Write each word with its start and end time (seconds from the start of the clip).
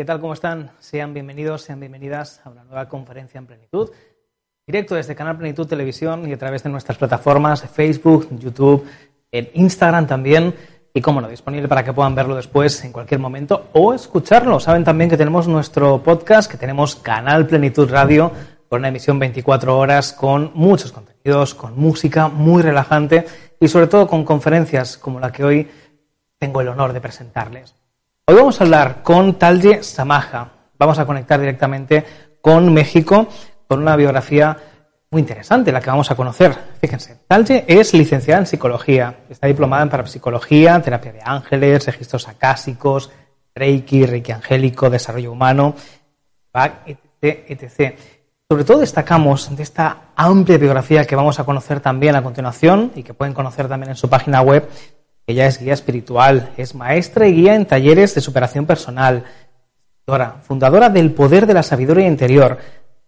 ¿Qué 0.00 0.06
tal? 0.06 0.18
¿Cómo 0.18 0.32
están? 0.32 0.70
Sean 0.78 1.12
bienvenidos, 1.12 1.60
sean 1.60 1.78
bienvenidas 1.78 2.40
a 2.42 2.48
una 2.48 2.64
nueva 2.64 2.88
conferencia 2.88 3.36
en 3.36 3.44
plenitud. 3.44 3.90
Directo 4.66 4.94
desde 4.94 5.14
Canal 5.14 5.36
Plenitud 5.36 5.66
Televisión 5.66 6.26
y 6.26 6.32
a 6.32 6.38
través 6.38 6.62
de 6.62 6.70
nuestras 6.70 6.96
plataformas 6.96 7.68
Facebook, 7.68 8.26
YouTube, 8.38 8.86
en 9.30 9.50
Instagram 9.52 10.06
también. 10.06 10.54
Y 10.94 11.02
como 11.02 11.20
no, 11.20 11.28
disponible 11.28 11.68
para 11.68 11.84
que 11.84 11.92
puedan 11.92 12.14
verlo 12.14 12.34
después 12.34 12.82
en 12.82 12.92
cualquier 12.92 13.20
momento 13.20 13.68
o 13.74 13.92
escucharlo. 13.92 14.58
Saben 14.58 14.84
también 14.84 15.10
que 15.10 15.18
tenemos 15.18 15.46
nuestro 15.46 16.02
podcast, 16.02 16.50
que 16.50 16.56
tenemos 16.56 16.96
Canal 16.96 17.46
Plenitud 17.46 17.90
Radio, 17.90 18.32
con 18.70 18.78
una 18.78 18.88
emisión 18.88 19.18
24 19.18 19.76
horas, 19.76 20.14
con 20.14 20.50
muchos 20.54 20.92
contenidos, 20.92 21.54
con 21.54 21.78
música 21.78 22.28
muy 22.28 22.62
relajante 22.62 23.26
y 23.60 23.68
sobre 23.68 23.86
todo 23.86 24.06
con 24.06 24.24
conferencias 24.24 24.96
como 24.96 25.20
la 25.20 25.30
que 25.30 25.44
hoy 25.44 25.68
tengo 26.38 26.62
el 26.62 26.68
honor 26.68 26.94
de 26.94 27.02
presentarles. 27.02 27.79
Hoy 28.26 28.36
vamos 28.36 28.60
a 28.60 28.64
hablar 28.64 29.02
con 29.02 29.38
Talje 29.38 29.82
Samaja. 29.82 30.52
Vamos 30.78 30.98
a 30.98 31.06
conectar 31.06 31.40
directamente 31.40 32.04
con 32.40 32.72
México 32.72 33.26
con 33.66 33.80
una 33.80 33.96
biografía 33.96 34.56
muy 35.10 35.22
interesante, 35.22 35.72
la 35.72 35.80
que 35.80 35.90
vamos 35.90 36.10
a 36.10 36.14
conocer. 36.14 36.56
Fíjense, 36.80 37.18
Talje 37.26 37.64
es 37.66 37.92
licenciada 37.92 38.40
en 38.40 38.46
psicología, 38.46 39.24
está 39.28 39.48
diplomada 39.48 39.82
en 39.82 39.88
parapsicología, 39.88 40.80
terapia 40.80 41.12
de 41.12 41.20
ángeles, 41.24 41.86
registros 41.86 42.28
acásicos, 42.28 43.10
Reiki, 43.54 44.06
Reiki 44.06 44.30
angélico, 44.30 44.88
desarrollo 44.88 45.32
humano, 45.32 45.74
etc, 46.54 47.00
etc. 47.22 47.98
Sobre 48.48 48.64
todo 48.64 48.78
destacamos 48.78 49.56
de 49.56 49.62
esta 49.64 50.12
amplia 50.14 50.58
biografía 50.58 51.04
que 51.04 51.16
vamos 51.16 51.40
a 51.40 51.44
conocer 51.44 51.80
también 51.80 52.14
a 52.14 52.22
continuación 52.22 52.92
y 52.94 53.02
que 53.02 53.14
pueden 53.14 53.34
conocer 53.34 53.68
también 53.68 53.90
en 53.90 53.96
su 53.96 54.08
página 54.08 54.40
web, 54.40 54.68
ella 55.30 55.46
es 55.46 55.58
guía 55.58 55.74
espiritual, 55.74 56.50
es 56.56 56.74
maestra 56.74 57.26
y 57.26 57.34
guía 57.34 57.54
en 57.54 57.66
talleres 57.66 58.14
de 58.14 58.20
superación 58.20 58.66
personal, 58.66 59.24
fundadora 60.42 60.88
del 60.88 61.12
Poder 61.12 61.46
de 61.46 61.54
la 61.54 61.62
Sabiduría 61.62 62.06
Interior. 62.06 62.58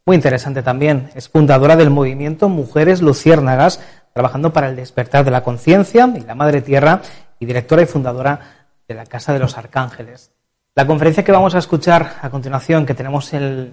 Muy 0.06 0.16
interesante 0.16 0.62
también, 0.62 1.10
es 1.14 1.28
fundadora 1.28 1.76
del 1.76 1.90
movimiento 1.90 2.48
Mujeres 2.48 3.02
Luciérnagas, 3.02 3.80
trabajando 4.12 4.52
para 4.52 4.68
el 4.68 4.76
despertar 4.76 5.24
de 5.24 5.30
la 5.30 5.42
conciencia 5.42 6.12
y 6.16 6.20
la 6.20 6.34
Madre 6.34 6.60
Tierra, 6.60 7.02
y 7.38 7.46
directora 7.46 7.82
y 7.82 7.86
fundadora 7.86 8.40
de 8.86 8.94
la 8.94 9.06
Casa 9.06 9.32
de 9.32 9.40
los 9.40 9.58
Arcángeles. 9.58 10.32
La 10.74 10.86
conferencia 10.86 11.24
que 11.24 11.32
vamos 11.32 11.54
a 11.54 11.58
escuchar 11.58 12.14
a 12.22 12.30
continuación, 12.30 12.86
que 12.86 12.94
tenemos 12.94 13.32
el 13.32 13.72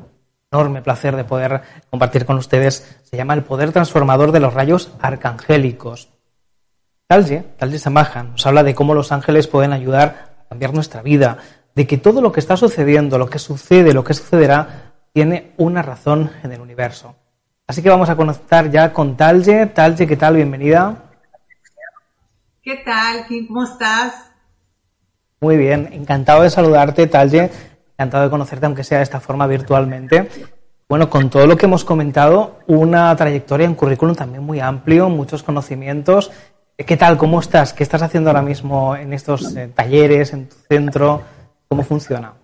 enorme 0.52 0.82
placer 0.82 1.16
de 1.16 1.24
poder 1.24 1.62
compartir 1.90 2.26
con 2.26 2.38
ustedes, 2.38 3.00
se 3.04 3.16
llama 3.16 3.36
El 3.36 3.44
Poder 3.44 3.72
Transformador 3.72 4.32
de 4.32 4.40
los 4.40 4.54
Rayos 4.54 4.92
Arcangélicos. 5.00 6.10
Talje, 7.10 7.44
Talje 7.58 7.80
Samaja, 7.80 8.22
nos 8.22 8.46
habla 8.46 8.62
de 8.62 8.76
cómo 8.76 8.94
los 8.94 9.12
ángeles 9.12 9.48
pueden 9.48 9.74
ayudar 9.74 10.36
a 10.46 10.50
cambiar 10.50 10.76
nuestra 10.76 11.02
vida, 11.02 11.40
de 11.74 11.88
que 11.88 11.98
todo 11.98 12.22
lo 12.22 12.32
que 12.32 12.40
está 12.40 12.56
sucediendo, 12.56 13.18
lo 13.18 13.28
que 13.28 13.40
sucede, 13.40 13.96
lo 13.96 14.04
que 14.04 14.14
sucederá, 14.14 14.94
tiene 15.12 15.54
una 15.58 15.82
razón 15.82 16.30
en 16.44 16.52
el 16.52 16.62
universo. 16.62 17.16
Así 17.66 17.82
que 17.82 17.90
vamos 17.90 18.12
a 18.12 18.16
conectar 18.16 18.70
ya 18.70 18.94
con 18.94 19.18
Talje. 19.18 19.66
Talje, 19.66 20.06
¿qué 20.06 20.18
tal? 20.18 20.36
Bienvenida. 20.36 20.98
¿Qué 22.62 22.76
tal, 22.86 23.26
¿Cómo 23.48 23.64
estás? 23.64 24.30
Muy 25.42 25.58
bien, 25.58 25.90
encantado 25.92 26.44
de 26.44 26.52
saludarte, 26.52 27.08
Talje. 27.08 27.50
Encantado 27.98 28.26
de 28.26 28.30
conocerte, 28.30 28.68
aunque 28.68 28.84
sea 28.84 29.00
de 29.00 29.06
esta 29.06 29.20
forma 29.20 29.48
virtualmente. 29.48 30.30
Bueno, 30.88 31.10
con 31.10 31.32
todo 31.32 31.48
lo 31.48 31.58
que 31.58 31.66
hemos 31.66 31.84
comentado, 31.84 32.60
una 32.68 33.16
trayectoria, 33.16 33.68
un 33.68 33.74
currículum 33.74 34.14
también 34.14 34.44
muy 34.44 34.60
amplio, 34.60 35.10
muchos 35.10 35.42
conocimientos 35.42 36.32
¿Qué 36.88 36.96
tal? 36.96 37.18
¿Cómo 37.18 37.42
estás? 37.42 37.74
¿Qué 37.74 37.84
estás 37.84 38.02
haciendo 38.02 38.30
ahora 38.30 38.42
mismo 38.42 38.96
en 38.96 39.12
estos 39.12 39.54
eh, 39.56 39.68
talleres, 39.68 40.32
en 40.32 40.48
tu 40.48 40.56
centro? 40.70 41.22
¿Cómo 41.68 41.84
funciona? 41.84 42.36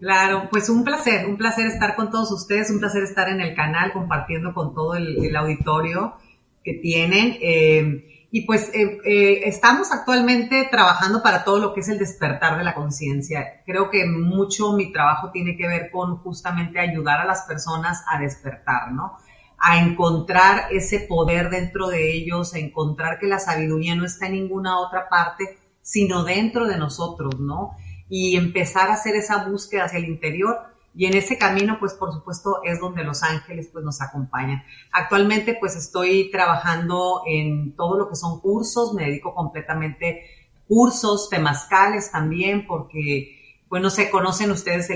Claro, 0.00 0.48
pues 0.48 0.68
un 0.68 0.84
placer, 0.84 1.26
un 1.26 1.36
placer 1.36 1.66
estar 1.66 1.96
con 1.96 2.12
todos 2.12 2.30
ustedes, 2.30 2.70
un 2.70 2.78
placer 2.78 3.02
estar 3.02 3.28
en 3.28 3.40
el 3.40 3.56
canal 3.56 3.92
compartiendo 3.92 4.54
con 4.54 4.74
todo 4.74 4.94
el, 4.94 5.34
auditorio 5.34 6.14
que 6.62 6.74
tienen. 6.74 7.36
Eh, 7.42 8.28
y 8.30 8.46
pues 8.46 8.70
eh, 8.72 9.40
estamos 9.44 9.90
actualmente 9.90 10.68
trabajando 10.70 11.20
para 11.20 11.42
todo 11.42 11.58
lo 11.58 11.74
que 11.74 11.80
es 11.80 11.88
el 11.88 11.98
despertar 11.98 12.56
de 12.56 12.64
la 12.64 12.74
conciencia. 12.74 13.62
Creo 13.66 13.90
que 13.90 14.06
mucho 14.06 14.72
mi 14.72 14.92
trabajo 14.92 15.30
tiene 15.32 15.56
que 15.56 15.66
ver 15.66 15.90
con 15.90 16.18
justamente 16.18 16.78
ayudar 16.78 17.20
a 17.20 17.24
las 17.24 17.42
personas 17.42 18.04
a 18.08 18.20
despertar, 18.20 18.92
¿no? 18.92 19.18
A 19.58 19.78
encontrar 19.78 20.72
ese 20.72 21.00
poder 21.00 21.50
dentro 21.50 21.88
de 21.88 22.12
ellos, 22.12 22.54
a 22.54 22.58
encontrar 22.58 23.18
que 23.18 23.26
la 23.26 23.38
sabiduría 23.38 23.94
no 23.94 24.04
está 24.04 24.26
en 24.26 24.32
ninguna 24.32 24.78
otra 24.78 25.08
parte, 25.08 25.58
sino 25.80 26.24
dentro 26.24 26.66
de 26.66 26.76
nosotros, 26.76 27.40
¿no? 27.40 27.76
Y 28.08 28.36
empezar 28.36 28.90
a 28.90 28.94
hacer 28.94 29.16
esa 29.16 29.44
búsqueda 29.48 29.84
hacia 29.84 29.98
el 29.98 30.06
interior. 30.06 30.58
Y 30.96 31.06
en 31.06 31.16
ese 31.16 31.38
camino, 31.38 31.78
pues 31.80 31.94
por 31.94 32.12
supuesto, 32.12 32.60
es 32.62 32.78
donde 32.78 33.02
los 33.02 33.22
ángeles 33.22 33.68
pues 33.72 33.84
nos 33.84 34.00
acompañan. 34.00 34.62
Actualmente 34.92 35.56
pues 35.58 35.74
estoy 35.74 36.30
trabajando 36.30 37.22
en 37.26 37.74
todo 37.74 37.98
lo 37.98 38.08
que 38.08 38.16
son 38.16 38.40
cursos, 38.40 38.94
me 38.94 39.06
dedico 39.06 39.34
completamente 39.34 40.22
cursos, 40.68 41.28
temascales 41.30 42.12
también, 42.12 42.66
porque 42.66 43.40
bueno, 43.68 43.90
se 43.90 44.08
conocen 44.08 44.52
ustedes 44.52 44.88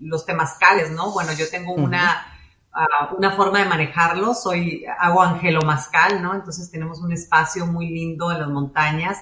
los 0.00 0.24
temascales, 0.24 0.90
¿no? 0.90 1.12
Bueno, 1.12 1.32
yo 1.34 1.50
tengo 1.50 1.74
una 1.74 2.31
una 3.16 3.32
forma 3.32 3.58
de 3.58 3.66
manejarlo. 3.66 4.34
Soy, 4.34 4.84
hago 4.98 5.22
Mascal, 5.64 6.22
¿no? 6.22 6.34
Entonces 6.34 6.70
tenemos 6.70 7.00
un 7.00 7.12
espacio 7.12 7.66
muy 7.66 7.88
lindo 7.88 8.30
en 8.32 8.38
las 8.38 8.48
montañas 8.48 9.18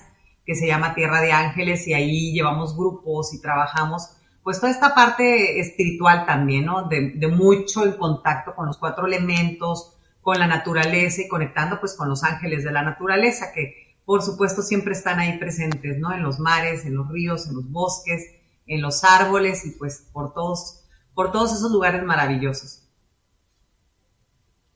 que 0.46 0.54
se 0.54 0.66
llama 0.66 0.94
Tierra 0.94 1.20
de 1.20 1.32
Ángeles 1.32 1.86
y 1.86 1.94
ahí 1.94 2.32
llevamos 2.32 2.76
grupos 2.76 3.32
y 3.34 3.40
trabajamos 3.40 4.16
pues 4.42 4.58
toda 4.58 4.72
esta 4.72 4.94
parte 4.94 5.60
espiritual 5.60 6.24
también, 6.26 6.64
¿no? 6.64 6.88
De, 6.88 7.12
de 7.14 7.28
mucho 7.28 7.84
en 7.84 7.92
contacto 7.92 8.54
con 8.54 8.66
los 8.66 8.78
cuatro 8.78 9.06
elementos, 9.06 9.96
con 10.22 10.38
la 10.38 10.46
naturaleza 10.46 11.22
y 11.22 11.28
conectando 11.28 11.78
pues 11.78 11.94
con 11.94 12.08
los 12.08 12.24
ángeles 12.24 12.64
de 12.64 12.72
la 12.72 12.82
naturaleza 12.82 13.52
que 13.52 13.90
por 14.04 14.22
supuesto 14.22 14.62
siempre 14.62 14.92
están 14.92 15.20
ahí 15.20 15.38
presentes, 15.38 15.98
¿no? 15.98 16.12
En 16.12 16.22
los 16.22 16.40
mares, 16.40 16.84
en 16.84 16.96
los 16.96 17.08
ríos, 17.08 17.46
en 17.46 17.54
los 17.54 17.70
bosques, 17.70 18.24
en 18.66 18.82
los 18.82 19.04
árboles 19.04 19.64
y 19.66 19.72
pues 19.72 20.08
por 20.12 20.32
todos, 20.32 20.84
por 21.14 21.32
todos 21.32 21.52
esos 21.52 21.70
lugares 21.70 22.02
maravillosos. 22.02 22.79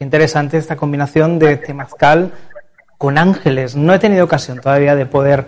Interesante 0.04 0.58
esta 0.58 0.76
combinación 0.76 1.38
de 1.38 1.56
temazcal 1.56 2.30
con 2.98 3.16
ángeles. 3.16 3.74
No 3.74 3.94
he 3.94 3.98
tenido 3.98 4.26
ocasión 4.26 4.60
todavía 4.60 4.94
de 4.94 5.06
poder 5.06 5.46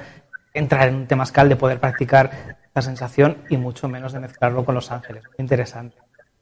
entrar 0.54 0.88
en 0.88 0.94
un 0.94 1.06
temazcal, 1.06 1.50
de 1.50 1.56
poder 1.56 1.78
practicar 1.78 2.56
esta 2.64 2.80
sensación 2.80 3.36
y 3.50 3.58
mucho 3.58 3.86
menos 3.86 4.14
de 4.14 4.20
mezclarlo 4.20 4.64
con 4.64 4.74
los 4.74 4.90
ángeles. 4.90 5.24
Interesante. 5.36 5.98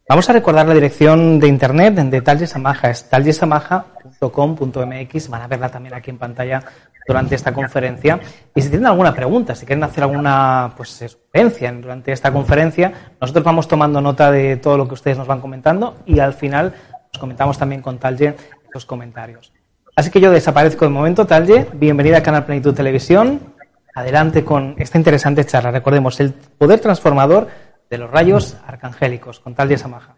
Vamos 0.08 0.30
a 0.30 0.32
recordar 0.32 0.68
la 0.68 0.74
dirección 0.74 1.40
de 1.40 1.48
internet 1.48 1.94
de 1.94 2.20
Talles 2.20 2.50
Samaja, 2.50 2.90
es 2.90 3.08
talgesamaja.com.mx, 3.08 5.28
van 5.28 5.42
a 5.42 5.48
verla 5.48 5.70
también 5.70 5.94
aquí 5.94 6.10
en 6.10 6.18
pantalla 6.18 6.62
durante 7.08 7.34
esta 7.34 7.52
conferencia. 7.52 8.20
Y 8.54 8.62
si 8.62 8.68
tienen 8.68 8.86
alguna 8.86 9.12
pregunta, 9.12 9.56
si 9.56 9.66
quieren 9.66 9.82
hacer 9.82 10.04
alguna 10.04 10.72
pues, 10.76 10.90
sugerencia 10.90 11.72
durante 11.72 12.12
esta 12.12 12.32
conferencia, 12.32 12.92
nosotros 13.20 13.44
vamos 13.44 13.66
tomando 13.66 14.00
nota 14.00 14.30
de 14.30 14.56
todo 14.56 14.76
lo 14.76 14.86
que 14.86 14.94
ustedes 14.94 15.18
nos 15.18 15.26
van 15.26 15.40
comentando 15.40 15.96
y 16.06 16.20
al 16.20 16.34
final 16.34 16.74
comentamos 17.18 17.58
también 17.58 17.82
con 17.82 17.98
Talje 17.98 18.36
los 18.72 18.86
comentarios. 18.86 19.52
Así 19.96 20.10
que 20.10 20.20
yo 20.20 20.32
desaparezco 20.32 20.84
de 20.84 20.90
momento, 20.90 21.26
Talje. 21.26 21.68
Bienvenida 21.74 22.18
a 22.18 22.22
Canal 22.22 22.44
Plenitud 22.44 22.74
Televisión. 22.74 23.54
Adelante 23.94 24.44
con 24.44 24.74
esta 24.78 24.98
interesante 24.98 25.44
charla. 25.44 25.70
Recordemos, 25.70 26.18
el 26.18 26.32
poder 26.32 26.80
transformador 26.80 27.48
de 27.88 27.98
los 27.98 28.10
rayos 28.10 28.56
arcangélicos, 28.66 29.38
con 29.38 29.54
Talje 29.54 29.78
Samaja. 29.78 30.16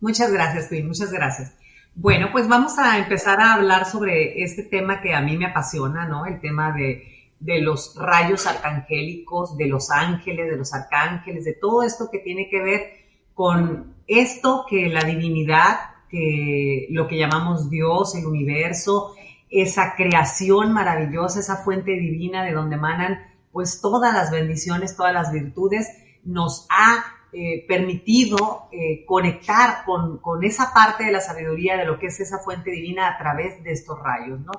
Muchas 0.00 0.32
gracias, 0.32 0.68
Twin. 0.68 0.86
Muchas 0.86 1.10
gracias. 1.10 1.56
Bueno, 1.96 2.28
pues 2.30 2.46
vamos 2.46 2.78
a 2.78 2.98
empezar 2.98 3.40
a 3.40 3.54
hablar 3.54 3.86
sobre 3.86 4.42
este 4.42 4.62
tema 4.62 5.00
que 5.00 5.14
a 5.14 5.20
mí 5.20 5.36
me 5.36 5.46
apasiona, 5.46 6.06
¿no? 6.06 6.26
El 6.26 6.40
tema 6.40 6.72
de, 6.72 7.32
de 7.40 7.60
los 7.60 7.96
rayos 7.96 8.46
arcangélicos, 8.46 9.56
de 9.56 9.66
los 9.66 9.90
ángeles, 9.90 10.50
de 10.50 10.56
los 10.56 10.72
arcángeles, 10.72 11.44
de 11.44 11.54
todo 11.54 11.82
esto 11.82 12.08
que 12.10 12.18
tiene 12.18 12.48
que 12.48 12.62
ver 12.62 12.80
con 13.34 13.93
esto 14.06 14.64
que 14.68 14.88
la 14.88 15.02
divinidad, 15.04 15.78
que 16.08 16.86
lo 16.90 17.08
que 17.08 17.18
llamamos 17.18 17.70
Dios, 17.70 18.14
el 18.14 18.26
universo, 18.26 19.14
esa 19.50 19.94
creación 19.96 20.72
maravillosa, 20.72 21.40
esa 21.40 21.56
fuente 21.56 21.92
divina 21.92 22.44
de 22.44 22.52
donde 22.52 22.76
emanan 22.76 23.18
pues 23.52 23.80
todas 23.80 24.12
las 24.12 24.30
bendiciones, 24.30 24.96
todas 24.96 25.12
las 25.12 25.32
virtudes, 25.32 25.88
nos 26.24 26.66
ha 26.70 27.04
eh, 27.32 27.64
permitido 27.68 28.68
eh, 28.72 29.04
conectar 29.06 29.84
con, 29.84 30.18
con, 30.18 30.44
esa 30.44 30.72
parte 30.74 31.04
de 31.04 31.12
la 31.12 31.20
sabiduría 31.20 31.76
de 31.76 31.84
lo 31.84 31.98
que 31.98 32.06
es 32.06 32.18
esa 32.20 32.38
fuente 32.38 32.70
divina 32.70 33.08
a 33.08 33.18
través 33.18 33.62
de 33.62 33.72
estos 33.72 33.98
rayos, 34.00 34.40
¿no? 34.40 34.52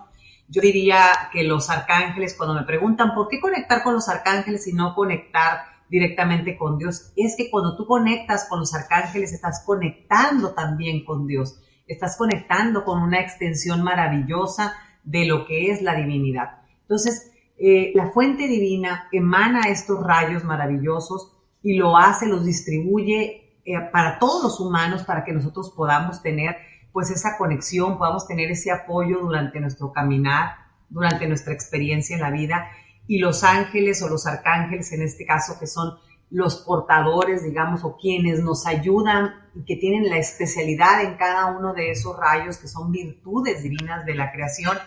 Yo 0.48 0.62
diría 0.62 1.30
que 1.32 1.44
los 1.44 1.70
arcángeles, 1.70 2.36
cuando 2.36 2.54
me 2.54 2.64
preguntan 2.64 3.16
por 3.16 3.28
qué 3.28 3.40
conectar 3.40 3.82
con 3.82 3.96
los 3.96 4.08
arcángeles 4.10 4.68
y 4.68 4.74
no 4.74 4.94
conectar 4.94 5.75
directamente 5.90 6.58
con 6.58 6.78
Dios, 6.78 7.12
es 7.16 7.36
que 7.38 7.50
cuando 7.50 7.76
tú 7.76 7.86
conectas 7.86 8.48
con 8.50 8.60
los 8.60 8.74
arcángeles, 8.74 9.34
estás 9.34 9.64
conectando 9.66 10.54
también 10.54 11.06
con 11.06 11.28
Dios, 11.28 11.60
estás 11.88 12.18
conectando 12.18 12.84
con 12.84 13.02
una 13.02 13.20
extensión 13.20 13.84
maravillosa 13.84 14.74
de 15.04 15.26
lo 15.26 15.46
que 15.46 15.72
es 15.72 15.82
la 15.82 15.96
divinidad. 15.96 16.62
Entonces, 16.82 17.32
eh, 17.58 17.92
la 17.96 18.12
fuente 18.12 18.48
divina 18.48 19.08
emana 19.12 19.70
estos 19.70 20.04
rayos 20.04 20.44
maravillosos 20.44 21.32
y 21.62 21.78
lo 21.78 21.98
hace, 21.98 22.28
los 22.28 22.46
distribuye 22.46 23.60
eh, 23.66 23.80
para 23.92 24.20
todos 24.20 24.44
los 24.44 24.60
humanos 24.60 25.04
para 25.04 25.24
que 25.24 25.34
nosotros 25.34 25.72
podamos 25.76 26.22
tener 26.22 26.58
pues 26.92 27.10
esa 27.10 27.38
conexión, 27.38 27.98
podamos 27.98 28.28
tener 28.28 28.52
ese 28.52 28.72
apoyo 28.72 29.20
durante 29.20 29.60
nuestro 29.60 29.92
caminar, 29.92 30.56
durante 30.90 31.28
nuestra 31.28 31.54
experiencia 31.54 32.16
en 32.16 32.22
la 32.22 32.32
vida. 32.32 32.68
Y 33.08 33.20
los 33.20 33.44
ángeles 33.44 34.02
o 34.02 34.10
los 34.10 34.26
arcángeles, 34.26 34.92
en 34.92 35.02
este 35.02 35.26
caso, 35.26 35.60
que 35.60 35.68
son 35.68 35.98
los 36.32 36.58
portadores, 36.58 37.44
digamos, 37.44 37.84
o 37.84 37.98
quienes 37.98 38.42
nos 38.42 38.66
ayudan 38.66 39.32
y 39.54 39.64
que 39.64 39.76
tienen 39.76 40.10
la 40.10 40.18
especialidad 40.18 41.04
en 41.04 41.16
cada 41.16 41.46
uno 41.58 41.74
de 41.74 41.92
esos 41.92 42.18
rayos, 42.18 42.58
que 42.58 42.68
son 42.68 42.92
virtudes 42.92 43.64
divinas 43.64 44.06
de 44.06 44.16
la 44.16 44.32
creación, 44.32 44.78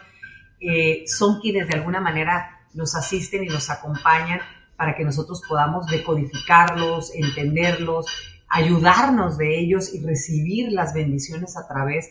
eh, 0.61 1.05
son 1.07 1.41
quienes 1.41 1.69
de 1.69 1.75
alguna 1.75 2.01
manera 2.01 2.67
nos 2.75 2.95
asisten 2.97 3.45
y 3.45 3.49
nos 3.49 3.71
acompañan 3.71 4.41
para 4.77 4.95
que 4.95 5.05
nosotros 5.05 5.43
podamos 5.49 5.87
decodificarlos, 5.87 7.13
entenderlos, 7.15 8.07
ayudarnos 8.49 9.39
de 9.39 9.59
ellos 9.59 9.93
y 9.95 10.05
recibir 10.05 10.73
las 10.73 10.95
bendiciones 10.95 11.57
a 11.57 11.67
través 11.67 12.11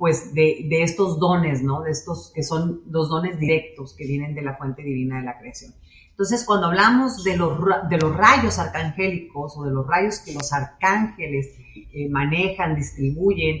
pues 0.00 0.32
de, 0.32 0.66
de, 0.70 0.82
estos 0.82 1.18
dones, 1.18 1.62
¿no? 1.62 1.82
De 1.82 1.90
estos 1.90 2.32
que 2.34 2.42
son 2.42 2.80
los 2.88 3.10
dones 3.10 3.38
directos 3.38 3.94
que 3.94 4.06
vienen 4.06 4.34
de 4.34 4.40
la 4.40 4.56
fuente 4.56 4.82
divina 4.82 5.18
de 5.18 5.26
la 5.26 5.38
creación. 5.38 5.74
Entonces, 6.08 6.42
cuando 6.46 6.68
hablamos 6.68 7.22
de 7.22 7.36
los, 7.36 7.58
de 7.90 7.98
los 7.98 8.16
rayos 8.16 8.58
arcangélicos 8.58 9.58
o 9.58 9.64
de 9.64 9.72
los 9.72 9.86
rayos 9.86 10.20
que 10.20 10.32
los 10.32 10.54
arcángeles 10.54 11.54
eh, 11.92 12.08
manejan, 12.08 12.76
distribuyen 12.76 13.56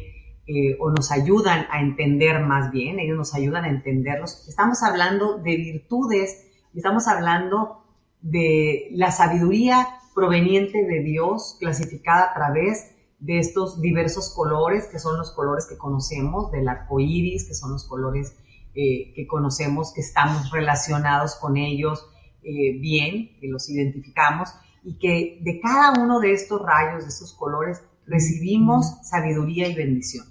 eh, 0.46 0.78
o 0.80 0.90
nos 0.90 1.12
ayudan 1.12 1.66
a 1.70 1.82
entender 1.82 2.40
más 2.40 2.72
bien, 2.72 2.98
ellos 3.00 3.18
nos 3.18 3.34
ayudan 3.34 3.64
a 3.64 3.68
entenderlos, 3.68 4.48
estamos 4.48 4.82
hablando 4.82 5.36
de 5.36 5.56
virtudes, 5.58 6.46
estamos 6.74 7.06
hablando 7.06 7.84
de 8.22 8.88
la 8.92 9.10
sabiduría 9.10 9.86
proveniente 10.14 10.86
de 10.86 11.02
Dios, 11.02 11.58
clasificada 11.60 12.30
a 12.30 12.32
través 12.32 12.94
de 13.20 13.38
estos 13.38 13.80
diversos 13.80 14.34
colores, 14.34 14.86
que 14.90 14.98
son 14.98 15.18
los 15.18 15.30
colores 15.32 15.66
que 15.68 15.76
conocemos, 15.76 16.50
del 16.50 16.68
arco 16.68 17.00
iris, 17.00 17.46
que 17.46 17.54
son 17.54 17.72
los 17.72 17.84
colores 17.84 18.34
eh, 18.74 19.12
que 19.14 19.26
conocemos, 19.26 19.92
que 19.92 20.00
estamos 20.00 20.50
relacionados 20.50 21.36
con 21.36 21.56
ellos 21.56 22.06
eh, 22.42 22.78
bien, 22.80 23.38
que 23.40 23.48
los 23.48 23.68
identificamos, 23.68 24.48
y 24.82 24.98
que 24.98 25.38
de 25.42 25.60
cada 25.60 26.00
uno 26.00 26.20
de 26.20 26.32
estos 26.32 26.62
rayos, 26.62 27.02
de 27.02 27.10
estos 27.10 27.34
colores, 27.34 27.82
recibimos 28.06 28.86
sabiduría 29.02 29.68
y 29.68 29.74
bendición. 29.74 30.26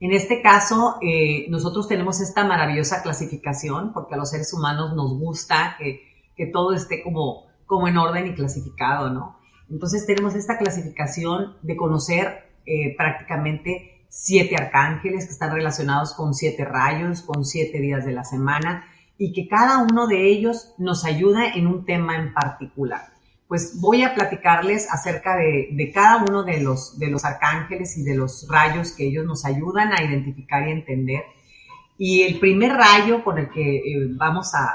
En 0.00 0.12
este 0.12 0.42
caso, 0.42 0.96
eh, 1.00 1.46
nosotros 1.50 1.86
tenemos 1.86 2.20
esta 2.20 2.44
maravillosa 2.44 3.02
clasificación, 3.02 3.92
porque 3.92 4.14
a 4.14 4.16
los 4.16 4.30
seres 4.30 4.52
humanos 4.52 4.94
nos 4.96 5.16
gusta 5.18 5.76
que, 5.78 6.00
que 6.34 6.46
todo 6.46 6.72
esté 6.72 7.02
como 7.02 7.50
como 7.70 7.86
en 7.86 7.96
orden 7.96 8.26
y 8.26 8.34
clasificado, 8.34 9.10
¿no? 9.10 9.38
Entonces 9.70 10.04
tenemos 10.04 10.34
esta 10.34 10.58
clasificación 10.58 11.56
de 11.62 11.76
conocer 11.76 12.50
eh, 12.66 12.94
prácticamente 12.96 14.04
siete 14.08 14.56
arcángeles 14.56 15.26
que 15.26 15.32
están 15.32 15.54
relacionados 15.54 16.14
con 16.14 16.34
siete 16.34 16.64
rayos, 16.64 17.22
con 17.22 17.44
siete 17.44 17.78
días 17.78 18.04
de 18.04 18.12
la 18.12 18.24
semana 18.24 18.84
y 19.16 19.32
que 19.32 19.48
cada 19.48 19.82
uno 19.82 20.08
de 20.08 20.28
ellos 20.28 20.74
nos 20.78 21.04
ayuda 21.04 21.52
en 21.54 21.68
un 21.68 21.84
tema 21.84 22.16
en 22.16 22.34
particular. 22.34 23.12
Pues 23.46 23.80
voy 23.80 24.02
a 24.02 24.14
platicarles 24.14 24.88
acerca 24.90 25.36
de, 25.36 25.90
cada 25.94 26.24
uno 26.24 26.42
de 26.42 26.60
los, 26.60 26.98
de 26.98 27.08
los 27.08 27.24
arcángeles 27.24 27.96
y 27.96 28.02
de 28.02 28.14
los 28.14 28.46
rayos 28.48 28.92
que 28.92 29.06
ellos 29.06 29.26
nos 29.26 29.44
ayudan 29.44 29.92
a 29.92 30.02
identificar 30.02 30.66
y 30.66 30.72
entender. 30.72 31.22
Y 31.98 32.22
el 32.22 32.40
primer 32.40 32.72
rayo 32.72 33.22
con 33.22 33.38
el 33.38 33.50
que 33.50 33.76
eh, 33.76 34.08
vamos 34.12 34.54
a, 34.54 34.68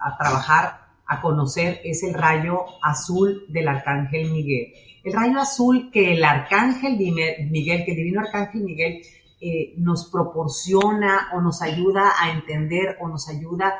a 0.00 0.16
trabajar 0.18 0.85
a 1.06 1.20
conocer 1.20 1.80
es 1.84 2.02
el 2.02 2.14
rayo 2.14 2.64
azul 2.82 3.44
del 3.48 3.68
arcángel 3.68 4.30
Miguel. 4.30 4.72
El 5.04 5.12
rayo 5.12 5.40
azul 5.40 5.90
que 5.92 6.14
el 6.14 6.24
arcángel 6.24 6.98
Miguel, 6.98 7.84
que 7.84 7.92
el 7.92 7.96
divino 7.96 8.20
arcángel 8.20 8.62
Miguel 8.62 9.02
eh, 9.40 9.74
nos 9.76 10.10
proporciona 10.10 11.28
o 11.34 11.40
nos 11.40 11.62
ayuda 11.62 12.12
a 12.20 12.30
entender 12.32 12.96
o 13.00 13.08
nos 13.08 13.28
ayuda 13.28 13.74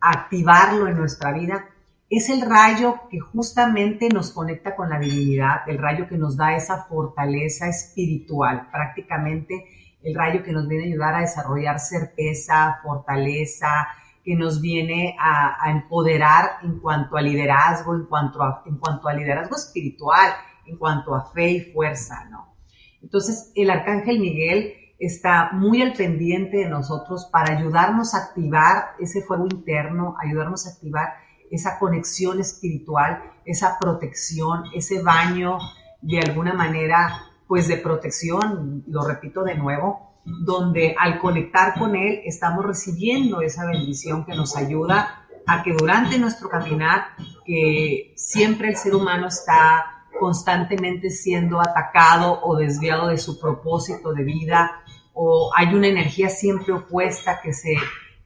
a 0.00 0.10
activarlo 0.10 0.88
en 0.88 0.96
nuestra 0.96 1.32
vida, 1.32 1.68
es 2.10 2.28
el 2.28 2.42
rayo 2.42 3.08
que 3.10 3.20
justamente 3.20 4.08
nos 4.08 4.32
conecta 4.32 4.76
con 4.76 4.90
la 4.90 4.98
divinidad, 4.98 5.66
el 5.66 5.78
rayo 5.78 6.08
que 6.08 6.18
nos 6.18 6.36
da 6.36 6.56
esa 6.56 6.84
fortaleza 6.84 7.68
espiritual, 7.68 8.68
prácticamente 8.70 9.64
el 10.02 10.14
rayo 10.14 10.42
que 10.42 10.52
nos 10.52 10.68
viene 10.68 10.84
a 10.84 10.88
ayudar 10.88 11.14
a 11.14 11.20
desarrollar 11.20 11.78
certeza, 11.78 12.80
fortaleza, 12.82 13.86
que 14.24 14.36
nos 14.36 14.60
viene 14.60 15.16
a, 15.18 15.70
empoderar 15.70 16.58
en 16.62 16.78
cuanto 16.78 17.16
a 17.16 17.22
liderazgo, 17.22 17.94
en 17.94 18.06
cuanto 18.06 18.42
a, 18.42 18.62
en 18.66 18.76
cuanto 18.78 19.08
a 19.08 19.14
liderazgo 19.14 19.56
espiritual, 19.56 20.32
en 20.66 20.76
cuanto 20.76 21.14
a 21.14 21.24
fe 21.32 21.50
y 21.50 21.60
fuerza, 21.72 22.24
¿no? 22.30 22.54
Entonces, 23.02 23.50
el 23.56 23.70
arcángel 23.70 24.20
Miguel 24.20 24.74
está 24.98 25.50
muy 25.52 25.82
al 25.82 25.94
pendiente 25.94 26.58
de 26.58 26.68
nosotros 26.68 27.28
para 27.32 27.58
ayudarnos 27.58 28.14
a 28.14 28.18
activar 28.18 28.94
ese 29.00 29.22
fuego 29.22 29.46
interno, 29.50 30.14
ayudarnos 30.20 30.66
a 30.66 30.70
activar 30.70 31.14
esa 31.50 31.78
conexión 31.78 32.40
espiritual, 32.40 33.20
esa 33.44 33.78
protección, 33.80 34.64
ese 34.72 35.02
baño 35.02 35.58
de 36.00 36.20
alguna 36.20 36.54
manera, 36.54 37.26
pues 37.48 37.66
de 37.66 37.78
protección, 37.78 38.84
lo 38.86 39.06
repito 39.06 39.42
de 39.42 39.56
nuevo, 39.56 40.11
donde 40.24 40.94
al 40.98 41.18
conectar 41.18 41.78
con 41.78 41.96
Él 41.96 42.20
estamos 42.24 42.64
recibiendo 42.64 43.40
esa 43.40 43.66
bendición 43.66 44.24
que 44.24 44.34
nos 44.34 44.56
ayuda 44.56 45.26
a 45.46 45.62
que 45.62 45.72
durante 45.72 46.18
nuestro 46.18 46.48
caminar, 46.48 47.08
que 47.44 48.12
siempre 48.16 48.68
el 48.68 48.76
ser 48.76 48.94
humano 48.94 49.26
está 49.26 50.06
constantemente 50.18 51.10
siendo 51.10 51.60
atacado 51.60 52.40
o 52.42 52.56
desviado 52.56 53.08
de 53.08 53.18
su 53.18 53.40
propósito 53.40 54.12
de 54.12 54.22
vida, 54.22 54.82
o 55.14 55.50
hay 55.56 55.74
una 55.74 55.88
energía 55.88 56.28
siempre 56.28 56.72
opuesta 56.72 57.40
que 57.42 57.52
se, 57.52 57.74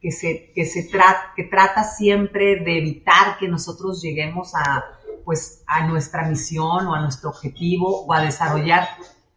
que 0.00 0.12
se, 0.12 0.52
que 0.54 0.66
se 0.66 0.84
trata, 0.84 1.32
que 1.34 1.44
trata 1.44 1.84
siempre 1.84 2.56
de 2.56 2.78
evitar 2.78 3.38
que 3.38 3.48
nosotros 3.48 4.02
lleguemos 4.02 4.54
a, 4.54 4.84
pues, 5.24 5.64
a 5.66 5.86
nuestra 5.86 6.28
misión 6.28 6.86
o 6.86 6.94
a 6.94 7.00
nuestro 7.00 7.30
objetivo 7.30 8.04
o 8.04 8.12
a 8.12 8.20
desarrollar 8.20 8.86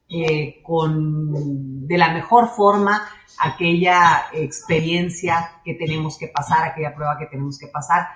eh, 0.10 0.62
con 0.64 1.88
de 1.88 1.98
la 1.98 2.12
mejor 2.14 2.50
forma 2.50 3.02
aquella 3.40 4.26
experiencia 4.34 5.52
que 5.64 5.76
tenemos 5.76 6.18
que 6.18 6.28
pasar, 6.28 6.64
aquella 6.64 6.96
prueba 6.96 7.18
que 7.18 7.28
tenemos 7.28 7.58
que 7.58 7.68
pasar. 7.68 8.08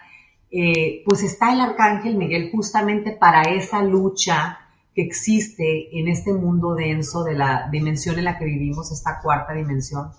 Eh, 0.51 1.03
pues 1.05 1.23
está 1.23 1.53
el 1.53 1.61
arcángel 1.61 2.15
Miguel 2.15 2.49
justamente 2.51 3.11
para 3.11 3.43
esa 3.43 3.81
lucha 3.81 4.59
que 4.93 5.01
existe 5.01 5.97
en 5.99 6.07
este 6.07 6.33
mundo 6.33 6.75
denso 6.75 7.23
de 7.23 7.33
la 7.33 7.67
dimensión 7.71 8.19
en 8.19 8.25
la 8.25 8.37
que 8.37 8.45
vivimos, 8.45 8.91
esta 8.91 9.19
cuarta 9.21 9.53
dimensión, 9.53 10.11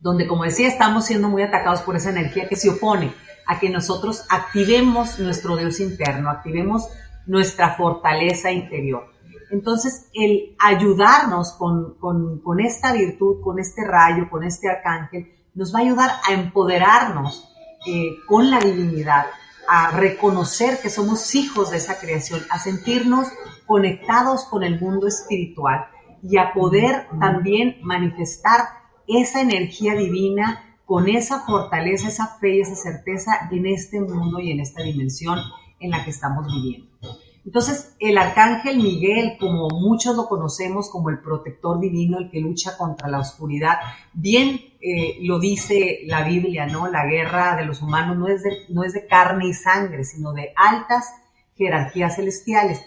donde 0.00 0.26
como 0.26 0.44
decía 0.44 0.68
estamos 0.68 1.04
siendo 1.04 1.28
muy 1.28 1.42
atacados 1.42 1.82
por 1.82 1.96
esa 1.96 2.10
energía 2.10 2.48
que 2.48 2.56
se 2.56 2.70
opone 2.70 3.12
a 3.46 3.58
que 3.58 3.68
nosotros 3.68 4.24
activemos 4.30 5.18
nuestro 5.18 5.56
Dios 5.56 5.80
interno, 5.80 6.30
activemos 6.30 6.88
nuestra 7.26 7.74
fortaleza 7.74 8.50
interior. 8.50 9.17
Entonces, 9.50 10.08
el 10.14 10.56
ayudarnos 10.58 11.52
con, 11.52 12.60
esta 12.60 12.92
virtud, 12.92 13.40
con 13.42 13.58
este 13.58 13.84
rayo, 13.84 14.28
con 14.30 14.44
este 14.44 14.68
arcángel, 14.68 15.32
nos 15.54 15.74
va 15.74 15.78
a 15.78 15.82
ayudar 15.82 16.10
a 16.28 16.32
empoderarnos 16.32 17.48
eh, 17.86 18.16
con 18.26 18.50
la 18.50 18.60
divinidad, 18.60 19.26
a 19.68 19.90
reconocer 19.92 20.78
que 20.80 20.90
somos 20.90 21.34
hijos 21.34 21.70
de 21.70 21.78
esa 21.78 21.98
creación, 21.98 22.40
a 22.50 22.58
sentirnos 22.58 23.28
conectados 23.66 24.44
con 24.44 24.62
el 24.62 24.80
mundo 24.80 25.06
espiritual 25.06 25.86
y 26.22 26.36
a 26.38 26.52
poder 26.52 27.06
también 27.20 27.78
manifestar 27.82 28.60
esa 29.06 29.40
energía 29.40 29.94
divina 29.94 30.64
con 30.84 31.08
esa 31.08 31.40
fortaleza, 31.40 32.08
esa 32.08 32.38
fe 32.38 32.56
y 32.56 32.60
esa 32.60 32.74
certeza 32.74 33.48
en 33.50 33.66
este 33.66 34.00
mundo 34.00 34.40
y 34.40 34.52
en 34.52 34.60
esta 34.60 34.82
dimensión 34.82 35.38
en 35.80 35.90
la 35.90 36.04
que 36.04 36.10
estamos 36.10 36.46
viviendo. 36.46 36.87
Entonces, 37.44 37.94
el 37.98 38.18
arcángel 38.18 38.76
Miguel, 38.78 39.36
como 39.38 39.68
muchos 39.68 40.16
lo 40.16 40.26
conocemos 40.26 40.90
como 40.90 41.10
el 41.10 41.20
protector 41.20 41.80
divino, 41.80 42.18
el 42.18 42.30
que 42.30 42.40
lucha 42.40 42.76
contra 42.76 43.08
la 43.08 43.20
oscuridad, 43.20 43.78
bien 44.12 44.60
eh, 44.80 45.18
lo 45.22 45.38
dice 45.38 46.00
la 46.04 46.24
Biblia, 46.24 46.66
¿no? 46.66 46.88
La 46.88 47.06
guerra 47.06 47.56
de 47.56 47.64
los 47.64 47.80
humanos 47.82 48.42
de, 48.42 48.66
no 48.68 48.84
es 48.84 48.92
de 48.92 49.06
carne 49.06 49.46
y 49.46 49.54
sangre, 49.54 50.04
sino 50.04 50.32
de 50.32 50.52
altas 50.56 51.06
jerarquías 51.56 52.16
celestiales. 52.16 52.82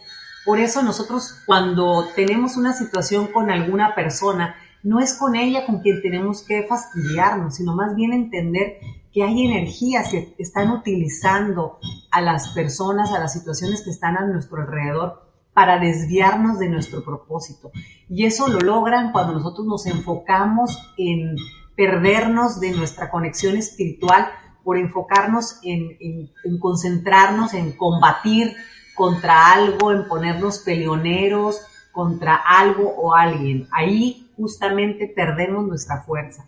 Por 0.45 0.59
eso 0.59 0.81
nosotros 0.81 1.41
cuando 1.45 2.07
tenemos 2.15 2.57
una 2.57 2.73
situación 2.73 3.27
con 3.27 3.51
alguna 3.51 3.93
persona, 3.93 4.55
no 4.83 4.99
es 4.99 5.13
con 5.13 5.35
ella 5.35 5.65
con 5.65 5.79
quien 5.81 6.01
tenemos 6.01 6.43
que 6.43 6.63
fastidiarnos, 6.63 7.55
sino 7.55 7.75
más 7.75 7.95
bien 7.95 8.13
entender 8.13 8.79
que 9.13 9.23
hay 9.23 9.45
energías 9.45 10.09
que 10.09 10.35
están 10.37 10.71
utilizando 10.71 11.79
a 12.11 12.21
las 12.21 12.49
personas, 12.49 13.11
a 13.11 13.19
las 13.19 13.33
situaciones 13.33 13.81
que 13.81 13.89
están 13.89 14.17
a 14.17 14.25
nuestro 14.25 14.61
alrededor 14.61 15.31
para 15.53 15.79
desviarnos 15.79 16.59
de 16.59 16.69
nuestro 16.69 17.03
propósito. 17.03 17.71
Y 18.09 18.25
eso 18.25 18.47
lo 18.47 18.59
logran 18.59 19.11
cuando 19.11 19.33
nosotros 19.33 19.67
nos 19.67 19.85
enfocamos 19.85 20.79
en 20.97 21.35
perdernos 21.75 22.59
de 22.59 22.71
nuestra 22.71 23.09
conexión 23.09 23.57
espiritual 23.57 24.29
por 24.63 24.77
enfocarnos 24.77 25.59
en, 25.63 25.97
en, 25.99 26.59
concentrarnos 26.59 27.53
en 27.53 27.71
combatir 27.73 28.55
contra 28.95 29.51
algo, 29.51 29.91
en 29.91 30.07
ponernos 30.07 30.59
peleoneros 30.59 31.61
contra 31.91 32.35
algo 32.35 32.93
o 32.97 33.15
alguien. 33.15 33.67
Ahí 33.71 34.29
justamente 34.37 35.11
perdemos 35.13 35.65
nuestra 35.65 36.03
fuerza, 36.03 36.47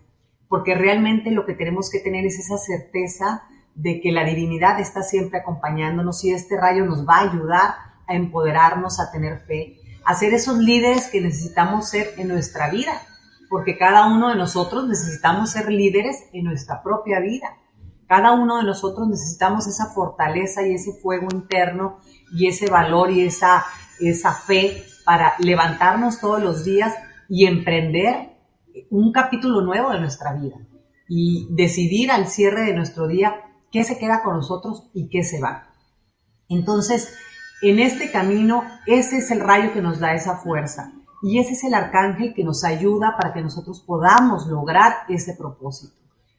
porque 0.54 0.76
realmente 0.76 1.32
lo 1.32 1.48
que 1.48 1.56
tenemos 1.56 1.90
que 1.90 1.98
tener 1.98 2.28
es 2.28 2.38
esa 2.38 2.60
certeza 2.60 3.42
de 3.74 4.00
que 4.00 4.12
la 4.12 4.24
divinidad 4.24 4.80
está 4.80 5.02
siempre 5.02 5.40
acompañándonos 5.40 6.24
y 6.24 6.32
este 6.32 6.62
rayo 6.62 6.86
nos 6.86 7.08
va 7.10 7.16
a 7.16 7.32
ayudar 7.32 7.74
a 8.08 8.14
empoderarnos, 8.14 9.00
a 9.00 9.12
tener 9.12 9.40
fe, 9.48 9.80
a 10.06 10.14
ser 10.14 10.32
esos 10.36 10.60
líderes 10.60 11.08
que 11.08 11.22
necesitamos 11.22 11.90
ser 11.90 12.12
en 12.18 12.28
nuestra 12.28 12.70
vida, 12.70 13.02
porque 13.50 13.80
cada 13.80 14.06
uno 14.06 14.30
de 14.30 14.36
nosotros 14.36 14.88
necesitamos 14.88 15.50
ser 15.50 15.72
líderes 15.72 16.18
en 16.34 16.46
nuestra 16.46 16.84
propia 16.84 17.20
vida. 17.20 17.58
Cada 18.08 18.34
uno 18.34 18.58
de 18.58 18.64
nosotros 18.66 19.08
necesitamos 19.08 19.66
esa 19.66 19.88
fortaleza 19.88 20.62
y 20.62 20.76
ese 20.76 20.94
fuego 21.02 21.30
interno 21.34 21.98
y 22.32 22.48
ese 22.48 22.70
valor 22.70 23.10
y 23.10 23.26
esa, 23.26 23.66
esa 24.00 24.36
fe 24.36 24.84
para 25.04 25.34
levantarnos 25.40 26.20
todos 26.20 26.44
los 26.44 26.64
días 26.64 26.94
y 27.28 27.48
emprender 27.48 28.33
un 28.90 29.12
capítulo 29.12 29.62
nuevo 29.62 29.92
de 29.92 30.00
nuestra 30.00 30.34
vida 30.34 30.58
y 31.08 31.48
decidir 31.52 32.12
al 32.12 32.28
cierre 32.28 32.64
de 32.66 32.74
nuestro 32.74 33.08
día 33.08 33.36
qué 33.72 33.84
se 33.84 33.98
queda 33.98 34.24
con 34.24 34.36
nosotros 34.36 34.90
y 34.94 35.10
qué 35.10 35.24
se 35.24 35.40
va. 35.40 35.70
Entonces, 36.50 37.14
en 37.62 37.80
este 37.80 38.12
camino, 38.12 38.64
ese 38.86 39.18
es 39.18 39.32
el 39.32 39.40
rayo 39.40 39.74
que 39.74 39.82
nos 39.82 40.00
da 40.00 40.14
esa 40.14 40.38
fuerza 40.38 40.92
y 41.22 41.40
ese 41.40 41.54
es 41.54 41.64
el 41.64 41.74
arcángel 41.74 42.34
que 42.34 42.44
nos 42.44 42.64
ayuda 42.64 43.16
para 43.18 43.34
que 43.34 43.42
nosotros 43.42 43.82
podamos 43.82 44.48
lograr 44.48 44.94
ese 45.08 45.36
propósito. 45.36 45.96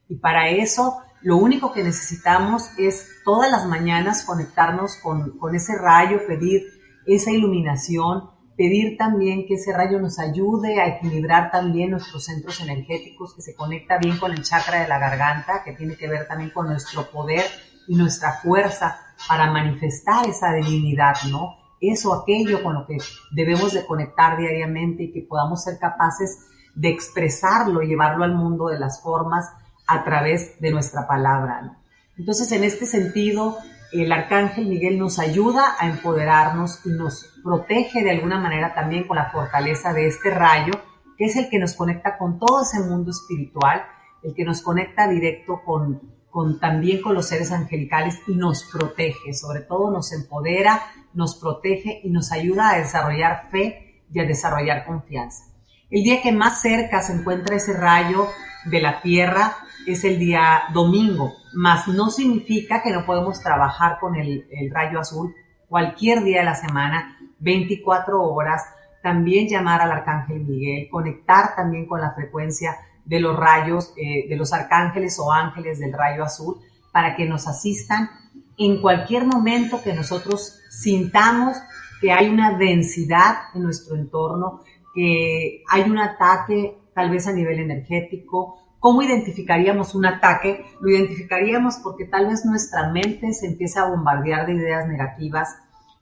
Y 0.08 0.16
para 0.16 0.50
eso, 0.50 0.98
lo 1.22 1.38
único 1.38 1.72
que 1.72 1.82
necesitamos 1.82 2.70
es 2.78 3.08
todas 3.24 3.50
las 3.50 3.66
mañanas 3.66 4.24
conectarnos 4.24 4.96
con, 4.96 5.38
con 5.38 5.54
ese 5.54 5.78
rayo, 5.78 6.26
pedir 6.26 6.62
esa 7.06 7.30
iluminación, 7.30 8.30
pedir 8.56 8.96
también 8.96 9.46
que 9.46 9.54
ese 9.54 9.72
rayo 9.72 9.98
nos 9.98 10.18
ayude 10.18 10.80
a 10.80 10.86
equilibrar 10.86 11.50
también 11.50 11.90
nuestros 11.90 12.24
centros 12.24 12.60
energéticos, 12.60 13.34
que 13.34 13.42
se 13.42 13.54
conecta 13.54 13.98
bien 13.98 14.18
con 14.18 14.32
el 14.32 14.42
chakra 14.42 14.82
de 14.82 14.88
la 14.88 14.98
garganta, 14.98 15.62
que 15.64 15.72
tiene 15.72 15.96
que 15.96 16.08
ver 16.08 16.26
también 16.28 16.50
con 16.50 16.66
nuestro 16.68 17.10
poder 17.10 17.44
y 17.88 17.96
nuestra 17.96 18.34
fuerza 18.34 18.98
para 19.28 19.50
manifestar 19.50 20.26
esa 20.28 20.52
divinidad, 20.52 21.16
¿no? 21.30 21.56
Eso, 21.80 22.14
aquello 22.14 22.62
con 22.62 22.74
lo 22.74 22.86
que 22.86 22.98
debemos 23.32 23.72
de 23.72 23.84
conectar 23.84 24.38
diariamente 24.38 25.04
y 25.04 25.12
que 25.12 25.22
podamos 25.22 25.64
ser 25.64 25.78
capaces 25.78 26.46
de 26.74 26.88
expresarlo 26.88 27.82
llevarlo 27.82 28.24
al 28.24 28.34
mundo 28.34 28.68
de 28.68 28.78
las 28.78 29.02
formas 29.02 29.50
a 29.86 30.02
través 30.02 30.60
de 30.60 30.70
nuestra 30.70 31.06
palabra, 31.06 31.62
¿no? 31.62 31.76
Entonces, 32.16 32.50
en 32.52 32.62
este 32.62 32.86
sentido, 32.86 33.58
el 34.02 34.12
arcángel 34.12 34.66
Miguel 34.66 34.98
nos 34.98 35.18
ayuda 35.18 35.76
a 35.78 35.88
empoderarnos 35.88 36.84
y 36.84 36.90
nos 36.90 37.32
protege 37.42 38.02
de 38.02 38.10
alguna 38.10 38.40
manera 38.40 38.74
también 38.74 39.06
con 39.06 39.16
la 39.16 39.30
fortaleza 39.30 39.92
de 39.92 40.06
este 40.06 40.30
rayo, 40.30 40.72
que 41.16 41.26
es 41.26 41.36
el 41.36 41.48
que 41.48 41.58
nos 41.58 41.74
conecta 41.74 42.18
con 42.18 42.38
todo 42.38 42.62
ese 42.62 42.80
mundo 42.80 43.12
espiritual, 43.12 43.84
el 44.22 44.34
que 44.34 44.44
nos 44.44 44.62
conecta 44.62 45.06
directo 45.06 45.62
con, 45.64 46.00
con 46.28 46.58
también 46.58 47.02
con 47.02 47.14
los 47.14 47.28
seres 47.28 47.52
angelicales 47.52 48.20
y 48.26 48.34
nos 48.34 48.64
protege, 48.64 49.32
sobre 49.32 49.60
todo 49.60 49.92
nos 49.92 50.12
empodera, 50.12 50.82
nos 51.12 51.36
protege 51.36 52.00
y 52.02 52.10
nos 52.10 52.32
ayuda 52.32 52.70
a 52.70 52.78
desarrollar 52.78 53.48
fe 53.50 54.02
y 54.12 54.18
a 54.18 54.24
desarrollar 54.24 54.86
confianza. 54.86 55.44
El 55.90 56.02
día 56.02 56.20
que 56.20 56.32
más 56.32 56.60
cerca 56.60 57.00
se 57.02 57.12
encuentra 57.12 57.54
ese 57.54 57.74
rayo 57.74 58.26
de 58.64 58.80
la 58.80 59.00
Tierra 59.02 59.56
es 59.86 60.04
el 60.04 60.18
día 60.18 60.64
domingo, 60.72 61.34
más 61.52 61.88
no 61.88 62.10
significa 62.10 62.82
que 62.82 62.92
no 62.92 63.04
podemos 63.06 63.40
trabajar 63.40 63.98
con 64.00 64.16
el, 64.16 64.46
rayo 64.72 65.00
azul 65.00 65.34
cualquier 65.68 66.22
día 66.22 66.40
de 66.40 66.44
la 66.44 66.54
semana, 66.54 67.18
24 67.40 68.22
horas, 68.22 68.62
también 69.02 69.48
llamar 69.48 69.80
al 69.80 69.92
arcángel 69.92 70.44
Miguel, 70.44 70.88
conectar 70.90 71.54
también 71.54 71.86
con 71.86 72.00
la 72.00 72.12
frecuencia 72.12 72.76
de 73.04 73.20
los 73.20 73.36
rayos, 73.36 73.92
eh, 73.96 74.26
de 74.28 74.36
los 74.36 74.52
arcángeles 74.52 75.18
o 75.18 75.30
ángeles 75.32 75.78
del 75.78 75.92
rayo 75.92 76.24
azul, 76.24 76.56
para 76.92 77.16
que 77.16 77.26
nos 77.26 77.46
asistan 77.46 78.08
en 78.56 78.80
cualquier 78.80 79.26
momento 79.26 79.82
que 79.82 79.92
nosotros 79.92 80.60
sintamos 80.70 81.56
que 82.00 82.12
hay 82.12 82.28
una 82.28 82.56
densidad 82.56 83.36
en 83.54 83.62
nuestro 83.62 83.96
entorno, 83.96 84.60
que 84.94 85.62
hay 85.70 85.82
un 85.82 85.98
ataque 85.98 86.78
tal 86.94 87.10
vez 87.10 87.26
a 87.26 87.32
nivel 87.32 87.58
energético, 87.58 88.63
¿Cómo 88.84 89.00
identificaríamos 89.00 89.94
un 89.94 90.04
ataque? 90.04 90.66
Lo 90.78 90.90
identificaríamos 90.90 91.76
porque 91.76 92.04
tal 92.04 92.26
vez 92.26 92.44
nuestra 92.44 92.92
mente 92.92 93.32
se 93.32 93.46
empiece 93.46 93.78
a 93.78 93.86
bombardear 93.86 94.44
de 94.44 94.56
ideas 94.56 94.86
negativas, 94.86 95.56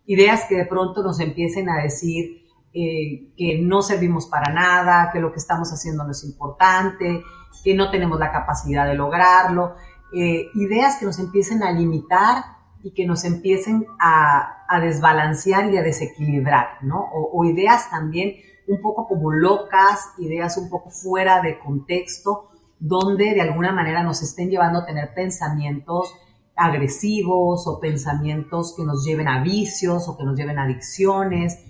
ideas 0.05 0.47
que 0.49 0.57
de 0.57 0.67
pronto 0.67 1.01
nos 1.01 1.21
empiecen 1.21 1.69
a 1.69 1.81
decir 1.81 2.45
eh, 2.75 3.33
que 3.37 3.61
no 3.63 3.83
servimos 3.83 4.27
para 4.27 4.53
nada, 4.53 5.11
que 5.13 5.21
lo 5.21 5.31
que 5.31 5.39
estamos 5.39 5.73
haciendo 5.73 6.03
no 6.03 6.11
es 6.11 6.25
importante, 6.25 7.23
que 7.63 7.73
no 7.77 7.89
tenemos 7.93 8.19
la 8.19 8.33
capacidad 8.33 8.85
de 8.85 8.97
lograrlo, 8.97 9.77
eh, 10.13 10.49
ideas 10.57 10.97
que 10.97 11.07
nos 11.07 11.21
empiecen 11.21 11.63
a 11.63 11.71
limitar 11.71 12.43
y 12.83 12.95
que 12.95 13.07
nos 13.07 13.23
empiecen 13.23 13.87
a, 14.01 14.59
desbalancear 14.81 15.73
y 15.73 15.77
a 15.77 15.83
desequilibrar, 15.83 16.79
¿no? 16.83 17.11
o 17.13 17.45
ideas 17.45 17.91
también 17.91 18.37
un 18.67 18.81
poco 18.81 19.07
como 19.07 19.31
locas, 19.31 20.15
ideas 20.19 20.57
un 20.57 20.71
poco 20.71 20.91
fuera 20.91 21.43
de 21.43 21.59
contexto, 21.59 22.52
donde 22.85 23.33
de 23.33 23.41
alguna 23.41 23.71
manera 23.71 24.03
nos 24.03 24.23
estén 24.23 24.51
llevando 24.51 24.81
a 24.81 24.87
tener 24.87 25.15
pensamientos 25.15 26.17
agresivos 26.57 27.65
o 27.69 27.79
pensamientos 27.79 28.75
que 28.77 28.83
nos 28.83 29.05
lleven 29.05 29.29
a 29.29 29.41
vicios 29.41 30.09
o 30.09 30.19
que 30.19 30.25
nos 30.25 30.37
lleven 30.37 30.59
a 30.59 30.65
adicciones 30.65 31.65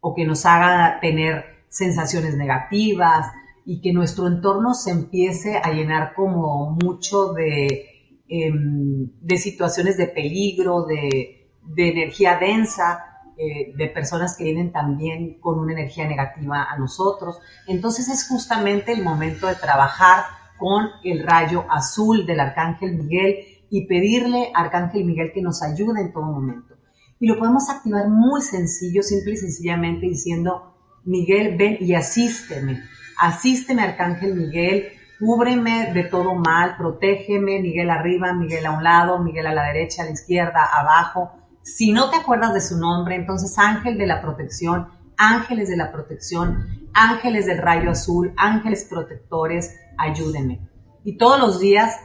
o 0.00 0.14
que 0.14 0.24
nos 0.24 0.46
haga 0.46 1.00
tener 1.00 1.44
sensaciones 1.68 2.38
negativas 2.38 3.26
y 3.66 3.82
que 3.82 3.92
nuestro 3.92 4.26
entorno 4.26 4.72
se 4.72 4.90
empiece 4.90 5.58
a 5.62 5.70
llenar 5.70 6.14
como 6.14 6.78
mucho 6.82 7.34
de, 7.34 8.22
em, 8.26 9.10
de 9.20 9.36
situaciones 9.36 9.98
de 9.98 10.06
peligro, 10.06 10.86
de, 10.86 11.42
energía 11.76 12.38
densa, 12.38 13.04
eh, 13.36 13.74
de 13.76 13.88
personas 13.88 14.34
que 14.36 14.44
vienen 14.44 14.72
también 14.72 15.40
con 15.40 15.58
una 15.58 15.74
energía 15.74 16.08
negativa 16.08 16.64
a 16.70 16.78
nosotros. 16.78 17.38
Entonces 17.66 18.08
es 18.08 18.26
justamente 18.28 18.92
el 18.92 19.02
momento 19.02 19.46
de 19.46 19.56
trabajar 19.56 20.24
con 20.64 20.92
el 21.04 21.22
rayo 21.22 21.66
azul 21.68 22.24
del 22.24 22.40
Arcángel 22.40 22.96
Miguel 22.96 23.36
y 23.68 23.86
pedirle 23.86 24.50
a 24.54 24.62
Arcángel 24.62 25.04
Miguel 25.04 25.30
que 25.34 25.42
nos 25.42 25.62
ayude 25.62 26.00
en 26.00 26.10
todo 26.10 26.24
momento. 26.24 26.74
Y 27.20 27.26
lo 27.26 27.38
podemos 27.38 27.68
activar 27.68 28.08
muy 28.08 28.40
sencillo, 28.40 29.02
simple 29.02 29.34
y 29.34 29.36
sencillamente 29.36 30.06
diciendo, 30.06 30.74
Miguel, 31.04 31.58
ven 31.58 31.76
y 31.80 31.92
asísteme. 31.92 32.82
Asísteme, 33.20 33.82
Arcángel 33.82 34.36
Miguel, 34.36 34.86
cúbreme 35.20 35.92
de 35.92 36.04
todo 36.04 36.34
mal, 36.34 36.78
protégeme, 36.78 37.60
Miguel 37.60 37.90
arriba, 37.90 38.32
Miguel 38.32 38.64
a 38.64 38.70
un 38.70 38.82
lado, 38.82 39.18
Miguel 39.18 39.46
a 39.46 39.52
la 39.52 39.64
derecha, 39.64 40.00
a 40.00 40.06
la 40.06 40.12
izquierda, 40.12 40.64
abajo. 40.64 41.30
Si 41.62 41.92
no 41.92 42.08
te 42.08 42.16
acuerdas 42.16 42.54
de 42.54 42.62
su 42.62 42.78
nombre, 42.78 43.16
entonces 43.16 43.58
ángel 43.58 43.98
de 43.98 44.06
la 44.06 44.22
protección, 44.22 44.88
ángeles 45.16 45.68
de 45.68 45.76
la 45.76 45.92
protección, 45.92 46.88
ángeles 46.92 47.46
del 47.46 47.58
rayo 47.58 47.90
azul, 47.90 48.32
ángeles 48.36 48.86
protectores, 48.88 49.74
ayúdenme. 49.98 50.60
Y 51.04 51.16
todos 51.16 51.38
los 51.38 51.60
días, 51.60 52.00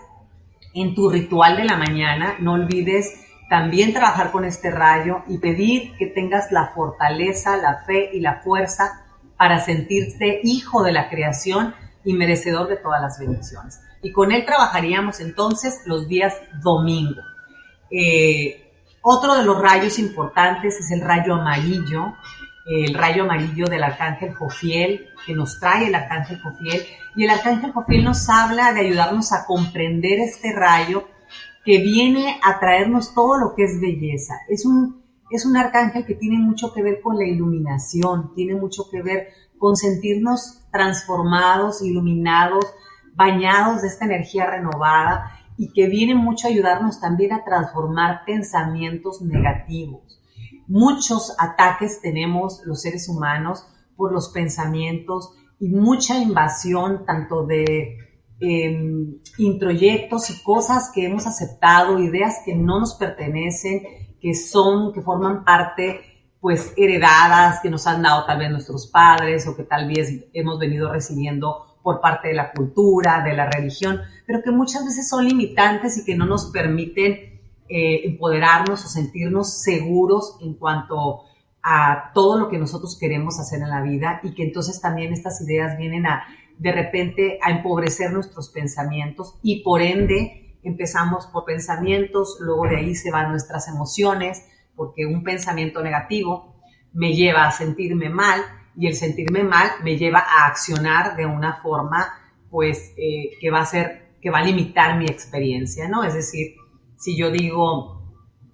en 0.74 0.96
tu 0.96 1.10
ritual 1.10 1.58
de 1.58 1.66
la 1.66 1.78
mañana, 1.78 2.36
no 2.40 2.54
olvides 2.54 3.26
también 3.50 3.94
trabajar 3.94 4.32
con 4.32 4.46
este 4.46 4.70
rayo 4.70 5.24
y 5.28 5.40
pedir 5.40 5.96
que 5.98 6.08
tengas 6.08 6.52
la 6.52 6.68
fortaleza, 6.68 7.58
la 7.58 7.84
fe 7.86 8.12
y 8.14 8.20
la 8.20 8.42
fuerza 8.42 9.06
para 9.38 9.60
sentirte 9.60 10.42
hijo 10.44 10.84
de 10.84 10.92
la 10.92 11.10
creación 11.10 11.74
y 12.04 12.14
merecedor 12.14 12.68
de 12.68 12.78
todas 12.78 13.02
las 13.02 13.20
bendiciones. 13.20 13.82
Y 14.02 14.12
con 14.12 14.32
él 14.32 14.46
trabajaríamos 14.46 15.20
entonces 15.20 15.82
los 15.86 16.08
días 16.08 16.36
domingo. 16.62 17.22
Eh, 17.90 18.70
otro 19.02 19.36
de 19.36 19.44
los 19.44 19.60
rayos 19.60 19.98
importantes 19.98 20.78
es 20.80 20.92
el 20.92 21.02
rayo 21.02 21.36
amarillo, 21.36 22.14
el 22.70 22.94
rayo 22.94 23.24
amarillo 23.24 23.66
del 23.66 23.84
arcángel 23.84 24.34
Jofiel, 24.36 25.08
que 25.26 25.34
nos 25.34 25.60
trae 25.60 25.88
el 25.88 25.96
arcángel 25.96 26.40
Jofiel. 26.40 26.84
Y 27.16 27.24
el 27.24 27.32
arcángel 27.32 27.72
Jofiel 27.72 28.04
nos 28.04 28.30
habla 28.30 28.74
de 28.74 28.82
ayudarnos 28.82 29.34
a 29.34 29.46
comprender 29.46 30.20
este 30.20 30.54
rayo 30.54 31.08
que 31.66 31.80
viene 31.80 32.40
a 32.44 32.60
traernos 32.60 33.16
todo 33.16 33.38
lo 33.40 33.56
que 33.56 33.64
es 33.64 33.82
belleza. 33.82 34.36
Es 34.48 34.68
un, 34.68 35.04
es 35.32 35.48
un 35.48 35.58
arcángel 35.58 36.06
que 36.06 36.14
tiene 36.14 36.38
mucho 36.38 36.72
que 36.72 36.84
ver 36.84 37.02
con 37.02 37.18
la 37.18 37.26
iluminación, 37.26 38.34
tiene 38.36 38.54
mucho 38.54 38.84
que 38.92 39.02
ver 39.02 39.30
con 39.58 39.76
sentirnos 39.76 40.62
transformados, 40.72 41.82
iluminados, 41.82 42.66
bañados 43.16 43.82
de 43.82 43.88
esta 43.88 44.06
energía 44.06 44.46
renovada 44.46 45.32
y 45.58 45.74
que 45.74 45.88
viene 45.88 46.14
mucho 46.16 46.48
a 46.48 46.52
ayudarnos 46.52 47.02
también 47.02 47.34
a 47.34 47.44
transformar 47.44 48.22
pensamientos 48.26 49.22
negativos. 49.22 50.19
Muchos 50.70 51.36
ataques 51.40 52.00
tenemos 52.00 52.62
los 52.64 52.84
seres 52.84 53.10
humanos 53.10 53.66
por 53.96 54.14
los 54.14 54.30
pensamientos 54.30 55.32
y 55.60 55.70
mucha 55.70 56.20
invasión 56.20 57.06
tanto 57.06 57.48
de 57.48 57.98
em, 58.40 59.18
introyectos 59.40 60.30
y 60.30 60.44
cosas 60.44 60.92
que 60.94 61.06
hemos 61.06 61.26
aceptado, 61.26 61.98
ideas 62.00 62.38
que 62.46 62.54
no 62.54 62.80
nos 62.80 62.94
pertenecen, 62.94 63.82
que 64.22 64.36
son, 64.36 64.94
que 64.94 65.02
forman 65.02 65.44
parte 65.44 66.02
pues 66.40 66.74
heredadas 66.78 67.62
que 67.62 67.72
nos 67.72 67.88
han 67.88 68.04
dado 68.04 68.26
tal 68.26 68.38
vez 68.38 68.52
nuestros 68.52 68.88
padres 68.88 69.48
o 69.48 69.58
que 69.58 69.64
tal 69.64 69.88
vez 69.88 70.28
hemos 70.34 70.60
venido 70.60 70.92
recibiendo 70.92 71.66
por 71.82 72.00
parte 72.00 72.28
de 72.28 72.36
la 72.36 72.52
cultura, 72.52 73.24
de 73.24 73.34
la 73.34 73.50
religión, 73.50 74.02
pero 74.28 74.42
que 74.44 74.52
muchas 74.52 74.86
veces 74.86 75.10
son 75.10 75.26
limitantes 75.26 75.98
y 75.98 76.06
que 76.06 76.16
no 76.16 76.28
nos 76.28 76.52
permiten 76.52 77.29
eh, 77.70 78.02
empoderarnos 78.06 78.84
o 78.84 78.88
sentirnos 78.88 79.62
seguros 79.62 80.38
en 80.42 80.56
cuanto 80.56 81.22
a 81.62 82.12
todo 82.14 82.40
lo 82.40 82.50
que 82.50 82.58
nosotros 82.58 82.98
queremos 83.00 83.40
hacer 83.40 83.62
en 83.62 83.70
la 83.70 83.82
vida 83.82 84.22
y 84.24 84.34
que 84.34 84.44
entonces 84.44 84.82
también 84.82 85.14
estas 85.14 85.42
ideas 85.42 85.78
vienen 85.78 86.06
a 86.06 86.26
de 86.58 86.72
repente 86.72 87.40
a 87.42 87.52
empobrecer 87.52 88.12
nuestros 88.12 88.50
pensamientos 88.50 89.40
y 89.42 89.64
por 89.64 89.82
ende 89.82 90.58
empezamos 90.64 91.28
por 91.28 91.46
pensamientos, 91.46 92.38
luego 92.42 92.68
de 92.68 92.78
ahí 92.78 92.96
se 92.96 93.12
van 93.12 93.30
nuestras 93.30 93.68
emociones, 93.68 94.46
porque 94.76 95.06
un 95.06 95.24
pensamiento 95.24 95.82
negativo 95.82 96.56
me 96.94 97.14
lleva 97.14 97.46
a 97.46 97.52
sentirme 97.52 98.10
mal 98.10 98.42
y 98.76 98.88
el 98.88 98.96
sentirme 98.96 99.44
mal 99.44 99.70
me 99.84 99.98
lleva 99.98 100.20
a 100.20 100.48
accionar 100.48 101.16
de 101.16 101.26
una 101.26 101.62
forma 101.62 102.14
pues 102.50 102.94
eh, 102.98 103.38
que 103.40 103.52
va 103.52 103.62
a 103.62 103.66
ser, 103.66 104.16
que 104.22 104.30
va 104.30 104.40
a 104.40 104.44
limitar 104.44 104.98
mi 104.98 105.06
experiencia, 105.06 105.88
¿no? 105.88 106.04
Es 106.04 106.14
decir, 106.14 106.56
si 107.00 107.18
yo 107.18 107.32
digo, 107.32 108.04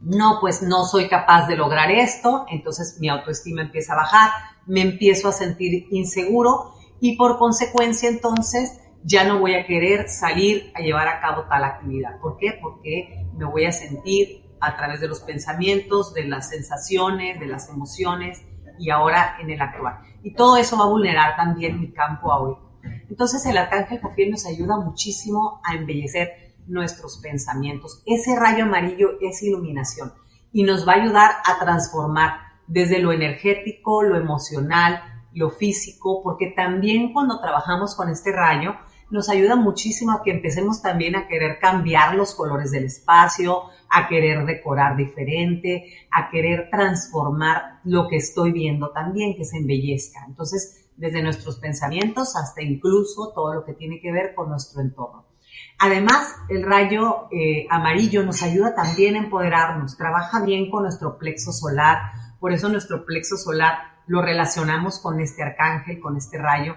no, 0.02 0.38
pues 0.40 0.62
no 0.62 0.86
soy 0.86 1.10
capaz 1.10 1.48
de 1.48 1.58
lograr 1.58 1.90
esto, 1.92 2.46
entonces 2.50 2.98
mi 3.00 3.10
autoestima 3.10 3.64
empieza 3.64 3.94
a 3.94 3.98
bajar, 3.98 4.32
me 4.68 4.82
empiezo 4.82 5.30
a 5.30 5.32
sentir 5.32 5.88
inseguro 5.90 6.74
y 7.00 7.18
por 7.18 7.40
consecuencia 7.40 8.08
entonces 8.08 8.80
ya 9.04 9.24
no 9.24 9.40
voy 9.40 9.56
a 9.56 9.66
querer 9.66 10.10
salir 10.10 10.72
a 10.76 10.82
llevar 10.82 11.08
a 11.08 11.22
cabo 11.22 11.46
tal 11.50 11.64
actividad. 11.64 12.20
¿Por 12.22 12.38
qué? 12.38 12.58
Porque 12.62 13.26
me 13.36 13.46
voy 13.46 13.66
a 13.66 13.72
sentir 13.72 14.46
a 14.62 14.76
través 14.76 15.02
de 15.02 15.08
los 15.08 15.22
pensamientos, 15.22 16.14
de 16.14 16.26
las 16.26 16.50
sensaciones, 16.50 17.40
de 17.40 17.48
las 17.48 17.70
emociones 17.70 18.44
y 18.80 18.92
ahora 18.92 19.38
en 19.40 19.50
el 19.50 19.62
actuar. 19.62 20.02
Y 20.24 20.34
todo 20.34 20.58
eso 20.58 20.78
va 20.78 20.86
a 20.86 20.90
vulnerar 20.90 21.36
también 21.36 21.80
mi 21.80 21.92
campo 21.92 22.32
áurico. 22.32 22.80
Entonces 23.10 23.44
el 23.48 23.58
arcángel 23.58 24.02
Jofiel 24.02 24.32
nos 24.32 24.46
ayuda 24.46 24.78
muchísimo 24.78 25.62
a 25.64 25.76
embellecer 25.76 26.45
nuestros 26.68 27.20
pensamientos. 27.22 28.02
Ese 28.06 28.36
rayo 28.36 28.64
amarillo 28.64 29.20
es 29.22 29.42
iluminación 29.44 30.14
y 30.52 30.64
nos 30.64 30.88
va 30.88 30.94
a 30.94 31.04
ayudar 31.04 31.32
a 31.46 31.60
transformar 31.60 32.40
desde 32.68 33.00
lo 33.00 33.12
energético, 33.12 34.04
lo 34.04 34.18
emocional, 34.18 35.02
lo 35.34 35.50
físico, 35.50 36.22
porque 36.24 36.54
también 36.56 37.14
cuando 37.14 37.40
trabajamos 37.40 37.96
con 37.96 38.10
este 38.10 38.32
rayo 38.32 38.76
nos 39.12 39.30
ayuda 39.30 39.56
muchísimo 39.56 40.14
a 40.14 40.24
que 40.24 40.32
empecemos 40.32 40.82
también 40.82 41.16
a 41.16 41.28
querer 41.28 41.60
cambiar 41.60 42.16
los 42.16 42.34
colores 42.34 42.72
del 42.72 42.86
espacio, 42.86 43.64
a 43.90 44.08
querer 44.08 44.46
decorar 44.46 44.98
diferente, 44.98 46.08
a 46.12 46.30
querer 46.30 46.70
transformar 46.72 47.80
lo 47.84 48.08
que 48.08 48.18
estoy 48.18 48.52
viendo 48.52 48.90
también, 48.92 49.36
que 49.36 49.46
se 49.46 49.58
embellezca. 49.58 50.26
Entonces, 50.28 50.90
desde 50.98 51.22
nuestros 51.22 51.60
pensamientos 51.60 52.36
hasta 52.36 52.64
incluso 52.64 53.32
todo 53.34 53.54
lo 53.54 53.66
que 53.66 53.74
tiene 53.74 54.00
que 54.00 54.12
ver 54.12 54.34
con 54.34 54.50
nuestro 54.50 54.82
entorno. 54.82 55.25
Además, 55.78 56.36
el 56.50 56.64
rayo 56.64 57.28
eh, 57.32 57.68
amarillo 57.70 58.24
nos 58.24 58.42
ayuda 58.44 58.76
también 58.76 59.16
a 59.16 59.20
empoderarnos, 59.20 59.98
trabaja 59.98 60.44
bien 60.44 60.70
con 60.70 60.84
nuestro 60.84 61.18
plexo 61.18 61.52
solar, 61.52 61.98
por 62.40 62.54
eso 62.54 62.70
nuestro 62.70 63.06
plexo 63.06 63.38
solar 63.38 63.96
lo 64.08 64.22
relacionamos 64.22 65.00
con 65.00 65.20
este 65.20 65.44
arcángel, 65.44 66.00
con 66.00 66.16
este 66.16 66.38
rayo, 66.38 66.76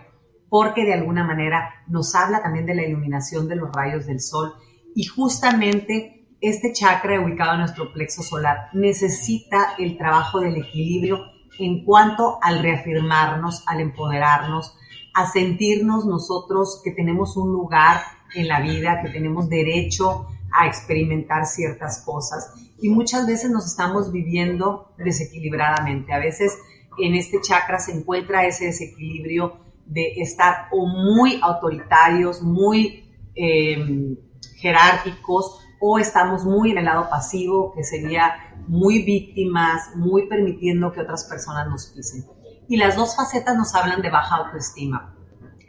porque 0.48 0.84
de 0.84 0.94
alguna 0.94 1.24
manera 1.24 1.84
nos 1.86 2.14
habla 2.14 2.42
también 2.42 2.66
de 2.66 2.74
la 2.74 2.86
iluminación 2.86 3.48
de 3.48 3.56
los 3.56 3.70
rayos 3.72 4.06
del 4.06 4.20
sol. 4.20 4.54
Y 4.94 5.04
justamente 5.04 6.26
este 6.40 6.72
chakra 6.72 7.20
ubicado 7.20 7.52
en 7.52 7.60
nuestro 7.60 7.92
plexo 7.92 8.22
solar 8.22 8.68
necesita 8.72 9.74
el 9.78 9.98
trabajo 9.98 10.40
del 10.40 10.56
equilibrio 10.56 11.18
en 11.58 11.84
cuanto 11.84 12.38
al 12.40 12.62
reafirmarnos, 12.62 13.64
al 13.66 13.80
empoderarnos, 13.80 14.76
a 15.14 15.26
sentirnos 15.26 16.06
nosotros 16.06 16.80
que 16.84 16.92
tenemos 16.92 17.36
un 17.36 17.52
lugar 17.52 18.00
en 18.34 18.48
la 18.48 18.60
vida, 18.60 19.00
que 19.02 19.10
tenemos 19.10 19.48
derecho 19.48 20.26
a 20.52 20.66
experimentar 20.66 21.46
ciertas 21.46 22.02
cosas. 22.04 22.54
Y 22.80 22.88
muchas 22.88 23.26
veces 23.26 23.50
nos 23.50 23.66
estamos 23.66 24.12
viviendo 24.12 24.92
desequilibradamente. 24.98 26.12
A 26.12 26.18
veces 26.18 26.56
en 26.98 27.14
este 27.14 27.40
chakra 27.40 27.78
se 27.78 27.92
encuentra 27.92 28.46
ese 28.46 28.66
desequilibrio 28.66 29.58
de 29.86 30.20
estar 30.20 30.68
o 30.70 30.86
muy 30.86 31.40
autoritarios, 31.42 32.42
muy 32.42 33.04
em, 33.34 34.16
jerárquicos, 34.56 35.60
o 35.80 35.98
estamos 35.98 36.44
muy 36.44 36.72
en 36.72 36.78
el 36.78 36.84
lado 36.86 37.08
pasivo, 37.08 37.72
que 37.74 37.84
sería 37.84 38.34
muy 38.66 39.04
víctimas, 39.04 39.94
muy 39.94 40.26
permitiendo 40.28 40.92
que 40.92 41.00
otras 41.00 41.24
personas 41.24 41.68
nos 41.68 41.86
pisen. 41.86 42.24
Y 42.68 42.76
las 42.76 42.96
dos 42.96 43.16
facetas 43.16 43.56
nos 43.56 43.74
hablan 43.74 44.02
de 44.02 44.10
baja 44.10 44.36
autoestima. 44.36 45.14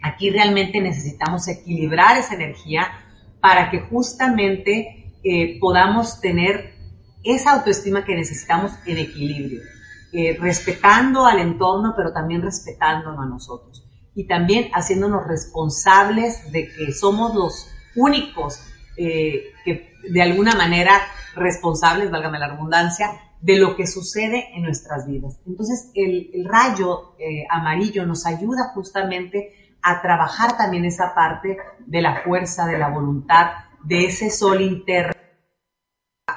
Aquí 0.01 0.29
realmente 0.29 0.81
necesitamos 0.81 1.47
equilibrar 1.47 2.17
esa 2.17 2.35
energía 2.35 2.87
para 3.41 3.69
que 3.69 3.79
justamente 3.79 5.13
eh, 5.23 5.57
podamos 5.59 6.21
tener 6.21 6.73
esa 7.23 7.53
autoestima 7.53 8.05
que 8.05 8.15
necesitamos 8.15 8.71
en 8.85 8.97
equilibrio. 8.97 9.61
Eh, 10.11 10.37
respetando 10.39 11.27
al 11.27 11.39
entorno, 11.39 11.93
pero 11.95 12.11
también 12.11 12.41
respetándonos 12.41 13.19
a 13.19 13.25
nosotros. 13.27 13.85
Y 14.15 14.25
también 14.25 14.69
haciéndonos 14.73 15.27
responsables 15.27 16.51
de 16.51 16.67
que 16.67 16.91
somos 16.93 17.35
los 17.35 17.69
únicos 17.95 18.59
eh, 18.97 19.53
que 19.63 19.93
de 20.09 20.21
alguna 20.21 20.55
manera 20.55 20.99
responsables, 21.35 22.09
válgame 22.09 22.39
la 22.39 22.49
redundancia, 22.49 23.11
de 23.41 23.57
lo 23.57 23.75
que 23.75 23.85
sucede 23.85 24.49
en 24.55 24.63
nuestras 24.63 25.07
vidas. 25.07 25.39
Entonces, 25.45 25.91
el, 25.93 26.45
rayo 26.45 27.13
eh, 27.19 27.45
amarillo 27.49 28.05
nos 28.05 28.25
ayuda 28.25 28.71
justamente 28.73 29.53
a 29.81 30.01
trabajar 30.01 30.57
también 30.57 30.85
esa 30.85 31.13
parte 31.13 31.57
de 31.79 32.01
la 32.01 32.21
fuerza, 32.23 32.65
de 32.65 32.77
la 32.77 32.89
voluntad, 32.89 33.51
de 33.83 34.05
ese 34.05 34.29
sol 34.29 34.61
interno 34.61 35.13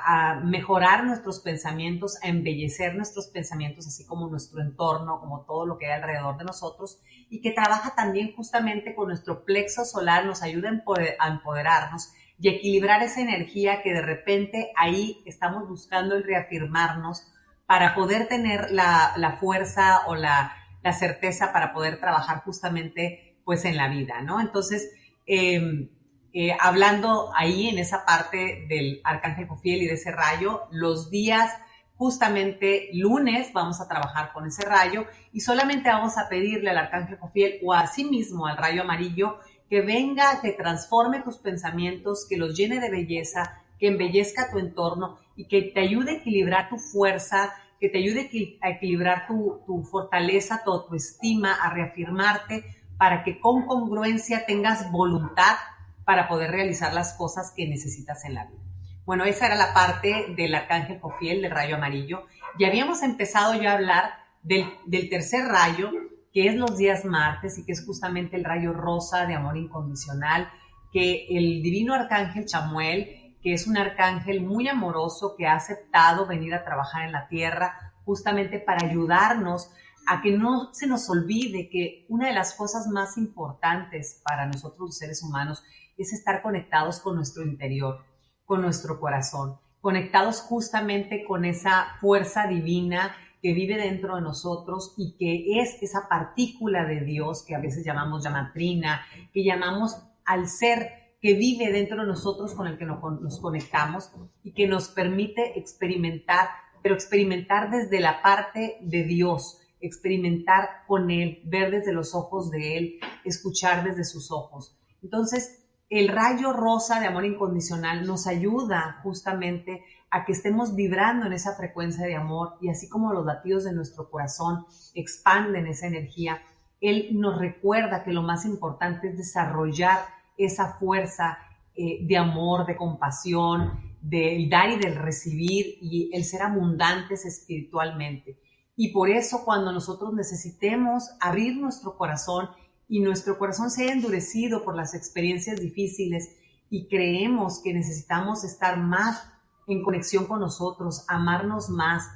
a 0.05 0.41
mejorar 0.43 1.05
nuestros 1.05 1.41
pensamientos, 1.41 2.19
a 2.23 2.29
embellecer 2.29 2.95
nuestros 2.95 3.29
pensamientos, 3.29 3.87
así 3.87 4.07
como 4.07 4.29
nuestro 4.29 4.61
entorno, 4.61 5.21
como 5.21 5.45
todo 5.45 5.67
lo 5.67 5.79
que 5.79 5.87
hay 5.87 5.93
alrededor 5.93 6.39
de 6.39 6.45
nosotros, 6.45 7.01
y 7.29 7.41
que 7.41 7.53
trabaja 7.53 7.95
también 7.95 8.35
justamente 8.35 8.95
con 8.95 9.09
nuestro 9.09 9.45
plexo 9.45 9.85
solar, 9.85 10.25
nos 10.25 10.43
ayuda 10.43 10.71
a 11.19 11.29
empoderarnos 11.29 12.13
y 12.39 12.49
equilibrar 12.49 13.03
esa 13.03 13.21
energía 13.21 13.83
que 13.83 13.93
de 13.93 14.03
repente 14.03 14.73
ahí 14.77 15.23
estamos 15.27 15.69
buscando 15.69 16.17
el 16.17 16.25
reafirmarnos 16.25 17.27
para 17.67 17.95
poder 17.95 18.27
tener 18.27 18.71
la, 18.71 19.37
fuerza 19.39 20.07
o 20.07 20.17
la, 20.17 20.53
certeza 20.93 21.53
para 21.53 21.73
poder 21.73 22.01
trabajar 22.01 22.43
justamente 22.43 23.32
pues 23.45 23.65
en 23.65 23.77
la 23.77 23.89
vida, 23.89 24.23
¿no? 24.23 24.41
Entonces, 24.41 24.91
eh, 25.27 25.89
eh, 26.35 26.57
hablando 26.59 27.31
ahí 27.37 27.69
en 27.69 27.79
esa 27.79 28.07
parte 28.07 28.65
del 28.69 29.03
arcángel 29.05 29.47
Jofiel 29.49 29.83
y 29.83 29.87
de 29.87 29.95
ese 29.95 30.13
rayo, 30.13 30.63
los 30.71 31.11
días 31.11 31.53
justamente 31.97 32.89
lunes 32.95 33.53
vamos 33.53 33.81
a 33.81 33.87
trabajar 33.87 34.33
con 34.33 34.47
ese 34.47 34.65
rayo 34.65 35.05
y 35.33 35.41
solamente 35.41 35.91
vamos 35.91 36.17
a 36.17 36.29
pedirle 36.29 36.71
al 36.71 36.79
arcángel 36.79 37.19
Jofiel 37.19 37.61
o 37.63 37.75
a 37.75 37.87
sí 37.87 38.05
mismo 38.05 38.47
al 38.47 38.57
rayo 38.57 38.83
amarillo 38.83 39.39
que 39.69 39.83
venga, 39.83 40.41
que 40.41 40.53
transforme 40.53 41.21
tus 41.21 41.37
pensamientos, 41.39 42.27
que 42.29 42.39
los 42.39 42.57
llene 42.57 42.81
de 42.81 42.91
belleza, 42.91 43.63
que 43.79 43.89
embellezca 43.89 44.51
tu 44.51 44.59
entorno 44.59 45.19
y 45.37 45.49
que 45.49 45.63
te 45.63 45.81
ayude 45.81 46.13
a 46.13 46.17
equilibrar 46.17 46.71
tu 46.71 46.79
fuerza, 46.79 47.53
que 47.79 47.89
te 47.89 47.99
ayude 47.99 48.31
a 48.63 48.71
equilibrar 48.71 49.27
tu, 49.27 49.61
tu 49.67 49.83
fortaleza, 49.83 50.63
tu 50.65 50.73
autoestima, 50.73 51.55
a 51.55 51.75
reafirmarte 51.75 52.82
para 52.99 53.25
que 53.25 53.41
con 53.41 53.67
congruencia 53.67 54.47
tengas 54.47 54.91
voluntad 54.91 55.57
para 56.05 56.29
poder 56.29 56.51
realizar 56.51 56.93
las 56.93 57.15
cosas 57.15 57.53
que 57.57 57.69
necesitas 57.69 58.25
en 58.25 58.35
la 58.35 58.47
vida. 58.47 58.61
Bueno, 59.05 59.25
esa 59.25 59.47
era 59.47 59.57
la 59.57 59.75
parte 59.75 60.27
del 60.37 60.55
arcángel 60.55 61.01
Jofiel, 61.01 61.43
del 61.43 61.51
rayo 61.51 61.77
amarillo. 61.77 62.27
Y 62.59 62.65
habíamos 62.65 63.03
empezado 63.03 63.61
yo 63.61 63.69
a 63.69 63.73
hablar 63.73 64.15
del, 64.43 65.09
tercer 65.11 65.47
rayo, 65.47 65.91
que 66.33 66.47
es 66.47 66.55
los 66.55 66.77
días 66.77 67.05
martes 67.05 67.59
y 67.59 67.65
que 67.65 67.73
es 67.73 67.85
justamente 67.85 68.37
el 68.37 68.45
rayo 68.45 68.73
rosa 68.73 69.27
de 69.27 69.35
amor 69.35 69.57
incondicional, 69.57 70.51
que 70.93 71.27
el 71.31 71.63
divino 71.63 71.95
arcángel 71.95 72.47
Chamuel, 72.47 73.37
que 73.43 73.55
es 73.55 73.67
un 73.67 73.77
arcángel 73.77 74.41
muy 74.41 74.69
amoroso 74.69 75.35
que 75.37 75.47
ha 75.47 75.55
aceptado 75.55 76.27
venir 76.27 76.55
a 76.55 76.65
trabajar 76.65 77.05
en 77.05 77.13
la 77.13 77.27
tierra 77.27 77.93
justamente 78.05 78.61
para 78.61 78.87
ayudarnos 78.87 79.73
a 80.07 80.23
que 80.23 80.37
no 80.37 80.73
se 80.75 80.87
nos 80.87 81.09
olvide 81.09 81.69
que 81.71 82.07
una 82.09 82.29
de 82.29 82.35
las 82.35 82.55
cosas 82.55 82.87
más 82.89 83.17
importantes 83.17 84.21
para 84.25 84.47
nosotros 84.47 84.81
los 84.81 84.99
seres 84.99 85.23
humanos 85.23 85.63
es 85.97 86.13
estar 86.13 86.43
conectados 86.43 87.01
con 87.01 87.17
nuestro 87.17 87.43
interior, 87.43 88.05
con 88.45 88.63
nuestro 88.63 88.99
corazón, 89.01 89.59
conectados 89.81 90.41
justamente 90.41 91.25
con 91.25 91.45
esa 91.45 91.97
fuerza 92.01 92.47
divina 92.47 93.15
que 93.43 93.53
vive 93.53 93.77
dentro 93.77 94.15
de 94.17 94.23
nosotros 94.23 94.95
y 94.97 95.17
que 95.19 95.61
es 95.61 95.83
esa 95.83 96.09
partícula 96.09 96.85
de 96.85 97.01
Dios 97.01 97.45
que 97.47 97.57
a 97.57 97.61
veces 97.61 97.85
llamamos 97.85 98.23
llamatrina, 98.23 99.03
que 99.33 99.43
llamamos 99.43 99.97
al 100.25 100.49
ser 100.49 101.17
que 101.21 101.35
vive 101.35 101.73
dentro 101.73 102.01
de 102.01 102.07
nosotros 102.07 102.55
con 102.55 102.67
el 102.67 102.79
que 102.79 102.85
nos 102.85 103.41
conectamos 103.41 104.11
y 104.43 104.53
que 104.53 104.67
nos 104.67 104.89
permite 104.89 105.59
experimentar, 105.59 106.49
pero 106.83 106.95
experimentar 106.95 107.71
desde 107.71 108.01
la 108.01 108.23
parte 108.23 108.79
de 108.81 109.05
Dios, 109.05 109.62
experimentar 109.83 110.85
con 110.87 111.11
Él, 111.11 111.43
ver 111.45 111.71
desde 111.71 111.93
los 111.93 112.15
ojos 112.15 112.51
de 112.51 112.79
Él, 112.79 113.01
escuchar 113.25 113.85
desde 113.85 114.05
sus 114.05 114.31
ojos. 114.31 114.79
Entonces, 115.03 115.63
el 115.91 116.09
rayo 116.09 116.55
rosa 116.55 117.01
de 117.01 117.07
amor 117.07 117.27
incondicional 117.27 118.07
nos 118.07 118.27
ayuda 118.27 119.01
justamente 119.03 119.83
a 120.11 120.25
que 120.25 120.33
estemos 120.33 120.75
vibrando 120.75 121.27
en 121.27 121.35
esa 121.35 121.55
frecuencia 121.55 122.07
de 122.07 122.17
amor 122.17 122.55
y 122.61 122.71
así 122.71 122.89
como 122.89 123.13
los 123.13 123.27
latidos 123.27 123.65
de 123.65 123.75
nuestro 123.75 124.11
corazón 124.11 124.65
expanden 124.95 125.67
esa 125.67 125.87
energía, 125.87 126.41
Él 126.81 127.11
nos 127.13 127.39
recuerda 127.39 128.05
que 128.05 128.13
lo 128.13 128.23
más 128.23 128.47
importante 128.47 129.09
es 129.09 129.19
desarrollar 129.19 130.01
esa 130.39 130.75
fuerza 130.79 131.39
eh, 131.75 132.01
de 132.07 132.17
amor, 132.17 132.67
de 132.67 132.77
compasión, 132.77 133.81
del 134.03 134.51
dar 134.51 134.71
y 134.71 134.79
del 134.79 134.97
recibir 134.97 135.79
y 135.81 136.11
el 136.13 136.25
ser 136.25 136.43
abundantes 136.43 137.25
espiritualmente. 137.25 138.39
Y 138.77 138.93
por 138.93 139.11
eso 139.11 139.45
cuando 139.45 139.73
nosotros 139.73 140.15
necesitemos 140.15 141.11
abrir 141.21 141.57
nuestro 141.57 141.97
corazón 141.97 142.51
y 142.89 143.01
nuestro 143.01 143.39
corazón 143.39 143.71
se 143.71 143.85
haya 143.85 143.93
endurecido 143.93 144.65
por 144.65 144.75
las 144.75 144.95
experiencias 144.95 145.61
difíciles 145.61 146.37
y 146.71 146.89
creemos 146.89 147.61
que 147.63 147.75
necesitamos 147.75 148.45
estar 148.45 148.79
más 148.79 149.29
en 149.67 149.83
conexión 149.83 150.27
con 150.27 150.41
nosotros, 150.41 151.05
amarnos 151.09 151.69
más, 151.69 152.09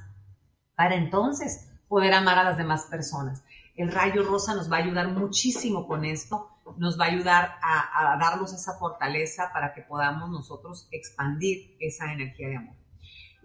para 0.74 0.96
entonces 0.96 1.68
poder 1.88 2.14
amar 2.14 2.38
a 2.38 2.44
las 2.44 2.56
demás 2.56 2.86
personas. 2.90 3.44
El 3.76 3.92
rayo 3.92 4.22
rosa 4.22 4.54
nos 4.54 4.70
va 4.70 4.76
a 4.76 4.80
ayudar 4.80 5.08
muchísimo 5.08 5.86
con 5.86 6.04
esto, 6.04 6.48
nos 6.78 6.98
va 6.98 7.04
a 7.04 7.08
ayudar 7.08 7.58
a, 7.62 8.14
a 8.14 8.18
darnos 8.18 8.52
esa 8.52 8.78
fortaleza 8.78 9.50
para 9.52 9.74
que 9.74 9.82
podamos 9.82 10.30
nosotros 10.30 10.88
expandir 10.90 11.76
esa 11.80 12.12
energía 12.12 12.48
de 12.48 12.56
amor. 12.56 12.85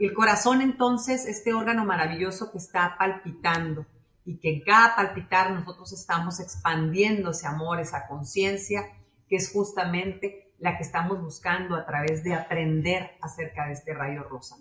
El 0.02 0.16
corazón 0.16 0.62
entonces, 0.62 1.28
este 1.28 1.54
órgano 1.54 1.86
maravilloso 1.86 2.52
que 2.52 2.58
está 2.58 2.96
palpitando 2.98 3.86
y 4.26 4.40
que 4.40 4.56
en 4.56 4.62
cada 4.62 4.96
palpitar 4.96 5.52
nosotros 5.52 5.94
estamos 5.94 6.40
expandiendo 6.40 7.30
ese 7.30 7.46
amor, 7.46 7.80
esa 7.80 8.08
conciencia, 8.08 8.82
que 9.30 9.36
es 9.36 9.52
justamente 9.54 10.56
la 10.58 10.76
que 10.76 10.82
estamos 10.82 11.22
buscando 11.22 11.76
a 11.76 11.86
través 11.86 12.24
de 12.24 12.34
aprender 12.34 13.12
acerca 13.22 13.68
de 13.68 13.74
este 13.74 13.94
rayo 13.94 14.24
rosa 14.24 14.58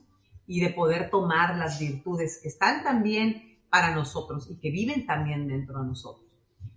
y 0.47 0.61
de 0.61 0.75
poder 0.75 1.09
tomar 1.09 1.57
las 1.57 1.81
virtudes 1.81 2.39
que 2.43 2.49
están 2.49 2.85
también 2.85 3.63
para 3.71 3.95
nosotros 3.95 4.47
y 4.51 4.57
que 4.57 4.71
viven 4.71 5.07
también 5.07 5.49
dentro 5.49 5.81
de 5.81 5.87
nosotros. 5.87 6.27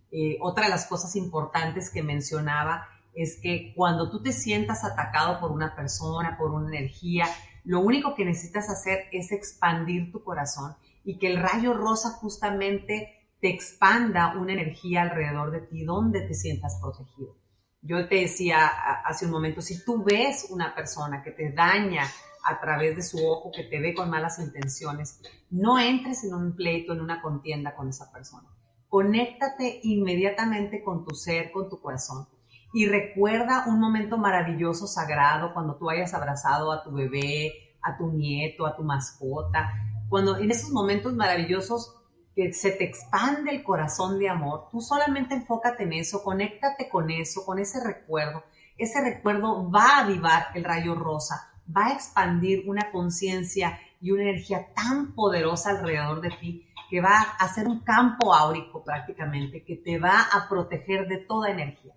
Eh, 0.10 0.38
otra 0.40 0.68
de 0.68 0.70
las 0.70 0.86
cosas 0.86 1.18
importantes 1.18 1.90
que 1.90 2.02
mencionaba 2.02 2.88
es 3.14 3.42
que 3.42 3.74
cuando 3.76 4.10
tú 4.10 4.24
te 4.24 4.32
sientas 4.32 4.86
atacado 4.86 5.42
por 5.42 5.52
una 5.52 5.76
persona, 5.76 6.38
por 6.38 6.52
una 6.52 6.70
energía, 6.78 7.26
lo 7.64 7.80
único 7.80 8.16
que 8.16 8.26
necesitas 8.26 8.70
hacer 8.70 9.06
es 9.12 9.32
expandir 9.32 10.12
tu 10.12 10.24
corazón 10.24 10.76
y 11.04 11.18
que 11.18 11.28
el 11.28 11.42
rayo 11.42 11.74
rosa 11.74 12.12
justamente 12.12 13.24
te 13.40 13.50
expanda 13.50 14.38
una 14.38 14.54
energía 14.54 15.02
alrededor 15.04 15.52
de 15.52 15.62
ti 15.62 15.84
donde 15.84 16.22
te 16.22 16.34
sientas 16.34 16.80
protegido. 16.82 17.36
Yo 17.82 18.08
te 18.08 18.16
decía 18.16 18.68
hace 19.06 19.26
un 19.26 19.32
momento, 19.32 19.62
si 19.62 19.84
tú 19.84 20.04
ves 20.04 20.48
una 20.50 20.74
persona 20.74 21.22
que 21.22 21.32
te 21.32 21.52
daña 21.52 22.04
a 22.46 22.60
través 22.60 22.96
de 22.96 23.02
su 23.02 23.26
ojo, 23.26 23.52
que 23.52 23.64
te 23.64 23.80
ve 23.80 23.94
con 23.94 24.10
malas 24.10 24.40
intenciones, 24.40 25.22
no 25.50 25.80
entres 25.80 26.24
en 26.24 26.34
un 26.34 26.56
pleito, 26.56 26.94
en 26.94 27.02
una 27.02 27.22
contienda 27.22 27.76
con 27.76 27.90
esa 27.90 28.12
persona. 28.12 28.48
Conéctate 28.88 29.80
inmediatamente 29.84 30.84
con 30.84 31.06
tu 31.06 31.16
ser, 31.16 31.52
con 31.52 31.70
tu 31.70 31.82
corazón 31.82 32.28
y 32.74 32.88
recuerda 32.88 33.66
un 33.68 33.80
momento 33.80 34.18
maravilloso, 34.18 34.88
sagrado, 34.88 35.54
cuando 35.54 35.76
tú 35.76 35.92
hayas 35.92 36.16
abrazado 36.16 36.72
a 36.72 36.84
tu 36.84 36.92
bebé, 36.92 37.78
a 37.84 37.96
tu 37.96 38.12
nieto, 38.12 38.66
a 38.66 38.76
tu 38.76 38.84
mascota, 38.84 39.72
cuando 40.10 40.38
en 40.38 40.50
esos 40.50 40.72
momentos 40.72 41.14
maravillosos 41.14 41.96
que 42.36 42.52
se 42.52 42.72
te 42.72 42.86
expande 42.86 43.52
el 43.52 43.64
corazón 43.64 44.18
de 44.18 44.28
amor, 44.28 44.70
tú 44.72 44.82
solamente 44.82 45.36
enfócate 45.36 45.84
en 45.84 45.94
eso, 45.94 46.24
conéctate 46.24 46.90
con 46.90 47.12
eso, 47.12 47.46
con 47.46 47.60
ese 47.60 47.84
recuerdo. 47.84 48.44
Ese 48.76 49.02
recuerdo 49.02 49.70
va 49.70 49.98
a 49.98 50.00
avivar 50.06 50.48
el 50.56 50.64
rayo 50.64 50.96
rosa, 50.96 51.54
va 51.66 51.88
a 51.88 51.94
expandir 51.94 52.64
una 52.68 52.92
conciencia 52.92 53.80
y 54.02 54.10
una 54.12 54.24
energía 54.24 54.74
tan 54.74 55.14
poderosa 55.14 55.70
alrededor 55.70 56.22
de 56.22 56.32
ti 56.32 56.68
que 56.90 57.02
va 57.02 57.18
a 57.18 57.46
hacer 57.46 57.68
un 57.68 57.82
campo 57.82 58.34
áurico 58.34 58.84
prácticamente, 58.84 59.64
que 59.64 59.76
te 59.76 60.00
va 60.00 60.24
a 60.32 60.50
proteger 60.50 61.08
de 61.08 61.18
toda 61.18 61.52
energía. 61.52 61.94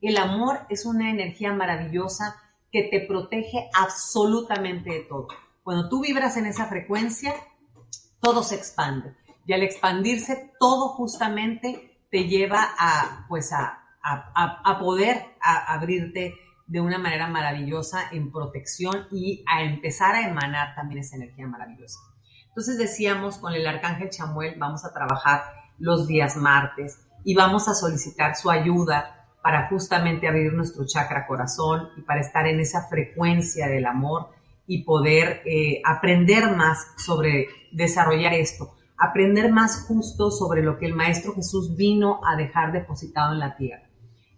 El 0.00 0.16
amor 0.16 0.60
es 0.68 0.86
una 0.86 1.10
energía 1.10 1.52
maravillosa 1.52 2.36
que 2.70 2.84
te 2.84 3.00
protege 3.00 3.68
absolutamente 3.74 4.90
de 4.90 5.00
todo. 5.00 5.28
Cuando 5.62 5.88
tú 5.88 6.02
vibras 6.02 6.36
en 6.36 6.46
esa 6.46 6.66
frecuencia, 6.66 7.34
todo 8.20 8.42
se 8.42 8.54
expande. 8.54 9.14
Y 9.44 9.52
al 9.52 9.62
expandirse, 9.62 10.52
todo 10.60 10.90
justamente 10.90 11.98
te 12.10 12.28
lleva 12.28 12.68
a, 12.78 13.26
pues 13.28 13.52
a, 13.52 13.84
poder 14.78 15.24
abrirte 15.40 16.34
de 16.66 16.80
una 16.80 16.98
manera 16.98 17.26
maravillosa 17.26 18.08
en 18.12 18.30
protección 18.30 19.08
y 19.10 19.44
a 19.46 19.62
empezar 19.62 20.14
a 20.14 20.28
emanar 20.28 20.74
también 20.74 21.00
esa 21.00 21.16
energía 21.16 21.46
maravillosa. 21.46 21.98
Entonces 22.46 22.78
decíamos, 22.78 23.38
con 23.38 23.52
el 23.52 23.66
arcángel 23.66 24.10
Chamuel 24.10 24.58
vamos 24.58 24.84
a 24.84 24.92
trabajar 24.92 25.42
los 25.78 26.06
días 26.06 26.36
martes 26.36 27.06
y 27.24 27.34
vamos 27.34 27.68
a 27.68 27.74
solicitar 27.74 28.36
su 28.36 28.50
ayuda 28.50 29.17
para 29.42 29.68
justamente 29.68 30.28
abrir 30.28 30.52
nuestro 30.52 30.84
chakra 30.86 31.26
corazón 31.26 31.90
y 31.96 32.02
para 32.02 32.20
estar 32.20 32.46
en 32.46 32.60
esa 32.60 32.88
frecuencia 32.88 33.68
del 33.68 33.86
amor 33.86 34.30
y 34.66 34.84
poder 34.84 35.42
eh, 35.46 35.80
aprender 35.84 36.54
más 36.54 36.92
sobre 36.96 37.48
desarrollar 37.72 38.34
esto, 38.34 38.74
aprender 38.96 39.50
más 39.50 39.86
justo 39.86 40.30
sobre 40.30 40.62
lo 40.62 40.78
que 40.78 40.86
el 40.86 40.94
Maestro 40.94 41.34
Jesús 41.34 41.76
vino 41.76 42.20
a 42.26 42.36
dejar 42.36 42.72
depositado 42.72 43.32
en 43.32 43.38
la 43.38 43.56
tierra. 43.56 43.88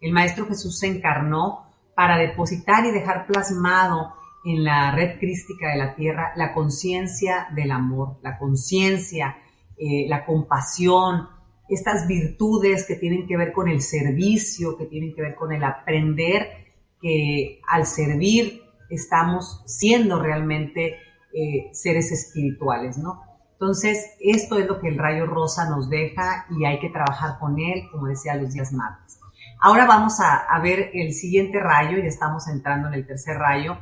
El 0.01 0.13
Maestro 0.13 0.47
Jesús 0.47 0.79
se 0.79 0.87
encarnó 0.87 1.67
para 1.95 2.17
depositar 2.17 2.87
y 2.87 2.93
dejar 2.93 3.27
plasmado 3.27 4.15
en 4.45 4.65
la 4.65 4.93
red 4.93 5.19
crística 5.19 5.71
de 5.71 5.77
la 5.77 5.95
tierra 5.95 6.33
la 6.37 6.55
conciencia 6.55 7.49
del 7.55 7.73
amor, 7.73 8.17
la 8.23 8.39
conciencia, 8.39 9.37
eh, 9.77 10.07
la 10.09 10.25
compasión, 10.25 11.29
estas 11.71 12.07
virtudes 12.07 12.87
que 12.87 12.97
tienen 12.97 13.27
que 13.27 13.37
ver 13.37 13.53
con 13.53 13.69
el 13.69 13.81
servicio, 13.81 14.77
que 14.77 14.87
tienen 14.87 15.15
que 15.15 15.23
ver 15.23 15.35
con 15.35 15.53
el 15.53 15.63
aprender, 15.65 16.49
que 17.01 17.61
al 17.67 17.87
servir 17.87 18.63
estamos 18.91 19.63
siendo 19.67 20.21
realmente 20.21 20.99
eh, 21.33 21.71
seres 21.73 22.11
espirituales, 22.13 22.99
¿no? 22.99 23.23
Entonces, 23.53 24.17
esto 24.21 24.59
es 24.59 24.67
lo 24.67 24.81
que 24.81 24.89
el 24.89 24.99
rayo 24.99 25.27
rosa 25.27 25.69
nos 25.69 25.91
deja 25.91 26.47
y 26.51 26.65
hay 26.65 26.81
que 26.81 26.89
trabajar 26.89 27.39
con 27.39 27.59
él, 27.59 27.89
como 27.93 28.07
decía, 28.07 28.35
los 28.35 28.55
días 28.55 28.73
martes. 28.73 29.21
Ahora 29.61 29.85
vamos 29.85 30.19
a, 30.21 30.59
ver 30.61 30.91
el 30.95 31.13
siguiente 31.13 31.61
rayo, 31.61 31.99
ya 31.99 32.09
estamos 32.09 32.49
entrando 32.49 32.89
en 32.89 32.95
el 32.95 33.07
tercer 33.07 33.37
rayo, 33.37 33.77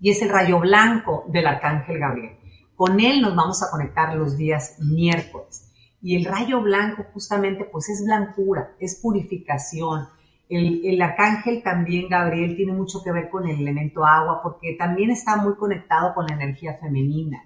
y 0.00 0.10
es 0.10 0.20
el 0.22 0.28
rayo 0.28 0.58
blanco 0.58 1.24
del 1.28 1.46
arcángel 1.46 2.00
Gabriel. 2.00 2.36
Con 2.74 2.98
él 2.98 3.20
nos 3.20 3.36
vamos 3.36 3.62
a 3.62 3.70
conectar 3.70 4.16
los 4.16 4.36
días 4.36 4.76
miércoles. 4.80 5.72
Y 6.04 6.16
el 6.16 6.26
rayo 6.26 6.60
blanco 6.60 7.06
justamente 7.14 7.64
pues 7.64 7.88
es 7.88 8.04
blancura, 8.04 8.74
es 8.78 8.96
purificación. 8.96 10.06
El, 10.50 11.00
arcángel 11.00 11.62
también, 11.62 12.10
Gabriel, 12.10 12.56
tiene 12.56 12.74
mucho 12.74 13.02
que 13.02 13.10
ver 13.10 13.30
con 13.30 13.48
el 13.48 13.58
elemento 13.58 14.04
agua 14.04 14.42
porque 14.42 14.76
también 14.78 15.10
está 15.10 15.36
muy 15.36 15.54
conectado 15.54 16.12
con 16.14 16.26
la 16.26 16.34
energía 16.34 16.74
femenina. 16.74 17.42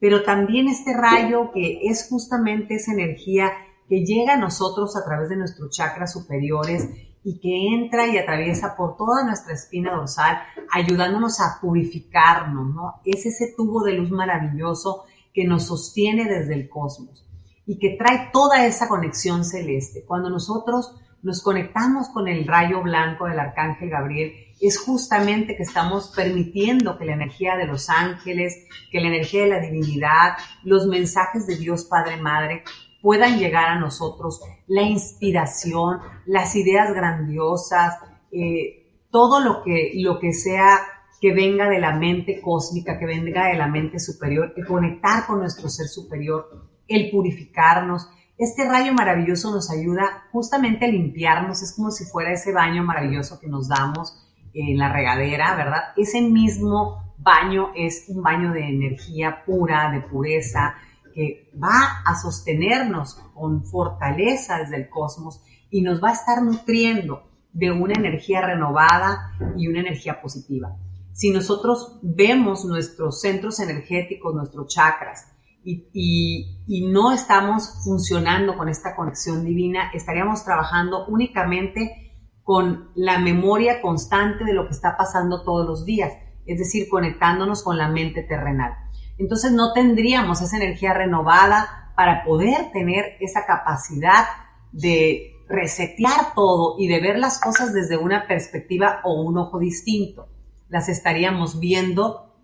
Pero 0.00 0.22
también 0.22 0.68
este 0.68 0.96
rayo 0.96 1.52
que 1.52 1.80
es 1.82 2.08
justamente 2.08 2.76
esa 2.76 2.94
energía 2.94 3.52
que 3.90 4.06
llega 4.06 4.32
a 4.32 4.38
nosotros 4.38 4.96
a 4.96 5.04
través 5.04 5.28
de 5.28 5.36
nuestros 5.36 5.76
chakras 5.76 6.10
superiores 6.10 6.88
y 7.22 7.38
que 7.40 7.74
entra 7.74 8.06
y 8.06 8.16
atraviesa 8.16 8.74
por 8.74 8.96
toda 8.96 9.22
nuestra 9.26 9.52
espina 9.52 9.94
dorsal, 9.94 10.38
ayudándonos 10.72 11.40
a 11.40 11.58
purificarnos, 11.60 12.74
¿no? 12.74 13.02
Es 13.04 13.26
ese 13.26 13.52
tubo 13.54 13.82
de 13.82 13.92
luz 13.92 14.10
maravilloso 14.10 15.04
que 15.34 15.44
nos 15.44 15.64
sostiene 15.66 16.24
desde 16.24 16.54
el 16.54 16.70
cosmos 16.70 17.27
y 17.68 17.78
que 17.78 17.96
trae 17.98 18.30
toda 18.32 18.64
esa 18.66 18.88
conexión 18.88 19.44
celeste. 19.44 20.02
Cuando 20.06 20.30
nosotros 20.30 20.96
nos 21.22 21.42
conectamos 21.42 22.08
con 22.08 22.26
el 22.26 22.46
rayo 22.46 22.80
blanco 22.82 23.26
del 23.26 23.38
arcángel 23.38 23.90
Gabriel, 23.90 24.32
es 24.58 24.78
justamente 24.78 25.54
que 25.54 25.64
estamos 25.64 26.10
permitiendo 26.16 26.96
que 26.96 27.04
la 27.04 27.12
energía 27.12 27.56
de 27.56 27.66
los 27.66 27.90
ángeles, 27.90 28.66
que 28.90 29.00
la 29.00 29.08
energía 29.08 29.42
de 29.42 29.50
la 29.50 29.60
divinidad, 29.60 30.38
los 30.64 30.86
mensajes 30.86 31.46
de 31.46 31.56
Dios 31.56 31.84
Padre 31.84 32.16
Madre 32.16 32.64
puedan 33.02 33.38
llegar 33.38 33.66
a 33.66 33.78
nosotros, 33.78 34.40
la 34.66 34.82
inspiración, 34.82 35.98
las 36.24 36.56
ideas 36.56 36.94
grandiosas, 36.94 37.98
eh, 38.32 38.94
todo 39.10 39.40
lo 39.40 39.62
que, 39.62 39.92
lo 39.96 40.18
que 40.18 40.32
sea 40.32 40.80
que 41.20 41.34
venga 41.34 41.68
de 41.68 41.80
la 41.80 41.94
mente 41.94 42.40
cósmica, 42.40 42.98
que 42.98 43.04
venga 43.04 43.48
de 43.48 43.58
la 43.58 43.66
mente 43.66 43.98
superior, 43.98 44.54
que 44.54 44.64
conectar 44.64 45.26
con 45.26 45.40
nuestro 45.40 45.68
ser 45.68 45.86
superior 45.86 46.67
el 46.88 47.10
purificarnos. 47.10 48.08
Este 48.36 48.64
rayo 48.64 48.92
maravilloso 48.92 49.50
nos 49.52 49.70
ayuda 49.70 50.24
justamente 50.32 50.86
a 50.86 50.88
limpiarnos, 50.88 51.62
es 51.62 51.74
como 51.74 51.90
si 51.90 52.04
fuera 52.04 52.32
ese 52.32 52.52
baño 52.52 52.82
maravilloso 52.82 53.38
que 53.38 53.48
nos 53.48 53.68
damos 53.68 54.24
en 54.54 54.78
la 54.78 54.92
regadera, 54.92 55.54
¿verdad? 55.54 55.82
Ese 55.96 56.20
mismo 56.20 57.14
baño 57.18 57.70
es 57.74 58.06
un 58.08 58.22
baño 58.22 58.52
de 58.52 58.68
energía 58.68 59.44
pura, 59.44 59.90
de 59.90 60.00
pureza, 60.00 60.74
que 61.14 61.50
va 61.62 62.02
a 62.04 62.14
sostenernos 62.14 63.14
con 63.34 63.64
fortaleza 63.64 64.58
desde 64.58 64.76
el 64.76 64.88
cosmos 64.88 65.42
y 65.70 65.82
nos 65.82 66.02
va 66.02 66.10
a 66.10 66.12
estar 66.12 66.42
nutriendo 66.42 67.28
de 67.52 67.72
una 67.72 67.94
energía 67.94 68.40
renovada 68.40 69.32
y 69.56 69.66
una 69.68 69.80
energía 69.80 70.20
positiva. 70.20 70.76
Si 71.12 71.30
nosotros 71.30 71.98
vemos 72.02 72.64
nuestros 72.64 73.20
centros 73.20 73.58
energéticos, 73.58 74.34
nuestros 74.34 74.68
chakras, 74.68 75.26
y, 75.68 76.86
no 76.90 77.12
estamos 77.12 77.82
funcionando 77.84 78.56
con 78.56 78.68
esta 78.68 78.96
conexión 78.96 79.44
divina, 79.44 79.90
estaríamos 79.92 80.44
trabajando 80.44 81.06
únicamente 81.06 82.12
con 82.42 82.90
la 82.94 83.18
memoria 83.18 83.82
constante 83.82 84.44
de 84.44 84.54
lo 84.54 84.66
que 84.66 84.72
está 84.72 84.96
pasando 84.96 85.42
todos 85.42 85.66
los 85.66 85.84
días, 85.84 86.12
es 86.46 86.58
decir, 86.58 86.88
conectándonos 86.88 87.62
con 87.62 87.76
la 87.76 87.88
mente 87.88 88.22
terrenal. 88.22 88.72
Entonces 89.18 89.52
no 89.52 89.72
tendríamos 89.72 90.40
esa 90.40 90.56
energía 90.56 90.94
renovada 90.94 91.92
para 91.96 92.24
poder 92.24 92.70
tener 92.72 93.16
esa 93.20 93.44
capacidad 93.44 94.24
de 94.72 95.34
resetear 95.48 96.34
todo 96.34 96.76
y 96.78 96.88
de 96.88 97.00
ver 97.00 97.18
las 97.18 97.40
cosas 97.40 97.74
desde 97.74 97.96
una 97.96 98.26
perspectiva 98.26 99.00
o 99.04 99.20
un 99.22 99.36
ojo 99.36 99.58
distinto. 99.58 100.28
Las 100.68 100.88
estaríamos 100.88 101.60
viendo 101.60 102.34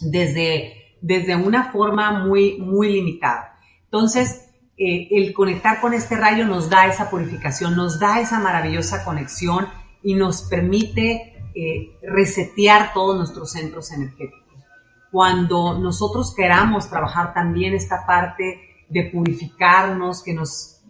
desde 0.00 0.81
desde 1.02 1.36
una 1.36 1.70
forma 1.70 2.24
muy, 2.24 2.58
muy 2.58 2.92
limitada. 2.92 3.58
Entonces, 3.84 4.48
eh, 4.78 5.08
el 5.10 5.34
conectar 5.34 5.80
con 5.80 5.92
este 5.92 6.16
rayo 6.16 6.46
nos 6.46 6.70
da 6.70 6.86
esa 6.86 7.10
purificación, 7.10 7.76
nos 7.76 8.00
da 8.00 8.20
esa 8.20 8.38
maravillosa 8.38 9.04
conexión 9.04 9.68
y 10.02 10.14
nos 10.14 10.42
permite 10.44 11.50
eh, 11.54 11.98
resetear 12.02 12.94
todos 12.94 13.16
nuestros 13.16 13.52
centros 13.52 13.92
energéticos. 13.92 14.40
Cuando 15.10 15.78
nosotros 15.78 16.34
queramos 16.34 16.88
trabajar 16.88 17.34
también 17.34 17.74
esta 17.74 18.06
parte 18.06 18.60
de 18.88 19.10
purificarnos, 19.10 20.22
que 20.22 20.32
nos 20.32 20.80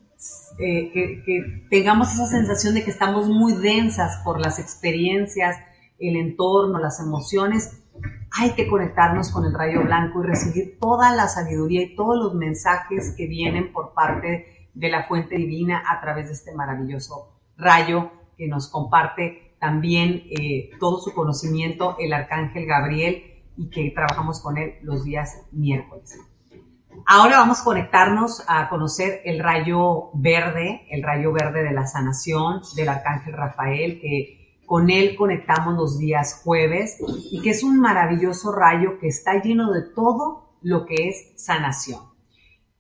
eh, 0.59 0.93
que, 0.93 1.67
tengamos 1.71 2.13
esa 2.13 2.27
sensación 2.27 2.75
de 2.75 2.85
que 2.85 2.91
estamos 2.91 3.29
muy 3.29 3.55
densas 3.55 4.21
por 4.23 4.41
las 4.41 4.59
experiencias, 4.59 5.57
el 5.99 6.17
entorno, 6.17 6.79
las 6.79 7.01
emociones, 7.01 7.82
hay 8.31 8.53
que 8.53 8.67
conectarnos 8.67 9.31
con 9.31 9.45
el 9.45 9.55
rayo 9.55 9.83
blanco 9.83 10.23
y 10.23 10.27
recibir 10.27 10.79
toda 10.81 11.15
la 11.15 11.29
sabiduría 11.29 11.83
y 11.83 11.95
todos 11.95 12.17
los 12.17 12.35
mensajes 12.35 13.15
que 13.17 13.27
vienen 13.27 13.73
por 13.73 13.93
parte 13.93 14.69
de 14.75 14.89
la 14.89 15.07
fuente 15.07 15.37
divina 15.37 15.83
a 15.87 16.01
través 16.01 16.27
de 16.29 16.33
este 16.33 16.55
maravilloso 16.55 17.39
rayo 17.57 18.11
que 18.37 18.49
nos 18.49 18.69
comparte 18.69 19.57
también 19.61 20.25
eh, 20.31 20.71
todo 20.81 20.99
su 20.99 21.15
conocimiento 21.15 21.97
el 21.99 22.13
arcángel 22.13 22.67
Gabriel 22.67 23.23
y 23.57 23.69
que 23.69 23.93
trabajamos 23.95 24.41
con 24.41 24.57
él 24.57 24.75
los 24.83 25.05
días 25.05 25.47
miércoles. 25.53 26.19
Ahora 27.07 27.39
vamos 27.39 27.61
a 27.61 27.65
conectarnos 27.65 28.45
a 28.49 28.69
conocer 28.69 29.21
el 29.25 29.41
rayo 29.41 30.11
verde, 30.15 30.87
el 30.91 31.03
rayo 31.03 31.33
verde 31.33 31.63
de 31.63 31.73
la 31.73 31.87
sanación 31.87 32.63
del 32.77 32.89
arcángel 32.89 33.35
Rafael, 33.35 34.01
que 34.01 34.42
con 34.67 34.91
él 34.91 35.17
conectamos 35.17 35.75
los 35.75 35.99
días 35.99 36.41
jueves 36.45 36.99
y 37.31 37.43
que 37.43 37.51
es 37.51 37.63
un 37.63 37.81
maravilloso 37.81 38.53
rayo 38.53 38.99
que 38.99 39.09
está 39.09 39.43
lleno 39.43 39.73
de 39.73 39.83
todo 39.83 40.57
lo 40.63 40.87
que 40.87 41.09
es 41.09 41.33
sanación. 41.37 42.01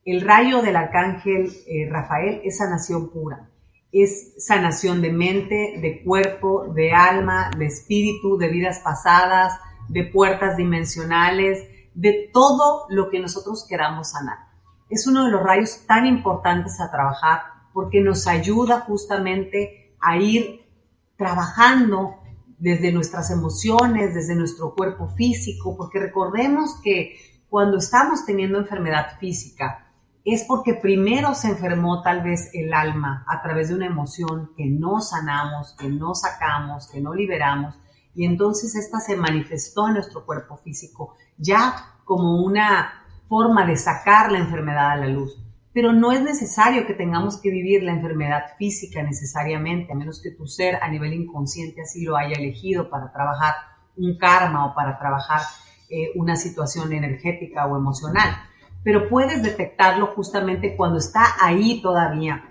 El 0.05 0.23
rayo 0.23 0.63
del 0.63 0.77
arcángel 0.77 1.53
eh, 1.67 1.89
Rafael 1.91 2.41
es 2.45 2.59
sanación 2.59 3.11
pura. 3.11 3.49
Es 3.93 4.35
sanación 4.45 5.03
de 5.03 5.13
mente, 5.13 5.79
de 5.81 6.03
cuerpo, 6.03 6.73
de 6.75 6.93
alma, 6.93 7.51
de 7.57 7.67
espíritu, 7.67 8.39
de 8.39 8.49
vidas 8.49 8.81
pasadas, 8.81 9.61
de 9.89 10.05
puertas 10.05 10.57
dimensionales, 10.57 11.69
de 11.95 12.31
todo 12.33 12.87
lo 12.89 13.11
que 13.11 13.21
nosotros 13.21 13.67
queramos 13.69 14.11
sanar. 14.11 14.39
Es 14.89 15.07
uno 15.07 15.27
de 15.27 15.31
los 15.31 15.43
rayos 15.43 15.85
tan 15.87 16.07
importantes 16.07 16.81
a 16.81 16.91
trabajar 16.91 17.43
porque 17.73 18.01
nos 18.01 18.27
ayuda 18.27 18.81
justamente 18.81 19.95
a 20.01 20.17
ir 20.17 20.62
trabajando 21.23 22.17
desde 22.59 22.91
nuestras 22.91 23.31
emociones, 23.31 24.13
desde 24.13 24.35
nuestro 24.35 24.75
cuerpo 24.75 25.09
físico, 25.09 25.77
porque 25.77 26.01
recordemos 26.01 26.81
que 26.83 27.17
cuando 27.49 27.79
estamos 27.79 28.27
teniendo 28.27 28.59
enfermedad 28.59 29.19
física 29.21 29.93
es 30.25 30.45
porque 30.49 30.75
primero 30.75 31.35
se 31.35 31.49
enfermó 31.49 32.03
tal 32.03 32.23
vez 32.23 32.51
el 32.55 32.75
alma 32.75 33.25
a 33.29 33.41
través 33.41 33.69
de 33.69 33.77
una 33.77 33.87
emoción 33.87 34.51
que 34.57 34.67
no 34.67 35.01
sanamos, 35.01 35.77
que 35.79 35.89
no 35.89 36.15
sacamos, 36.17 36.89
que 36.89 37.01
no 37.01 37.15
liberamos, 37.15 37.77
y 38.15 38.25
entonces 38.25 38.75
esta 38.75 38.99
se 38.99 39.17
manifestó 39.17 39.87
en 39.87 39.95
nuestro 39.95 40.27
cuerpo 40.27 40.57
físico 40.57 41.15
ya 41.39 42.01
como 42.05 42.45
una 42.45 43.05
forma 43.29 43.65
de 43.65 43.77
sacar 43.77 44.33
la 44.33 44.39
enfermedad 44.39 44.91
a 44.91 44.97
la 44.97 45.07
luz 45.07 45.42
pero 45.75 45.93
no 45.93 46.13
es 46.13 46.23
necesario 46.23 46.87
que 46.87 46.95
tengamos 46.95 47.41
que 47.41 47.51
vivir 47.51 47.83
la 47.83 47.93
enfermedad 47.93 48.43
física 48.59 49.03
necesariamente, 49.03 49.93
a 49.93 49.97
menos 49.97 50.21
que 50.23 50.31
tu 50.31 50.47
ser 50.47 50.77
a 50.83 50.89
nivel 50.89 51.15
inconsciente 51.15 51.83
así 51.83 52.05
lo 52.05 52.17
haya 52.17 52.37
elegido 52.37 52.91
para 52.91 53.11
trabajar 53.11 53.55
un 53.97 54.19
karma 54.19 54.67
o 54.67 54.75
para 54.75 54.99
trabajar 54.99 55.41
eh, 55.89 56.11
una 56.15 56.37
situación 56.37 56.93
energética 56.93 57.67
o 57.67 57.77
emocional. 57.77 58.37
Pero 58.85 59.09
puedes 59.09 59.43
detectarlo 59.43 60.09
justamente 60.09 60.77
cuando 60.77 60.99
está 60.99 61.25
ahí 61.41 61.81
todavía, 61.81 62.49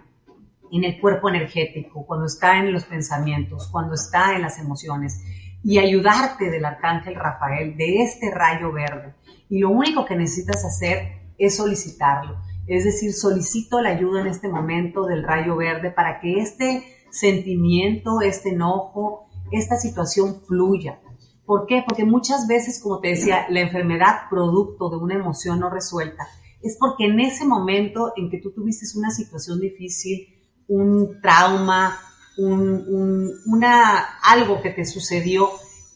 en 0.72 0.86
el 0.86 1.00
cuerpo 1.02 1.28
energético, 1.28 2.06
cuando 2.06 2.26
está 2.26 2.58
en 2.58 2.72
los 2.72 2.86
pensamientos, 2.86 3.68
cuando 3.68 3.94
está 3.94 4.36
en 4.36 4.42
las 4.42 4.58
emociones, 4.58 5.22
y 5.64 5.78
ayudarte 5.78 6.50
del 6.50 6.66
arcángel 6.66 7.16
Rafael, 7.16 7.76
de 7.76 8.02
este 8.02 8.32
rayo 8.34 8.72
verde. 8.72 9.14
Y 9.50 9.60
lo 9.60 9.70
único 9.70 10.06
que 10.06 10.16
necesitas 10.16 10.64
hacer 10.64 11.20
es 11.38 11.58
solicitarlo 11.58 12.38
es 12.68 12.84
decir, 12.84 13.14
solicito 13.14 13.82
la 13.82 13.90
ayuda 13.90 14.22
en 14.22 14.28
este 14.28 14.48
momento 14.48 15.06
del 15.06 15.24
rayo 15.24 15.56
verde 15.56 15.92
para 15.92 16.20
que 16.20 16.40
este 16.40 16.84
sentimiento, 17.10 18.22
este 18.22 18.50
enojo, 18.50 19.28
esta 19.52 19.78
situación 19.78 20.42
fluya. 20.48 21.00
¿Por 21.46 21.66
qué? 21.66 21.84
Porque 21.86 22.06
muchas 22.06 22.48
veces, 22.48 22.82
como 22.82 23.00
te 23.00 23.10
decía, 23.10 23.46
la 23.50 23.62
enfermedad 23.62 24.30
producto 24.30 24.90
de 24.90 24.98
una 24.98 25.16
emoción 25.16 25.60
no 25.60 25.70
resuelta 25.70 26.28
es 26.64 26.78
porque 26.80 27.06
en 27.06 27.20
ese 27.20 27.46
momento 27.46 28.14
en 28.16 28.30
que 28.30 28.40
tú 28.40 28.52
tuviste 28.52 28.86
una 28.98 29.10
situación 29.12 29.60
difícil, 29.60 30.28
un 30.68 31.20
trauma, 31.22 32.00
una, 32.38 34.00
algo 34.24 34.62
que 34.62 34.70
te 34.70 34.86
sucedió 34.86 35.50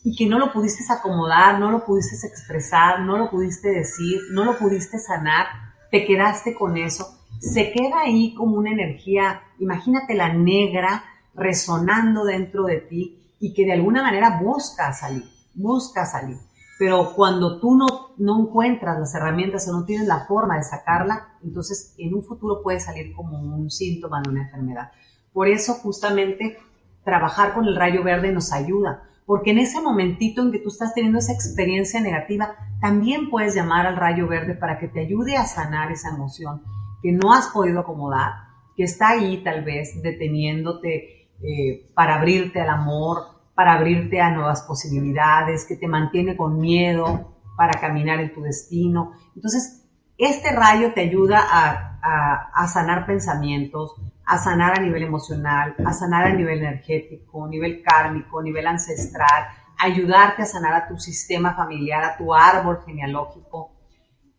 y 0.03 0.15
que 0.15 0.25
no 0.27 0.37
lo 0.37 0.51
pudiste 0.51 0.83
acomodar, 0.91 1.59
no 1.59 1.71
lo 1.71 1.85
pudiste 1.85 2.27
expresar, 2.27 3.01
no 3.01 3.17
lo 3.17 3.29
pudiste 3.29 3.69
decir, 3.69 4.19
no 4.31 4.43
lo 4.43 4.57
pudiste 4.57 4.99
sanar, 4.99 5.47
te 5.95 6.05
quedaste 6.05 6.55
con 6.55 6.75
eso, 6.75 7.07
se 7.39 7.71
queda 7.71 8.01
ahí 8.01 8.33
como 8.33 8.57
una 8.57 8.71
energía, 8.71 9.43
imagínate 9.59 10.13
la 10.13 10.33
negra 10.33 11.05
resonando 11.33 12.25
dentro 12.25 12.65
de 12.65 12.81
ti 12.81 13.33
y 13.39 13.53
que 13.53 13.63
de 13.63 13.71
alguna 13.71 14.03
manera 14.03 14.41
busca 14.43 14.91
salir, 14.91 15.23
busca 15.53 16.05
salir. 16.05 16.35
Pero 16.77 17.13
cuando 17.15 17.61
tú 17.61 17.77
no, 17.77 17.87
no 18.17 18.41
encuentras 18.41 18.99
las 18.99 19.15
herramientas 19.15 19.69
o 19.69 19.71
no 19.71 19.85
tienes 19.85 20.05
la 20.05 20.25
forma 20.25 20.57
de 20.57 20.63
sacarla, 20.63 21.29
entonces 21.41 21.95
en 21.97 22.13
un 22.13 22.25
futuro 22.25 22.61
puede 22.61 22.81
salir 22.81 23.13
como 23.13 23.39
un 23.39 23.71
síntoma 23.71 24.21
de 24.21 24.31
una 24.31 24.43
enfermedad. 24.43 24.91
Por 25.31 25.47
eso 25.47 25.75
justamente 25.75 26.57
trabajar 27.05 27.53
con 27.53 27.67
el 27.67 27.77
rayo 27.77 28.03
verde 28.03 28.33
nos 28.33 28.51
ayuda, 28.51 29.03
porque 29.25 29.51
en 29.51 29.59
ese 29.59 29.81
momentito 29.81 30.41
en 30.41 30.51
que 30.51 30.59
tú 30.59 30.69
estás 30.69 30.93
teniendo 30.93 31.19
esa 31.19 31.33
experiencia 31.33 31.99
negativa, 31.99 32.55
también 32.79 33.29
puedes 33.29 33.55
llamar 33.55 33.87
al 33.87 33.95
rayo 33.95 34.27
verde 34.27 34.53
para 34.53 34.77
que 34.77 34.87
te 34.87 34.99
ayude 34.99 35.35
a 35.35 35.45
sanar 35.45 35.91
esa 35.91 36.09
emoción 36.09 36.61
que 37.01 37.11
no 37.11 37.33
has 37.33 37.47
podido 37.47 37.79
acomodar, 37.79 38.33
que 38.75 38.83
está 38.83 39.09
ahí 39.09 39.43
tal 39.43 39.63
vez 39.63 40.01
deteniéndote 40.01 41.29
eh, 41.43 41.91
para 41.93 42.15
abrirte 42.15 42.61
al 42.61 42.69
amor, 42.69 43.23
para 43.55 43.73
abrirte 43.73 44.21
a 44.21 44.31
nuevas 44.31 44.63
posibilidades, 44.63 45.65
que 45.65 45.75
te 45.75 45.87
mantiene 45.87 46.37
con 46.37 46.59
miedo 46.59 47.35
para 47.57 47.79
caminar 47.79 48.19
en 48.19 48.33
tu 48.33 48.41
destino. 48.41 49.13
Entonces, 49.35 49.85
este 50.17 50.51
rayo 50.51 50.93
te 50.93 51.01
ayuda 51.01 51.41
a, 51.41 52.51
a 52.53 52.67
sanar 52.67 53.05
pensamientos, 53.05 53.95
a 54.25 54.37
sanar 54.37 54.79
a 54.79 54.81
nivel 54.81 55.03
emocional, 55.03 55.75
a 55.85 55.93
sanar 55.93 56.25
a 56.25 56.33
nivel 56.33 56.59
energético, 56.59 57.47
nivel 57.47 57.83
kármico, 57.83 58.41
nivel 58.41 58.65
ancestral, 58.67 59.47
ayudarte 59.77 60.41
a 60.41 60.45
sanar 60.45 60.73
a 60.73 60.87
tu 60.87 60.97
sistema 60.97 61.53
familiar, 61.55 62.03
a 62.03 62.17
tu 62.17 62.33
árbol 62.33 62.79
genealógico. 62.85 63.71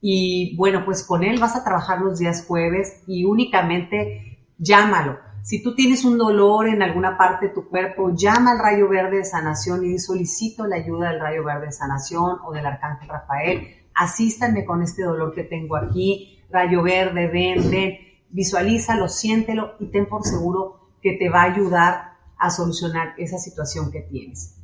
Y 0.01 0.57
bueno, 0.57 0.85
pues 0.85 1.05
con 1.05 1.25
él 1.25 1.38
vas 1.40 1.57
a 1.57 1.64
trabajar 1.64 2.01
los 2.01 2.18
días 2.18 2.44
jueves 2.46 3.03
y 3.07 3.25
únicamente 3.25 4.38
llámalo. 4.59 5.18
Si 5.42 5.62
tú 5.62 5.77
tienes 5.77 6.05
un 6.05 6.18
dolor 6.18 6.66
en 6.66 6.83
alguna 6.83 7.16
parte 7.16 7.46
de 7.46 7.55
tu 7.55 7.68
cuerpo, 7.68 8.11
llama 8.16 8.53
al 8.53 8.59
rayo 8.59 8.88
verde 8.88 9.18
de 9.18 9.25
sanación 9.25 9.85
y 9.85 9.99
solicito 10.01 10.66
la 10.66 10.77
ayuda 10.77 11.11
del 11.11 11.20
rayo 11.20 11.44
verde 11.44 11.66
de 11.66 11.72
sanación 11.72 12.38
o 12.44 12.53
del 12.53 12.66
arcángel 12.66 13.09
Rafael. 13.09 13.68
Asístanme 13.94 14.64
con 14.64 14.83
este 14.83 15.05
dolor 15.05 15.33
que 15.33 15.44
tengo 15.44 15.77
aquí. 15.77 16.42
Rayo 16.51 16.83
verde, 16.83 17.29
ven, 17.29 17.70
ven 17.70 18.06
visualízalo, 18.37 19.09
siéntelo 19.09 19.77
y 19.81 19.87
ten 19.87 20.07
por 20.07 20.22
seguro 20.22 20.90
que 21.01 21.12
te 21.12 21.31
va 21.31 21.40
a 21.42 21.53
ayudar 21.53 22.12
a 22.38 22.51
solucionar 22.51 23.14
esa 23.16 23.38
situación 23.38 23.90
que 23.90 24.03
tienes. 24.03 24.59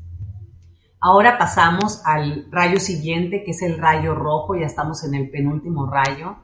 Ahora 1.00 1.38
pasamos 1.38 2.02
al 2.04 2.48
rayo 2.50 2.78
siguiente, 2.78 3.44
que 3.44 3.52
es 3.52 3.62
el 3.62 3.78
rayo 3.78 4.14
rojo, 4.14 4.54
ya 4.54 4.66
estamos 4.66 5.02
en 5.04 5.14
el 5.14 5.30
penúltimo 5.30 5.90
rayo, 5.90 6.37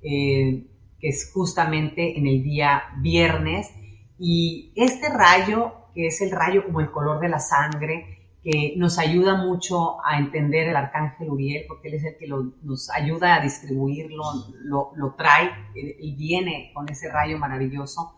eh, 0.00 0.64
que 1.00 1.08
es 1.08 1.32
justamente 1.34 2.16
en 2.16 2.28
el 2.28 2.44
día 2.44 2.84
viernes. 2.98 3.68
Y 4.16 4.72
este 4.76 5.08
rayo, 5.08 5.72
que 5.92 6.06
es 6.06 6.20
el 6.20 6.30
rayo 6.30 6.64
como 6.64 6.80
el 6.80 6.92
color 6.92 7.18
de 7.18 7.28
la 7.28 7.40
sangre, 7.40 8.15
que 8.46 8.74
nos 8.76 9.00
ayuda 9.00 9.34
mucho 9.34 9.96
a 10.06 10.20
entender 10.20 10.68
el 10.68 10.76
arcángel 10.76 11.30
Uriel, 11.30 11.64
porque 11.66 11.88
él 11.88 11.94
es 11.94 12.04
el 12.04 12.16
que 12.16 12.28
nos 12.28 12.88
ayuda 12.90 13.34
a 13.34 13.40
distribuirlo, 13.40 14.22
lo, 14.60 14.92
lo 14.94 15.14
trae 15.16 15.50
y 15.74 16.14
viene 16.14 16.70
con 16.72 16.88
ese 16.88 17.10
rayo 17.10 17.38
maravilloso. 17.38 18.14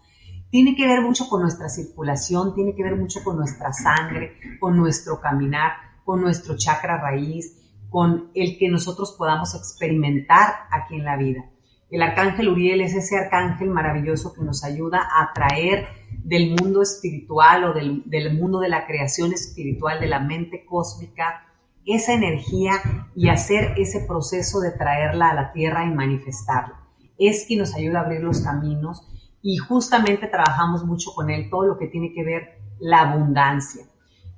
Tiene 0.50 0.76
que 0.76 0.86
ver 0.86 1.00
mucho 1.00 1.30
con 1.30 1.40
nuestra 1.40 1.70
circulación, 1.70 2.54
tiene 2.54 2.74
que 2.74 2.82
ver 2.82 2.96
mucho 2.96 3.24
con 3.24 3.38
nuestra 3.38 3.72
sangre, 3.72 4.34
con 4.60 4.76
nuestro 4.76 5.18
caminar, 5.18 5.72
con 6.04 6.20
nuestro 6.20 6.58
chakra 6.58 7.00
raíz, 7.00 7.86
con 7.88 8.30
el 8.34 8.58
que 8.58 8.68
nosotros 8.68 9.14
podamos 9.16 9.54
experimentar 9.54 10.52
aquí 10.70 10.96
en 10.96 11.04
la 11.04 11.16
vida. 11.16 11.46
El 11.90 12.02
arcángel 12.02 12.48
Uriel 12.48 12.82
es 12.82 12.94
ese 12.94 13.16
arcángel 13.16 13.70
maravilloso 13.70 14.34
que 14.34 14.42
nos 14.42 14.62
ayuda 14.62 15.08
a 15.18 15.32
traer 15.32 15.88
del 16.22 16.50
mundo 16.50 16.82
espiritual 16.82 17.64
o 17.64 17.72
del, 17.72 18.38
mundo 18.38 18.60
de 18.60 18.68
la 18.68 18.86
creación 18.86 19.32
espiritual, 19.32 19.98
de 19.98 20.06
la 20.06 20.20
mente 20.20 20.66
cósmica, 20.66 21.46
esa 21.86 22.12
energía 22.12 22.72
y 23.14 23.30
hacer 23.30 23.72
ese 23.78 24.00
proceso 24.06 24.60
de 24.60 24.72
traerla 24.72 25.30
a 25.30 25.34
la 25.34 25.52
tierra 25.52 25.86
y 25.86 25.90
manifestarla. 25.90 26.78
Es 27.16 27.46
quien 27.46 27.60
nos 27.60 27.74
ayuda 27.74 28.00
a 28.00 28.02
abrir 28.02 28.20
los 28.20 28.42
caminos 28.42 29.08
y 29.40 29.56
justamente 29.56 30.26
trabajamos 30.26 30.84
mucho 30.84 31.14
con 31.14 31.30
él 31.30 31.48
todo 31.48 31.64
lo 31.64 31.78
que 31.78 31.86
tiene 31.86 32.12
que 32.12 32.22
ver 32.22 32.58
la 32.78 33.00
abundancia. 33.00 33.86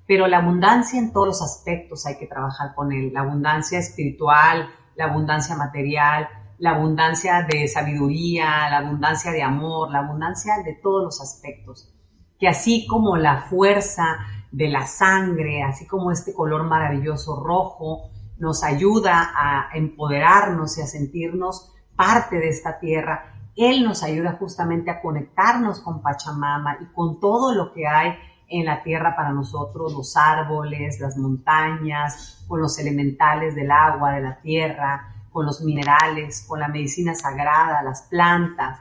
Pero 0.07 0.29
la 0.29 0.39
abundancia 0.39 1.01
en 1.01 1.13
todos 1.13 1.27
los 1.27 1.43
aspectos 1.43 2.07
hay 2.07 2.17
que 2.17 2.27
trabajar 2.27 2.75
con 2.77 2.93
él. 2.93 3.13
La 3.13 3.21
abundancia 3.21 3.81
espiritual, 3.81 4.69
la 4.95 5.07
abundancia 5.07 5.57
material, 5.57 6.29
la 6.61 6.73
abundancia 6.73 7.47
de 7.51 7.67
sabiduría, 7.69 8.69
la 8.69 8.79
abundancia 8.79 9.33
de 9.33 9.43
amor, 9.43 9.91
la 9.91 10.01
abundancia 10.01 10.63
de 10.63 10.75
todos 10.75 11.03
los 11.03 11.21
aspectos. 11.23 11.91
Que 12.39 12.49
así 12.49 12.87
como 12.87 13.17
la 13.17 13.41
fuerza 13.41 14.19
de 14.53 14.69
la 14.69 14.87
sangre, 14.87 15.63
así 15.63 15.87
como 15.87 16.13
este 16.13 16.35
color 16.35 16.65
maravilloso 16.65 17.43
rojo, 17.43 18.11
nos 18.39 18.63
ayuda 18.63 19.33
a 19.35 19.71
empoderarnos 19.75 20.77
y 20.77 20.83
a 20.83 20.87
sentirnos 20.87 21.73
parte 21.97 22.37
de 22.37 22.51
esta 22.51 22.79
tierra, 22.79 23.35
Él 23.57 23.83
nos 23.83 24.03
ayuda 24.03 24.37
justamente 24.39 24.91
a 24.91 25.01
conectarnos 25.01 25.81
con 25.81 26.03
Pachamama 26.03 26.77
y 26.83 26.93
con 26.93 27.21
todo 27.21 27.55
lo 27.55 27.73
que 27.73 27.87
hay 27.87 28.15
en 28.49 28.67
la 28.67 28.83
tierra 28.83 29.17
para 29.17 29.33
nosotros, 29.33 29.95
los 29.95 30.15
árboles, 30.15 31.01
las 31.01 31.17
montañas, 31.17 32.45
con 32.49 32.61
los 32.61 32.79
elementales 32.79 33.55
del 33.55 33.71
agua, 33.71 34.13
de 34.13 34.21
la 34.21 34.41
tierra, 34.41 35.20
con 35.31 35.47
los 35.47 35.63
minerales, 35.63 36.45
con 36.47 36.61
la 36.61 36.69
medicina 36.69 37.15
sagrada, 37.15 37.83
las 37.83 38.03
plantas. 38.03 38.79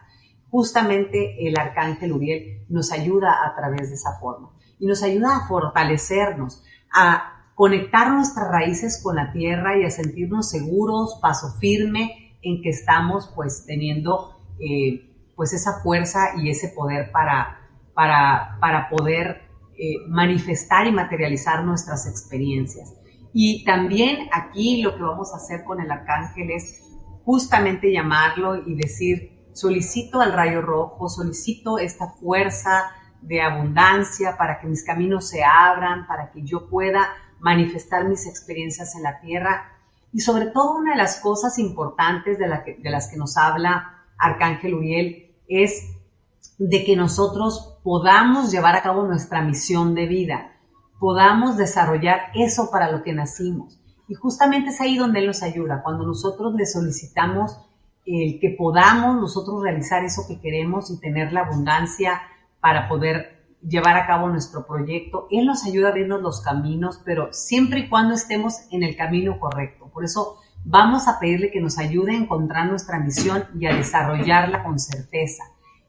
Justamente 0.50 1.48
el 1.48 1.58
arcángel 1.60 2.12
Uriel 2.12 2.66
nos 2.70 2.92
ayuda 2.92 3.46
a 3.46 3.56
través 3.56 3.90
de 3.90 3.96
esa 3.96 4.20
forma 4.20 4.52
y 4.80 4.88
nos 4.88 5.04
ayuda 5.04 5.36
a 5.36 5.48
fortalecernos, 5.48 6.64
a 6.92 7.52
conectar 7.54 8.12
nuestras 8.12 8.48
raíces 8.50 9.02
con 9.04 9.18
la 9.18 9.32
tierra 9.32 9.78
y 9.78 9.84
a 9.84 9.90
sentirnos 9.90 10.50
seguros, 10.50 11.20
paso 11.22 11.58
firme 11.60 12.38
en 12.42 12.62
que 12.62 12.70
estamos 12.70 13.32
pues 13.36 13.66
teniendo 13.66 14.42
eh, 14.60 15.10
pues 15.36 15.54
esa 15.54 15.82
fuerza 15.82 16.38
y 16.38 16.50
ese 16.50 16.70
poder 16.70 17.12
para, 17.12 17.60
para, 17.94 18.58
para 18.60 18.90
poder 18.90 19.42
eh, 19.78 20.06
manifestar 20.08 20.88
y 20.88 20.92
materializar 20.92 21.64
nuestras 21.64 22.08
experiencias. 22.08 22.94
Y 23.34 23.64
también 23.64 24.28
aquí 24.32 24.82
lo 24.82 24.96
que 24.96 25.04
vamos 25.04 25.34
a 25.34 25.38
hacer 25.38 25.64
con 25.64 25.80
el 25.82 25.92
arcángel 25.92 26.52
es 26.52 26.84
justamente 27.24 27.92
llamarlo 27.92 28.68
y 28.68 28.76
decir, 28.76 29.52
solicito 29.54 30.22
al 30.22 30.34
rayo 30.34 30.62
rojo, 30.62 31.10
solicito 31.10 31.78
esta 31.78 32.08
fuerza 32.08 32.92
de 33.22 33.42
abundancia 33.42 34.38
para 34.38 34.60
que 34.60 34.68
mis 34.68 34.84
caminos 34.84 35.28
se 35.28 35.44
abran, 35.44 36.08
para 36.08 36.32
que 36.32 36.42
yo 36.44 36.70
pueda 36.70 37.10
manifestar 37.40 38.08
mis 38.08 38.26
experiencias 38.26 38.96
en 38.96 39.04
la 39.04 39.20
tierra. 39.20 39.74
Y 40.12 40.22
sobre 40.22 40.48
todo 40.48 40.78
una 40.78 40.92
de 40.92 40.98
las 40.98 41.20
cosas 41.20 41.60
importantes 41.60 42.40
de, 42.40 42.48
las 42.48 43.08
que 43.10 43.18
nos 43.18 43.38
habla 43.38 44.06
Arcángel 44.18 44.74
Uriel 44.74 45.36
es 45.48 45.96
de 46.58 46.84
que 46.84 46.96
nosotros 46.96 47.80
podamos 47.84 48.52
llevar 48.52 48.76
a 48.76 48.82
cabo 48.82 49.04
nuestra 49.04 49.42
misión 49.42 49.94
de 49.94 50.08
vida 50.08 50.59
podamos 51.00 51.58
desarrollar 51.58 52.32
eso 52.36 52.70
para 52.72 52.92
lo 52.92 53.04
que 53.04 53.14
nacimos. 53.14 53.80
Y 54.08 54.16
justamente 54.16 54.70
es 54.70 54.82
ahí 54.82 54.98
donde 54.98 55.20
Él 55.20 55.28
nos 55.28 55.44
ayuda, 55.44 55.82
cuando 55.84 56.06
nosotros 56.06 56.54
le 56.56 56.66
solicitamos 56.66 57.58
el 58.06 58.40
que 58.40 58.56
podamos 58.58 59.22
nosotros 59.22 59.62
realizar 59.62 60.04
eso 60.04 60.26
que 60.28 60.40
queremos 60.40 60.90
y 60.90 61.00
tener 61.00 61.32
la 61.32 61.42
abundancia 61.42 62.22
para 62.60 62.90
poder 62.90 63.40
llevar 63.62 63.98
a 63.98 64.08
cabo 64.08 64.30
nuestro 64.30 64.66
proyecto. 64.66 65.28
Él 65.30 65.46
nos 65.46 65.66
ayuda 65.66 65.88
a 65.88 65.92
abrirnos 65.92 66.22
los 66.22 66.42
caminos, 66.42 67.02
pero 67.06 67.32
siempre 67.34 67.82
y 67.82 67.90
cuando 67.90 68.16
estemos 68.16 68.56
en 68.72 68.84
el 68.84 68.96
camino 68.96 69.40
correcto. 69.40 69.90
Por 69.94 70.06
eso 70.06 70.38
vamos 70.66 71.08
a 71.08 71.20
pedirle 71.20 71.52
que 71.52 71.62
nos 71.62 71.78
ayude 71.78 72.14
a 72.14 72.18
encontrar 72.18 72.68
nuestra 72.68 73.00
misión 73.00 73.46
y 73.60 73.68
a 73.68 73.76
desarrollarla 73.76 74.64
con 74.64 74.80
certeza 74.80 75.44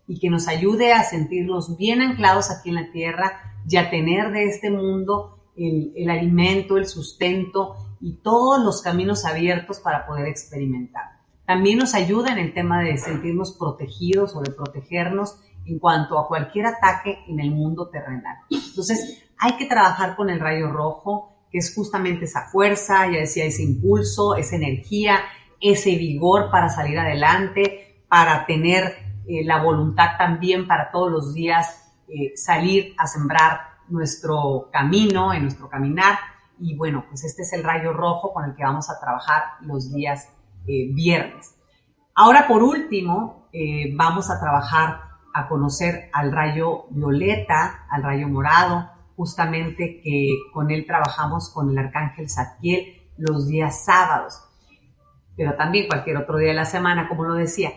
y 0.06 0.18
que 0.18 0.30
nos 0.30 0.48
ayude 0.48 0.92
a 0.92 1.04
sentirnos 1.04 1.76
bien 1.76 2.02
anclados 2.02 2.50
aquí 2.50 2.70
en 2.70 2.74
la 2.74 2.90
tierra 2.90 3.59
y 3.68 3.76
a 3.76 3.90
tener 3.90 4.32
de 4.32 4.44
este 4.44 4.70
mundo 4.70 5.40
el, 5.56 6.08
alimento, 6.08 6.76
el 6.76 6.86
sustento 6.86 7.76
y 8.00 8.14
todos 8.22 8.64
los 8.64 8.82
caminos 8.82 9.24
abiertos 9.24 9.80
para 9.80 10.06
poder 10.06 10.26
experimentar. 10.26 11.20
También 11.46 11.78
nos 11.78 11.94
ayuda 11.94 12.32
en 12.32 12.38
el 12.38 12.54
tema 12.54 12.82
de 12.82 12.96
sentirnos 12.96 13.56
protegidos 13.58 14.34
o 14.36 14.40
de 14.40 14.52
protegernos 14.52 15.40
en 15.66 15.78
cuanto 15.78 16.18
a 16.18 16.28
cualquier 16.28 16.66
ataque 16.66 17.18
en 17.28 17.40
el 17.40 17.50
mundo 17.50 17.88
terrenal. 17.90 18.38
Entonces, 18.50 19.24
hay 19.38 19.56
que 19.56 19.66
trabajar 19.66 20.16
con 20.16 20.30
el 20.30 20.40
rayo 20.40 20.70
rojo, 20.70 21.32
que 21.50 21.58
es 21.58 21.74
justamente 21.74 22.24
esa 22.24 22.48
fuerza, 22.50 23.06
ya 23.10 23.18
decía, 23.18 23.44
ese 23.44 23.64
impulso, 23.64 24.36
esa 24.36 24.56
energía, 24.56 25.20
ese 25.60 25.96
vigor 25.96 26.50
para 26.50 26.68
salir 26.68 26.98
adelante, 26.98 28.04
para 28.08 28.46
tener 28.46 28.94
eh, 29.26 29.44
la 29.44 29.62
voluntad 29.62 30.16
también 30.18 30.66
para 30.66 30.90
todos 30.90 31.10
los 31.10 31.34
días 31.34 31.79
eh, 32.12 32.36
salir 32.36 32.94
a 32.98 33.06
sembrar 33.06 33.60
nuestro 33.88 34.68
camino, 34.72 35.32
en 35.32 35.42
nuestro 35.42 35.68
caminar. 35.68 36.18
Y 36.58 36.76
bueno, 36.76 37.04
pues 37.08 37.24
este 37.24 37.42
es 37.42 37.52
el 37.52 37.64
rayo 37.64 37.92
rojo 37.92 38.32
con 38.32 38.44
el 38.44 38.54
que 38.54 38.64
vamos 38.64 38.90
a 38.90 39.00
trabajar 39.00 39.42
los 39.62 39.92
días 39.92 40.28
eh, 40.66 40.90
viernes. 40.92 41.56
Ahora, 42.14 42.46
por 42.46 42.62
último, 42.62 43.48
eh, 43.52 43.92
vamos 43.94 44.30
a 44.30 44.38
trabajar 44.38 45.00
a 45.32 45.48
conocer 45.48 46.10
al 46.12 46.32
rayo 46.32 46.84
violeta, 46.90 47.86
al 47.88 48.02
rayo 48.02 48.28
morado, 48.28 48.90
justamente 49.16 50.00
que 50.02 50.36
con 50.52 50.70
él 50.70 50.84
trabajamos 50.86 51.50
con 51.50 51.70
el 51.70 51.78
arcángel 51.78 52.28
Satiel 52.28 53.00
los 53.16 53.48
días 53.48 53.84
sábados, 53.84 54.42
pero 55.36 55.54
también 55.54 55.88
cualquier 55.88 56.16
otro 56.16 56.38
día 56.38 56.48
de 56.48 56.54
la 56.54 56.64
semana, 56.64 57.08
como 57.08 57.24
lo 57.24 57.34
decía. 57.34 57.70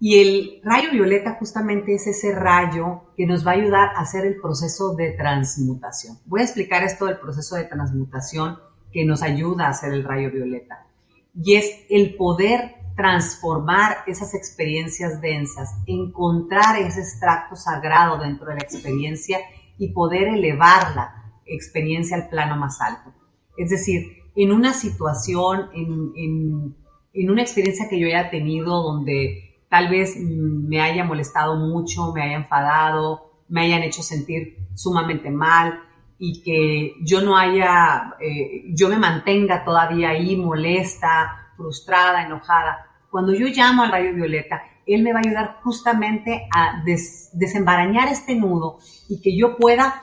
Y 0.00 0.18
el 0.18 0.60
rayo 0.64 0.90
violeta 0.90 1.36
justamente 1.38 1.94
es 1.94 2.06
ese 2.06 2.34
rayo 2.34 3.02
que 3.16 3.26
nos 3.26 3.46
va 3.46 3.52
a 3.52 3.54
ayudar 3.54 3.90
a 3.94 4.00
hacer 4.00 4.26
el 4.26 4.40
proceso 4.40 4.94
de 4.94 5.12
transmutación. 5.12 6.18
Voy 6.26 6.40
a 6.40 6.44
explicar 6.44 6.82
esto 6.82 7.06
del 7.06 7.18
proceso 7.18 7.56
de 7.56 7.64
transmutación 7.64 8.58
que 8.92 9.04
nos 9.04 9.22
ayuda 9.22 9.66
a 9.66 9.70
hacer 9.70 9.92
el 9.92 10.04
rayo 10.04 10.30
violeta. 10.30 10.86
Y 11.34 11.54
es 11.54 11.86
el 11.90 12.16
poder 12.16 12.76
transformar 12.96 13.98
esas 14.06 14.34
experiencias 14.34 15.20
densas, 15.20 15.70
encontrar 15.86 16.80
ese 16.80 17.00
extracto 17.00 17.56
sagrado 17.56 18.18
dentro 18.18 18.46
de 18.46 18.54
la 18.54 18.62
experiencia 18.62 19.38
y 19.78 19.88
poder 19.92 20.28
elevar 20.28 20.94
la 20.94 21.32
experiencia 21.44 22.16
al 22.16 22.28
plano 22.28 22.56
más 22.56 22.80
alto. 22.80 23.12
Es 23.56 23.70
decir, 23.70 24.18
en 24.36 24.52
una 24.52 24.72
situación, 24.72 25.70
en, 25.74 26.76
en 27.12 27.30
una 27.30 27.42
experiencia 27.42 27.88
que 27.88 27.98
yo 27.98 28.06
haya 28.06 28.30
tenido 28.30 28.82
donde 28.82 29.43
tal 29.74 29.88
vez 29.88 30.16
me 30.16 30.80
haya 30.80 31.02
molestado 31.02 31.56
mucho, 31.56 32.12
me 32.12 32.22
haya 32.22 32.36
enfadado, 32.36 33.42
me 33.48 33.62
hayan 33.62 33.82
hecho 33.82 34.04
sentir 34.04 34.68
sumamente 34.72 35.32
mal 35.32 35.80
y 36.16 36.44
que 36.44 36.94
yo 37.04 37.22
no 37.22 37.36
haya, 37.36 38.14
eh, 38.20 38.66
yo 38.68 38.88
me 38.88 38.98
mantenga 38.98 39.64
todavía 39.64 40.10
ahí 40.10 40.36
molesta, 40.36 41.50
frustrada, 41.56 42.24
enojada. 42.24 42.86
Cuando 43.10 43.34
yo 43.34 43.48
llamo 43.48 43.82
al 43.82 43.90
rayo 43.90 44.14
violeta, 44.14 44.62
él 44.86 45.02
me 45.02 45.12
va 45.12 45.18
a 45.18 45.22
ayudar 45.26 45.56
justamente 45.64 46.46
a 46.54 46.84
desembarañar 47.32 48.06
este 48.06 48.36
nudo 48.36 48.78
y 49.08 49.20
que 49.20 49.36
yo 49.36 49.56
pueda 49.56 50.02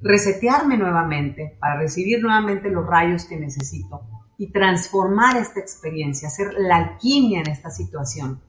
resetearme 0.00 0.76
nuevamente 0.76 1.56
para 1.60 1.78
recibir 1.78 2.20
nuevamente 2.20 2.68
los 2.68 2.84
rayos 2.84 3.26
que 3.26 3.36
necesito 3.36 4.00
y 4.38 4.50
transformar 4.50 5.36
esta 5.36 5.60
experiencia, 5.60 6.26
hacer 6.26 6.52
la 6.58 6.78
alquimia 6.78 7.42
en 7.42 7.50
esta 7.52 7.70
situación 7.70 8.40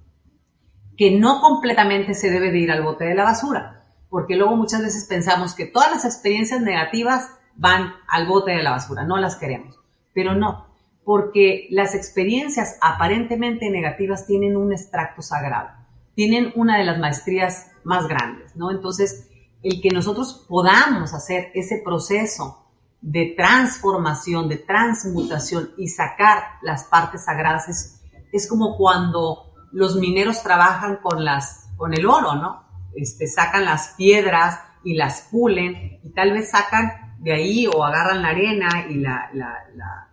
que 0.97 1.17
no 1.19 1.41
completamente 1.41 2.13
se 2.13 2.29
debe 2.29 2.51
de 2.51 2.59
ir 2.59 2.71
al 2.71 2.83
bote 2.83 3.05
de 3.05 3.15
la 3.15 3.23
basura, 3.23 3.85
porque 4.09 4.35
luego 4.35 4.55
muchas 4.55 4.81
veces 4.81 5.05
pensamos 5.05 5.53
que 5.53 5.65
todas 5.65 5.91
las 5.91 6.05
experiencias 6.05 6.61
negativas 6.61 7.29
van 7.55 7.93
al 8.07 8.27
bote 8.27 8.51
de 8.51 8.63
la 8.63 8.71
basura, 8.71 9.03
no 9.03 9.17
las 9.17 9.35
queremos. 9.35 9.79
Pero 10.13 10.35
no, 10.35 10.67
porque 11.03 11.67
las 11.69 11.95
experiencias 11.95 12.77
aparentemente 12.81 13.69
negativas 13.69 14.25
tienen 14.25 14.55
un 14.57 14.71
extracto 14.71 15.21
sagrado, 15.21 15.69
tienen 16.15 16.51
una 16.55 16.77
de 16.77 16.85
las 16.85 16.99
maestrías 16.99 17.71
más 17.83 18.07
grandes, 18.07 18.55
¿no? 18.55 18.71
Entonces, 18.71 19.29
el 19.63 19.81
que 19.81 19.89
nosotros 19.89 20.45
podamos 20.47 21.13
hacer 21.13 21.51
ese 21.53 21.81
proceso 21.83 22.65
de 23.01 23.33
transformación, 23.37 24.49
de 24.49 24.57
transmutación 24.57 25.71
y 25.77 25.89
sacar 25.89 26.43
las 26.61 26.85
partes 26.85 27.25
sagradas 27.25 27.69
es, 27.69 28.01
es 28.31 28.47
como 28.47 28.77
cuando 28.77 29.44
los 29.75 29.97
mineros 29.97 30.41
trabajan 30.41 30.99
con, 31.03 31.25
las, 31.25 31.69
con 31.75 31.93
el 31.93 32.05
oro, 32.05 32.35
¿no? 32.35 32.63
Este, 32.95 33.27
sacan 33.27 33.65
las 33.65 33.89
piedras 33.97 34.61
y 34.85 34.93
las 34.93 35.27
pulen 35.29 35.99
y 36.01 36.11
tal 36.11 36.31
vez 36.31 36.51
sacan 36.51 37.17
de 37.19 37.33
ahí 37.33 37.67
o 37.67 37.83
agarran 37.83 38.21
la 38.21 38.29
arena 38.29 38.85
y 38.89 38.95
la, 38.95 39.29
la, 39.33 40.07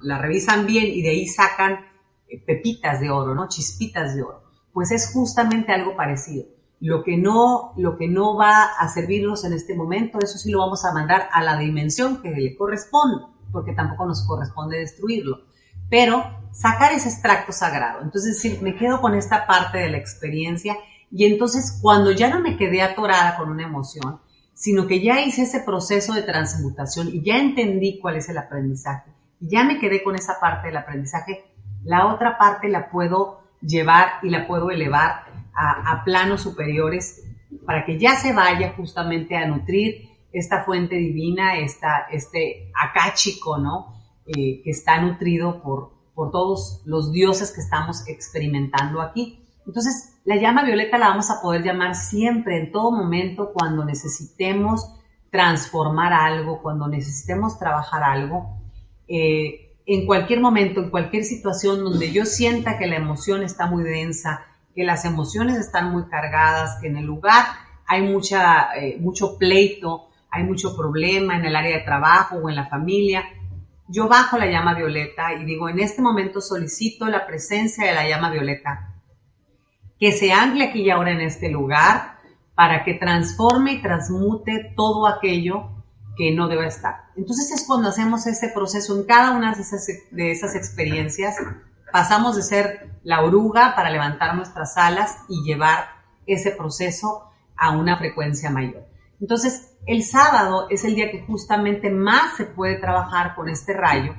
la, 0.00 0.18
revisan 0.18 0.66
bien 0.66 0.86
y 0.86 1.02
de 1.02 1.10
ahí 1.10 1.28
sacan 1.28 1.78
eh, 2.28 2.42
pepitas 2.44 3.00
de 3.00 3.08
oro, 3.08 3.36
¿no? 3.36 3.46
Chispitas 3.48 4.16
de 4.16 4.22
oro. 4.24 4.42
Pues 4.72 4.90
es 4.90 5.12
justamente 5.12 5.72
algo 5.72 5.94
parecido. 5.94 6.46
Lo 6.80 7.04
que 7.04 7.16
no, 7.16 7.72
lo 7.76 7.96
que 7.96 8.08
no 8.08 8.36
va 8.36 8.64
a 8.64 8.88
servirnos 8.88 9.44
en 9.44 9.52
este 9.52 9.76
momento, 9.76 10.18
eso 10.20 10.38
sí 10.38 10.50
lo 10.50 10.58
vamos 10.58 10.84
a 10.84 10.92
mandar 10.92 11.28
a 11.30 11.40
la 11.40 11.56
dimensión 11.56 12.20
que 12.20 12.30
le 12.30 12.56
corresponde, 12.56 13.26
porque 13.52 13.74
tampoco 13.74 14.06
nos 14.06 14.26
corresponde 14.26 14.80
destruirlo. 14.80 15.42
Pero 15.90 16.24
sacar 16.52 16.92
ese 16.92 17.08
extracto 17.08 17.52
sagrado. 17.52 18.00
Entonces, 18.02 18.40
sí, 18.40 18.58
me 18.62 18.76
quedo 18.76 19.00
con 19.00 19.14
esta 19.14 19.46
parte 19.46 19.78
de 19.78 19.90
la 19.90 19.98
experiencia 19.98 20.76
y 21.10 21.26
entonces 21.26 21.78
cuando 21.80 22.10
ya 22.10 22.28
no 22.28 22.40
me 22.40 22.56
quedé 22.56 22.82
atorada 22.82 23.36
con 23.36 23.50
una 23.50 23.64
emoción, 23.64 24.20
sino 24.52 24.86
que 24.86 25.00
ya 25.00 25.20
hice 25.20 25.42
ese 25.42 25.60
proceso 25.60 26.14
de 26.14 26.22
transmutación 26.22 27.08
y 27.08 27.22
ya 27.22 27.38
entendí 27.38 27.98
cuál 28.00 28.16
es 28.16 28.28
el 28.28 28.38
aprendizaje, 28.38 29.10
y 29.40 29.48
ya 29.48 29.64
me 29.64 29.78
quedé 29.78 30.02
con 30.02 30.14
esa 30.14 30.40
parte 30.40 30.68
del 30.68 30.76
aprendizaje, 30.76 31.44
la 31.84 32.06
otra 32.06 32.38
parte 32.38 32.68
la 32.68 32.90
puedo 32.90 33.42
llevar 33.60 34.14
y 34.22 34.30
la 34.30 34.46
puedo 34.46 34.70
elevar 34.70 35.26
a, 35.54 36.02
planos 36.04 36.40
superiores 36.40 37.22
para 37.64 37.84
que 37.84 37.98
ya 37.98 38.16
se 38.16 38.32
vaya 38.32 38.72
justamente 38.76 39.36
a 39.36 39.46
nutrir 39.46 40.08
esta 40.32 40.64
fuente 40.64 40.96
divina, 40.96 41.58
esta, 41.58 42.06
este 42.10 42.72
acáchico, 42.74 43.58
¿no? 43.58 44.03
Eh, 44.26 44.62
que 44.62 44.70
está 44.70 45.02
nutrido 45.02 45.62
por, 45.62 45.90
por 46.14 46.30
todos 46.30 46.80
los 46.86 47.12
dioses 47.12 47.52
que 47.52 47.60
estamos 47.60 48.08
experimentando 48.08 49.02
aquí. 49.02 49.44
Entonces, 49.66 50.14
la 50.24 50.36
llama 50.36 50.64
violeta 50.64 50.96
la 50.96 51.08
vamos 51.08 51.30
a 51.30 51.42
poder 51.42 51.62
llamar 51.62 51.94
siempre, 51.94 52.58
en 52.58 52.72
todo 52.72 52.90
momento, 52.90 53.52
cuando 53.52 53.84
necesitemos 53.84 54.94
transformar 55.30 56.14
algo, 56.14 56.62
cuando 56.62 56.88
necesitemos 56.88 57.58
trabajar 57.58 58.02
algo. 58.02 58.62
Eh, 59.08 59.76
en 59.84 60.06
cualquier 60.06 60.40
momento, 60.40 60.80
en 60.80 60.88
cualquier 60.88 61.24
situación 61.24 61.84
donde 61.84 62.10
yo 62.10 62.24
sienta 62.24 62.78
que 62.78 62.86
la 62.86 62.96
emoción 62.96 63.42
está 63.42 63.66
muy 63.66 63.82
densa, 63.82 64.46
que 64.74 64.84
las 64.84 65.04
emociones 65.04 65.58
están 65.58 65.92
muy 65.92 66.04
cargadas, 66.04 66.78
que 66.80 66.86
en 66.86 66.96
el 66.96 67.04
lugar 67.04 67.44
hay 67.86 68.00
mucha, 68.00 68.74
eh, 68.74 68.96
mucho 68.98 69.36
pleito, 69.36 70.08
hay 70.30 70.44
mucho 70.44 70.74
problema 70.74 71.36
en 71.36 71.44
el 71.44 71.54
área 71.54 71.76
de 71.76 71.84
trabajo 71.84 72.36
o 72.36 72.48
en 72.48 72.56
la 72.56 72.66
familia, 72.68 73.24
yo 73.88 74.08
bajo 74.08 74.38
la 74.38 74.46
llama 74.46 74.74
violeta 74.74 75.34
y 75.34 75.44
digo, 75.44 75.68
en 75.68 75.80
este 75.80 76.00
momento 76.00 76.40
solicito 76.40 77.06
la 77.06 77.26
presencia 77.26 77.86
de 77.86 77.92
la 77.92 78.08
llama 78.08 78.30
violeta 78.30 78.94
que 79.98 80.12
se 80.12 80.32
ancle 80.32 80.64
aquí 80.64 80.82
y 80.82 80.90
ahora 80.90 81.12
en 81.12 81.20
este 81.20 81.48
lugar 81.50 82.18
para 82.54 82.84
que 82.84 82.94
transforme 82.94 83.72
y 83.72 83.82
transmute 83.82 84.72
todo 84.76 85.06
aquello 85.06 85.70
que 86.16 86.32
no 86.32 86.48
debe 86.48 86.66
estar. 86.66 87.06
Entonces 87.16 87.50
es 87.50 87.66
cuando 87.66 87.88
hacemos 87.88 88.26
ese 88.26 88.48
proceso 88.48 88.96
en 88.96 89.04
cada 89.04 89.32
una 89.32 89.54
de 89.54 89.62
esas, 89.62 89.86
de 90.10 90.30
esas 90.30 90.54
experiencias, 90.54 91.36
pasamos 91.92 92.36
de 92.36 92.42
ser 92.42 92.90
la 93.02 93.22
oruga 93.22 93.74
para 93.74 93.90
levantar 93.90 94.34
nuestras 94.34 94.76
alas 94.76 95.18
y 95.28 95.42
llevar 95.42 95.88
ese 96.26 96.52
proceso 96.52 97.30
a 97.56 97.70
una 97.70 97.98
frecuencia 97.98 98.50
mayor. 98.50 98.86
Entonces, 99.24 99.74
el 99.86 100.02
sábado 100.02 100.66
es 100.68 100.84
el 100.84 100.96
día 100.96 101.10
que 101.10 101.22
justamente 101.22 101.88
más 101.88 102.36
se 102.36 102.44
puede 102.44 102.76
trabajar 102.76 103.34
con 103.34 103.48
este 103.48 103.72
rayo. 103.72 104.14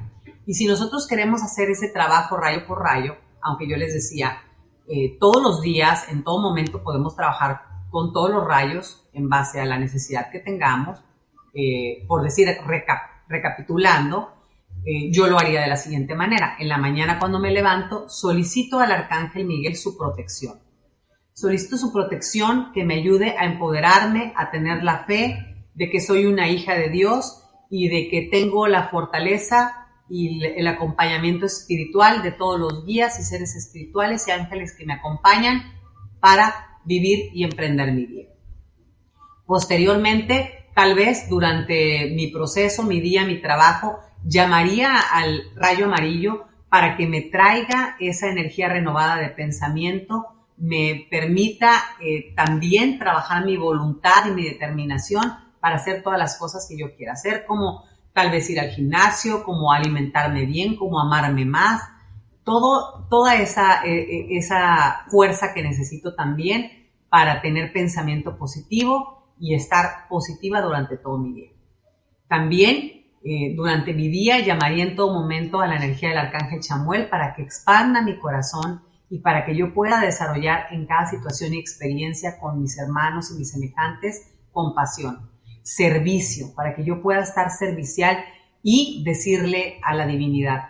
Y 0.47 0.55
si 0.55 0.65
nosotros 0.65 1.07
queremos 1.07 1.43
hacer 1.43 1.69
ese 1.69 1.89
trabajo 1.89 2.37
rayo 2.37 2.65
por 2.65 2.79
rayo, 2.81 3.15
aunque 3.39 3.69
yo 3.69 3.77
les 3.77 3.93
decía, 3.93 4.41
eh, 4.87 5.15
todos 5.19 5.43
los 5.43 5.61
días, 5.61 6.09
en 6.09 6.23
todo 6.23 6.41
momento 6.41 6.81
podemos 6.81 7.15
trabajar 7.15 7.61
con 7.91 8.13
todos 8.13 8.31
los 8.31 8.47
rayos 8.47 9.07
en 9.13 9.29
base 9.29 9.61
a 9.61 9.65
la 9.65 9.77
necesidad 9.77 10.31
que 10.31 10.39
tengamos. 10.39 10.97
Eh, 11.53 12.03
por 12.07 12.23
decir, 12.23 12.47
recapitulando, 13.27 14.33
eh, 14.83 15.11
yo 15.11 15.27
lo 15.27 15.37
haría 15.37 15.61
de 15.61 15.67
la 15.67 15.77
siguiente 15.77 16.15
manera. 16.15 16.55
En 16.57 16.67
la 16.67 16.79
mañana 16.79 17.19
cuando 17.19 17.37
me 17.37 17.51
levanto, 17.51 18.09
solicito 18.09 18.79
al 18.79 18.91
Arcángel 18.91 19.45
Miguel 19.45 19.75
su 19.75 19.95
protección. 19.95 20.64
Solicito 21.35 21.75
su 21.75 21.91
protección 21.91 22.71
que 22.73 22.85
me 22.85 22.95
ayude 22.95 23.35
a 23.37 23.43
empoderarme, 23.43 24.31
a 24.37 24.51
tener 24.51 24.83
la 24.85 25.03
fe 25.03 25.67
de 25.73 25.89
que 25.89 25.99
soy 25.99 26.27
una 26.27 26.47
hija 26.47 26.75
de 26.75 26.87
Dios 26.87 27.43
y 27.69 27.89
de 27.89 28.07
que 28.07 28.29
tengo 28.31 28.67
la 28.67 28.87
fortaleza 28.87 29.85
y 30.09 30.45
el 30.45 30.65
acompañamiento 30.65 31.45
espiritual 31.45 32.23
de 32.23 32.31
todos 32.31 32.57
los 32.57 32.85
guías 32.85 33.19
y 33.19 33.23
seres 33.23 33.53
espirituales 33.53 34.25
y 34.29 34.31
ángeles 34.31 34.77
que 34.77 34.85
me 34.85 34.93
acompañan 34.93 35.73
para 36.21 36.79
vivir 36.85 37.31
y 37.33 37.43
emprender 37.43 37.91
mi 37.91 38.05
vida. 38.05 38.29
Posteriormente, 39.45 40.69
tal 40.73 40.95
vez 40.95 41.27
durante 41.27 42.11
mi 42.15 42.27
proceso, 42.27 42.83
mi 42.83 43.01
día, 43.01 43.25
mi 43.25 43.41
trabajo, 43.41 43.99
llamaría 44.23 44.97
al 44.97 45.41
rayo 45.57 45.87
amarillo 45.87 46.45
para 46.69 46.95
que 46.95 47.07
me 47.07 47.23
traiga 47.23 47.97
esa 47.99 48.29
energía 48.29 48.69
renovada 48.69 49.17
de 49.17 49.31
pensamiento, 49.31 50.27
me 50.57 51.07
permita 51.09 51.71
eh, 52.01 52.33
también 52.35 52.97
trabajar 52.97 53.45
mi 53.45 53.57
voluntad 53.57 54.25
y 54.27 54.31
mi 54.31 54.43
determinación 54.43 55.23
para 55.59 55.75
hacer 55.75 56.01
todas 56.03 56.19
las 56.19 56.37
cosas 56.37 56.65
que 56.69 56.77
yo 56.77 56.95
quiera 56.95 57.13
hacer, 57.13 57.45
como 57.45 57.83
tal 58.13 58.31
vez 58.31 58.49
ir 58.49 58.59
al 58.59 58.69
gimnasio, 58.69 59.43
como 59.43 59.71
alimentarme 59.71 60.45
bien, 60.45 60.77
como 60.77 60.99
amarme 60.99 61.45
más, 61.45 61.81
todo, 62.43 63.07
toda 63.09 63.35
esa, 63.35 63.83
eh, 63.83 63.99
eh, 63.99 64.27
esa 64.31 65.05
fuerza 65.09 65.53
que 65.53 65.63
necesito 65.63 66.15
también 66.15 66.89
para 67.09 67.41
tener 67.41 67.73
pensamiento 67.73 68.37
positivo 68.37 69.33
y 69.39 69.55
estar 69.55 70.07
positiva 70.07 70.61
durante 70.61 70.97
todo 70.97 71.17
mi 71.17 71.33
día. 71.33 71.51
También 72.27 72.91
durante 73.55 73.91
mi 73.91 74.07
día 74.07 74.39
llamaría 74.39 74.83
en 74.83 74.95
todo 74.95 75.11
momento 75.11 75.59
a 75.59 75.65
la 75.65 75.77
energía 75.77 76.09
del 76.09 76.19
arcángel 76.19 76.59
Chamuel 76.59 77.09
para 77.09 77.33
que 77.33 77.41
expanda 77.41 78.03
mi 78.03 78.19
corazón 78.19 78.83
y 79.09 79.19
para 79.19 79.45
que 79.45 79.55
yo 79.55 79.73
pueda 79.73 80.01
desarrollar 80.01 80.67
en 80.71 80.85
cada 80.85 81.05
situación 81.05 81.53
y 81.53 81.59
experiencia 81.59 82.39
con 82.39 82.61
mis 82.61 82.77
hermanos 82.77 83.31
y 83.31 83.37
mis 83.37 83.51
semejantes 83.51 84.31
compasión 84.51 85.29
servicio, 85.65 86.53
para 86.55 86.75
que 86.75 86.83
yo 86.83 87.01
pueda 87.01 87.21
estar 87.21 87.49
servicial 87.49 88.17
y 88.61 89.03
decirle 89.03 89.79
a 89.83 89.95
la 89.95 90.05
divinidad, 90.05 90.69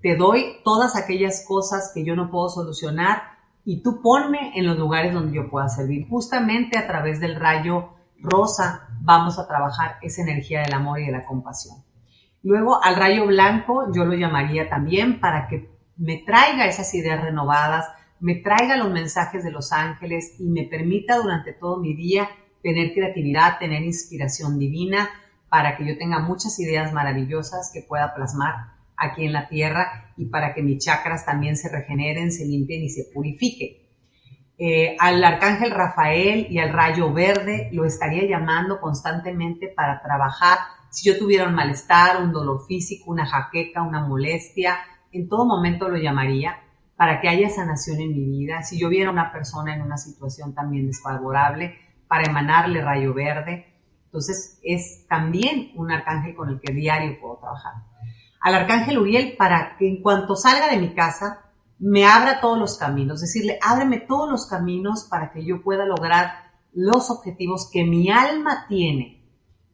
te 0.00 0.16
doy 0.16 0.56
todas 0.64 0.96
aquellas 0.96 1.44
cosas 1.46 1.92
que 1.94 2.04
yo 2.04 2.16
no 2.16 2.30
puedo 2.30 2.48
solucionar 2.48 3.22
y 3.66 3.82
tú 3.82 4.00
ponme 4.02 4.58
en 4.58 4.66
los 4.66 4.78
lugares 4.78 5.12
donde 5.12 5.36
yo 5.36 5.50
pueda 5.50 5.68
servir. 5.68 6.08
Justamente 6.08 6.78
a 6.78 6.86
través 6.86 7.20
del 7.20 7.36
rayo 7.36 7.90
rosa 8.18 8.88
vamos 9.02 9.38
a 9.38 9.46
trabajar 9.46 9.96
esa 10.00 10.22
energía 10.22 10.62
del 10.62 10.72
amor 10.72 11.00
y 11.00 11.06
de 11.06 11.12
la 11.12 11.26
compasión. 11.26 11.76
Luego 12.42 12.82
al 12.82 12.96
rayo 12.96 13.26
blanco 13.26 13.92
yo 13.94 14.06
lo 14.06 14.14
llamaría 14.14 14.70
también 14.70 15.20
para 15.20 15.48
que 15.48 15.69
me 16.00 16.16
traiga 16.16 16.66
esas 16.66 16.92
ideas 16.94 17.22
renovadas, 17.22 17.86
me 18.20 18.36
traiga 18.36 18.78
los 18.78 18.90
mensajes 18.90 19.44
de 19.44 19.50
los 19.50 19.70
ángeles 19.70 20.34
y 20.38 20.48
me 20.48 20.64
permita 20.64 21.16
durante 21.16 21.52
todo 21.52 21.78
mi 21.78 21.94
día 21.94 22.28
tener 22.62 22.94
creatividad, 22.94 23.58
tener 23.58 23.82
inspiración 23.82 24.58
divina 24.58 25.10
para 25.50 25.76
que 25.76 25.86
yo 25.86 25.98
tenga 25.98 26.20
muchas 26.20 26.58
ideas 26.58 26.94
maravillosas 26.94 27.70
que 27.74 27.82
pueda 27.82 28.14
plasmar 28.14 28.54
aquí 28.96 29.26
en 29.26 29.34
la 29.34 29.48
tierra 29.48 30.12
y 30.16 30.26
para 30.26 30.54
que 30.54 30.62
mis 30.62 30.82
chakras 30.82 31.26
también 31.26 31.56
se 31.56 31.68
regeneren, 31.68 32.32
se 32.32 32.46
limpien 32.46 32.82
y 32.82 32.88
se 32.88 33.04
purifiquen. 33.12 33.76
Eh, 34.56 34.96
al 34.98 35.22
arcángel 35.22 35.70
Rafael 35.70 36.46
y 36.50 36.58
al 36.60 36.72
rayo 36.72 37.12
verde 37.12 37.68
lo 37.72 37.84
estaría 37.84 38.26
llamando 38.26 38.80
constantemente 38.80 39.68
para 39.68 40.02
trabajar. 40.02 40.58
Si 40.90 41.10
yo 41.10 41.18
tuviera 41.18 41.46
un 41.46 41.54
malestar, 41.54 42.22
un 42.22 42.32
dolor 42.32 42.66
físico, 42.66 43.10
una 43.10 43.26
jaqueca, 43.26 43.82
una 43.82 44.06
molestia, 44.06 44.78
en 45.12 45.28
todo 45.28 45.44
momento 45.44 45.88
lo 45.88 45.96
llamaría 45.96 46.56
para 46.96 47.20
que 47.20 47.28
haya 47.28 47.48
sanación 47.48 48.00
en 48.00 48.12
mi 48.12 48.26
vida. 48.26 48.62
Si 48.62 48.78
yo 48.78 48.88
viera 48.88 49.10
una 49.10 49.32
persona 49.32 49.74
en 49.74 49.82
una 49.82 49.96
situación 49.96 50.54
también 50.54 50.86
desfavorable, 50.86 51.74
para 52.10 52.28
emanarle 52.28 52.82
rayo 52.82 53.14
verde. 53.14 53.72
Entonces 54.06 54.58
es 54.64 55.06
también 55.08 55.70
un 55.76 55.92
arcángel 55.92 56.34
con 56.34 56.48
el 56.48 56.60
que 56.60 56.72
diario 56.72 57.20
puedo 57.20 57.36
trabajar. 57.36 57.74
Al 58.40 58.56
arcángel 58.56 58.98
Uriel 58.98 59.36
para 59.38 59.76
que 59.76 59.88
en 59.88 60.02
cuanto 60.02 60.34
salga 60.34 60.68
de 60.68 60.78
mi 60.78 60.92
casa 60.92 61.52
me 61.78 62.04
abra 62.04 62.40
todos 62.40 62.58
los 62.58 62.76
caminos, 62.78 63.20
decirle, 63.20 63.60
ábreme 63.62 64.00
todos 64.00 64.28
los 64.28 64.48
caminos 64.48 65.06
para 65.08 65.30
que 65.30 65.44
yo 65.44 65.62
pueda 65.62 65.86
lograr 65.86 66.32
los 66.72 67.10
objetivos 67.10 67.70
que 67.72 67.84
mi 67.84 68.10
alma 68.10 68.66
tiene 68.68 69.24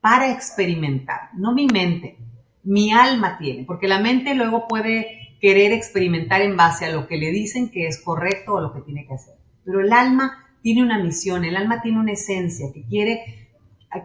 para 0.03 0.31
experimentar, 0.31 1.31
no 1.33 1.55
mi 1.55 1.67
mente, 1.67 2.19
mi 2.65 2.93
alma 2.93 3.39
tiene, 3.39 3.65
porque 3.65 3.89
la 3.89 3.99
mente 3.99 4.35
luego 4.35 4.69
puede 4.69 5.26
querer 5.41 5.73
experimentar 5.73 6.43
en 6.43 6.57
base 6.57 6.87
a 6.87 6.93
lo 6.93 7.07
que 7.07 7.17
le 7.17 7.31
dicen 7.31 7.71
que 7.71 7.87
es 7.87 8.01
correcto 8.01 8.55
o 8.55 8.61
lo 8.61 8.73
que 8.73 8.81
tiene 8.81 9.07
que 9.07 9.15
hacer. 9.15 9.35
Pero 9.65 9.81
el 9.81 9.93
alma 9.93 10.47
tiene 10.63 10.83
una 10.83 11.03
misión, 11.03 11.45
el 11.45 11.57
alma 11.57 11.83
tiene 11.83 12.01
una 12.01 12.13
esencia 12.13 12.73
que 12.73 12.85
quiere, 12.85 13.51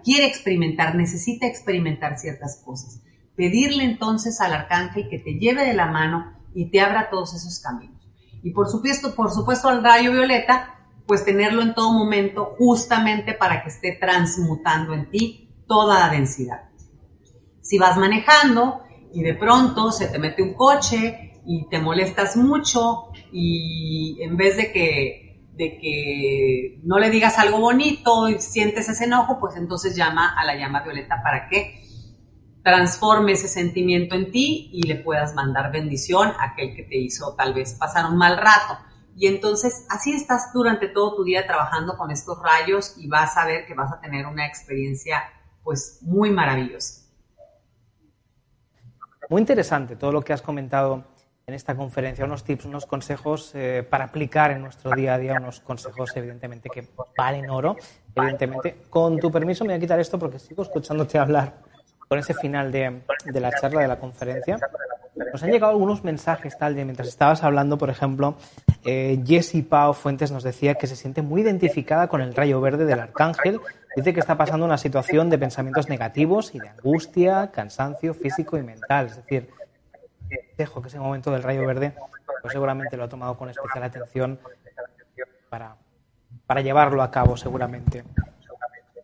quiere 0.04 0.28
experimentar, 0.28 0.96
necesita 0.96 1.48
experimentar 1.48 2.18
ciertas 2.20 2.62
cosas. 2.64 3.02
Pedirle 3.36 3.84
entonces 3.84 4.42
al 4.42 4.54
arcángel 4.54 5.10
que 5.10 5.20
te 5.20 5.40
lleve 5.40 5.66
de 5.66 5.74
la 5.74 5.88
mano 5.88 6.34
y 6.54 6.70
te 6.70 6.82
abra 6.82 7.10
todos 7.10 7.34
esos 7.34 7.60
caminos. 7.60 8.02
Y 8.44 8.52
por 8.52 8.70
supuesto, 8.70 9.16
por 9.16 9.32
supuesto 9.32 9.70
al 9.70 9.84
rayo 9.84 10.12
violeta, 10.12 10.76
pues 11.08 11.26
tenerlo 11.26 11.62
en 11.62 11.74
todo 11.74 11.92
momento 11.94 12.56
justamente 12.58 13.34
para 13.34 13.64
que 13.64 13.70
esté 13.70 13.98
transmutando 14.00 14.94
en 14.94 15.10
ti 15.10 15.50
toda 15.68 16.00
la 16.00 16.10
densidad. 16.10 16.70
Si 17.62 17.78
vas 17.78 17.98
manejando 17.98 18.84
y 19.14 19.24
de 19.24 19.34
pronto 19.34 19.92
se 19.92 20.08
te 20.08 20.20
mete 20.20 20.42
un 20.42 20.54
coche 20.54 21.42
y 21.46 21.68
te 21.70 21.80
molestas 21.80 22.38
mucho 22.38 23.10
y 23.32 24.18
en 24.22 24.38
vez 24.38 24.58
de 24.58 24.72
que, 24.72 25.48
de 25.54 25.78
que 25.78 26.82
no 26.84 27.00
le 27.00 27.10
digas 27.10 27.38
algo 27.40 27.60
bonito 27.60 28.30
y 28.30 28.40
sientes 28.40 28.90
ese 28.90 29.06
enojo, 29.06 29.40
pues 29.40 29.56
entonces 29.56 29.96
llama 29.96 30.36
a 30.38 30.46
la 30.46 30.56
llama 30.56 30.84
violeta 30.84 31.22
para 31.24 31.48
que 31.50 31.82
transforme 32.64 33.32
ese 33.32 33.48
sentimiento 33.48 34.16
en 34.16 34.32
ti 34.32 34.70
y 34.72 34.84
le 34.84 34.96
puedas 34.96 35.34
mandar 35.34 35.72
bendición 35.72 36.30
a 36.40 36.52
aquel 36.52 36.76
que 36.76 36.84
te 36.84 36.98
hizo 36.98 37.36
tal 37.36 37.54
vez 37.54 37.74
pasar 37.74 38.06
un 38.06 38.18
mal 38.18 38.38
rato. 38.38 38.78
Y 39.16 39.28
entonces 39.28 39.86
así 39.90 40.14
estás 40.14 40.54
durante 40.54 40.88
todo 40.88 41.16
tu 41.16 41.24
día 41.24 41.46
trabajando 41.46 41.98
con 41.98 42.12
estos 42.12 42.38
rayos 42.42 42.96
y 42.98 43.08
vas 43.08 43.36
a 43.38 43.46
ver 43.46 43.66
que 43.66 43.74
vas 43.74 43.92
a 43.92 44.00
tener 44.00 44.26
una 44.26 44.48
experiencia 44.48 45.24
pues 45.64 46.00
muy 46.02 46.32
maravillosa. 46.32 47.01
Muy 49.32 49.40
interesante 49.40 49.96
todo 49.96 50.12
lo 50.12 50.22
que 50.22 50.34
has 50.34 50.42
comentado 50.42 51.06
en 51.48 51.54
esta 51.54 51.74
conferencia, 51.74 52.26
unos 52.26 52.44
tips, 52.44 52.66
unos 52.66 52.86
consejos 52.86 53.52
eh, 53.56 53.82
para 53.90 54.04
aplicar 54.04 54.52
en 54.52 54.62
nuestro 54.62 54.92
día 54.92 55.14
a 55.14 55.18
día, 55.18 55.36
unos 55.40 55.62
consejos 55.62 56.12
evidentemente 56.18 56.70
que 56.70 56.86
valen 57.18 57.50
oro, 57.50 57.78
evidentemente. 58.14 58.82
Con 58.90 59.18
tu 59.20 59.32
permiso 59.32 59.64
me 59.64 59.70
voy 59.70 59.78
a 59.78 59.80
quitar 59.80 60.02
esto 60.02 60.20
porque 60.20 60.38
sigo 60.38 60.64
escuchándote 60.64 61.18
hablar 61.18 61.62
con 62.12 62.20
ese 62.20 62.34
final 62.34 62.74
de, 62.74 63.04
de 63.24 63.40
la 63.40 63.54
charla 63.54 63.80
de 63.80 63.88
la 63.88 63.98
conferencia. 63.98 64.58
Nos 65.32 65.42
han 65.44 65.50
llegado 65.50 65.72
algunos 65.72 66.04
mensajes 66.04 66.58
tal 66.58 66.76
de 66.76 66.84
mientras 66.84 67.08
estabas 67.08 67.42
hablando, 67.42 67.78
por 67.78 67.90
ejemplo, 67.90 68.36
eh, 68.84 69.24
Jessie 69.26 69.64
Pau 69.64 69.94
Fuentes 69.94 70.30
nos 70.30 70.44
decía 70.44 70.76
que 70.76 70.88
se 70.88 70.98
siente 70.98 71.22
muy 71.22 71.40
identificada 71.40 72.10
con 72.10 72.20
el 72.20 72.36
rayo 72.36 72.60
verde 72.60 72.84
del 72.84 73.00
arcángel. 73.00 73.62
Dice 73.96 74.14
que 74.14 74.20
está 74.20 74.38
pasando 74.38 74.66
una 74.66 74.78
situación 74.78 75.30
de 75.30 75.38
pensamientos 75.38 75.88
negativos 75.88 76.54
y 76.54 76.60
de 76.60 76.68
angustia, 76.68 77.50
cansancio 77.50 78.14
físico 78.14 78.58
y 78.58 78.64
mental. 78.64 79.06
Es 79.06 79.16
decir, 79.16 79.50
dejo 80.58 80.82
que 80.82 80.90
ese 80.90 81.00
momento 81.00 81.32
del 81.32 81.44
rayo 81.44 81.66
verde, 81.66 81.94
pues 82.42 82.52
seguramente 82.52 82.98
lo 82.98 83.06
ha 83.06 83.08
tomado 83.08 83.38
con 83.38 83.50
especial 83.50 83.86
atención 83.86 84.38
para, 85.50 85.78
para 86.46 86.60
llevarlo 86.60 87.04
a 87.04 87.10
cabo, 87.10 87.38
seguramente. 87.38 88.04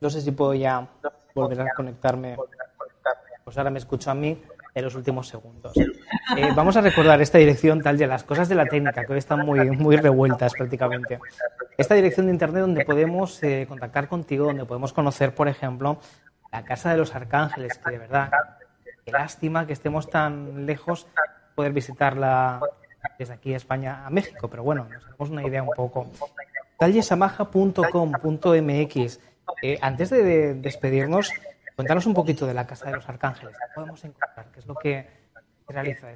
No 0.01 0.10
sé 0.10 0.20
si 0.20 0.32
puedo 0.32 0.53
ya 0.53 0.86
volver 1.34 1.62
a 1.62 1.74
conectarme. 1.74 2.36
Pues 3.48 3.58
ahora 3.58 3.70
me 3.70 3.80
escucho 3.80 4.12
a 4.12 4.14
mí 4.14 4.38
en 4.76 4.84
los 4.84 4.93
últimos 4.95 5.30
segundos. 5.30 5.72
Eh, 5.78 6.52
vamos 6.54 6.76
a 6.76 6.82
recordar 6.82 7.22
esta 7.22 7.38
dirección 7.38 7.82
tal 7.82 7.98
de 7.98 8.06
las 8.06 8.26
cosas 8.26 8.50
de 8.50 8.56
la 8.56 8.66
técnica, 8.66 9.06
que 9.06 9.14
hoy 9.14 9.20
están 9.20 9.45
muy, 9.45 9.72
muy 9.72 9.95
revueltas 9.95 10.52
prácticamente. 10.52 11.18
Esta 11.78 11.95
dirección 11.95 12.26
de 12.26 12.34
internet 12.34 12.60
donde 12.60 12.84
podemos 12.84 13.41
eh, 13.43 13.66
contactar 13.66 14.10
contigo, 14.10 14.48
donde 14.48 14.66
podemos 14.66 14.91
conocer, 14.91 15.34
por 15.34 15.48
ejemplo, 15.48 15.98
la 16.52 16.66
Casa 16.66 16.91
de 16.91 16.98
los 16.98 17.16
Arcángeles, 17.16 17.78
que 17.78 17.89
de 17.89 18.00
verdad, 18.00 18.32
qué 19.06 19.14
lástima 19.14 19.66
que 19.66 19.72
estemos 19.72 20.10
tan 20.10 20.66
lejos 20.66 21.08
poder 21.56 21.72
visitarla 21.72 22.60
desde 23.18 23.34
aquí 23.34 23.54
a 23.54 23.58
España 23.58 24.06
a 24.06 24.10
México, 24.10 24.50
pero 24.50 24.64
bueno, 24.64 24.89
nos 24.91 25.06
hacemos 25.06 25.30
una 25.30 25.48
idea 25.48 25.64
un 25.64 25.72
poco. 25.74 26.12
tallesamaja.com.mx. 26.78 29.20
Eh, 29.62 29.80
antes 29.82 30.10
de 30.10 30.54
despedirnos, 30.56 31.32
Cuéntanos 31.78 32.07
un 32.07 32.15
poquito 32.15 32.47
de 32.47 32.55
la 32.55 32.65
Casa 32.65 32.88
de 32.88 32.93
los 32.93 33.07
Arcángeles. 33.07 33.53
¿Qué 33.55 33.75
podemos 33.75 34.03
encontrar? 34.03 34.51
¿Qué 34.51 34.61
es 34.61 34.65
lo 34.65 34.73
que 34.73 35.07
realiza? 35.67 36.07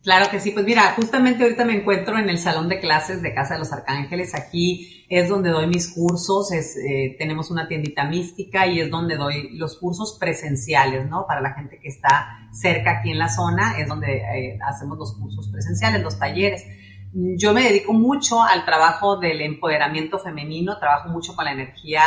Claro 0.00 0.30
que 0.30 0.38
sí, 0.38 0.52
pues 0.52 0.64
mira, 0.64 0.92
justamente 0.94 1.42
ahorita 1.42 1.64
me 1.64 1.74
encuentro 1.74 2.16
en 2.16 2.28
el 2.28 2.38
salón 2.38 2.68
de 2.68 2.78
clases 2.78 3.20
de 3.20 3.34
Casa 3.34 3.54
de 3.54 3.58
los 3.58 3.72
Arcángeles. 3.72 4.36
Aquí 4.36 5.06
es 5.08 5.28
donde 5.28 5.50
doy 5.50 5.66
mis 5.66 5.92
cursos, 5.92 6.52
eh, 6.52 7.16
tenemos 7.18 7.50
una 7.50 7.66
tiendita 7.66 8.04
mística 8.04 8.68
y 8.68 8.78
es 8.78 8.90
donde 8.90 9.16
doy 9.16 9.56
los 9.58 9.76
cursos 9.76 10.16
presenciales, 10.20 11.10
¿no? 11.10 11.26
Para 11.26 11.40
la 11.40 11.54
gente 11.54 11.80
que 11.80 11.88
está 11.88 12.48
cerca 12.52 13.00
aquí 13.00 13.10
en 13.10 13.18
la 13.18 13.28
zona, 13.28 13.76
es 13.80 13.88
donde 13.88 14.18
eh, 14.18 14.58
hacemos 14.64 14.98
los 14.98 15.16
cursos 15.18 15.48
presenciales, 15.48 16.00
los 16.00 16.16
talleres. 16.20 16.64
Yo 17.12 17.52
me 17.52 17.64
dedico 17.64 17.92
mucho 17.92 18.40
al 18.40 18.64
trabajo 18.64 19.16
del 19.16 19.40
empoderamiento 19.40 20.20
femenino, 20.20 20.78
trabajo 20.78 21.08
mucho 21.08 21.34
con 21.34 21.44
la 21.44 21.50
energía 21.50 22.02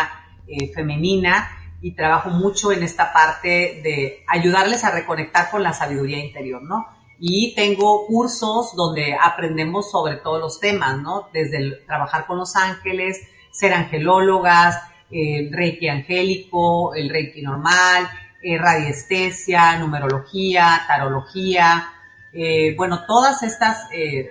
eh, 0.47 0.72
femenina 0.74 1.49
y 1.82 1.96
trabajo 1.96 2.30
mucho 2.30 2.72
en 2.72 2.84
esta 2.84 3.14
parte 3.14 3.82
de 3.84 4.24
ayudarles 4.28 4.84
a 4.84 4.92
reconectar 4.92 5.52
con 5.52 5.64
la 5.64 5.74
sabiduría 5.74 6.24
interior, 6.24 6.62
¿no? 6.64 6.88
Y 7.20 7.54
tengo 7.56 8.06
cursos 8.08 8.76
donde 8.76 9.16
aprendemos 9.22 9.90
sobre 9.92 10.16
todos 10.18 10.40
los 10.40 10.60
temas, 10.60 10.98
¿no? 11.02 11.30
Desde 11.32 11.72
trabajar 11.86 12.26
con 12.26 12.38
los 12.38 12.56
ángeles, 12.56 13.22
ser 13.52 13.74
angelólogas, 13.74 14.82
el 15.12 15.54
reiki 15.54 15.88
angélico, 15.88 16.94
el 16.96 17.10
reiki 17.10 17.42
normal, 17.42 18.10
eh, 18.42 18.58
radiestesia, 18.58 19.78
numerología, 19.78 20.84
tarología, 20.88 21.90
eh, 22.34 22.76
bueno, 22.76 23.06
todas 23.08 23.42
estas, 23.44 23.88
eh, 23.94 24.30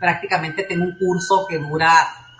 prácticamente 0.00 0.64
tengo 0.64 0.84
un 0.84 0.98
curso 0.98 1.46
que 1.48 1.58
dura 1.58 1.92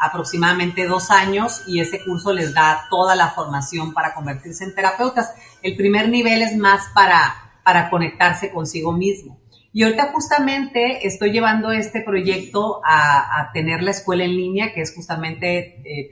aproximadamente 0.04 0.86
dos 0.86 1.10
años 1.10 1.62
y 1.66 1.80
ese 1.80 2.04
curso 2.04 2.32
les 2.32 2.54
da 2.54 2.86
toda 2.90 3.14
la 3.16 3.28
formación 3.30 3.92
para 3.92 4.14
convertirse 4.14 4.64
en 4.64 4.74
terapeutas. 4.74 5.32
El 5.62 5.76
primer 5.76 6.08
nivel 6.08 6.42
es 6.42 6.56
más 6.56 6.82
para, 6.94 7.60
para 7.64 7.90
conectarse 7.90 8.50
consigo 8.52 8.92
mismo. 8.92 9.40
Y 9.72 9.82
ahorita 9.82 10.12
justamente 10.12 11.04
estoy 11.04 11.32
llevando 11.32 11.72
este 11.72 12.00
proyecto 12.00 12.80
a, 12.84 13.50
tener 13.52 13.82
la 13.82 13.90
escuela 13.90 14.22
en 14.22 14.36
línea, 14.36 14.72
que 14.72 14.80
es 14.80 14.94
justamente 14.94 15.82
eh, 15.84 16.08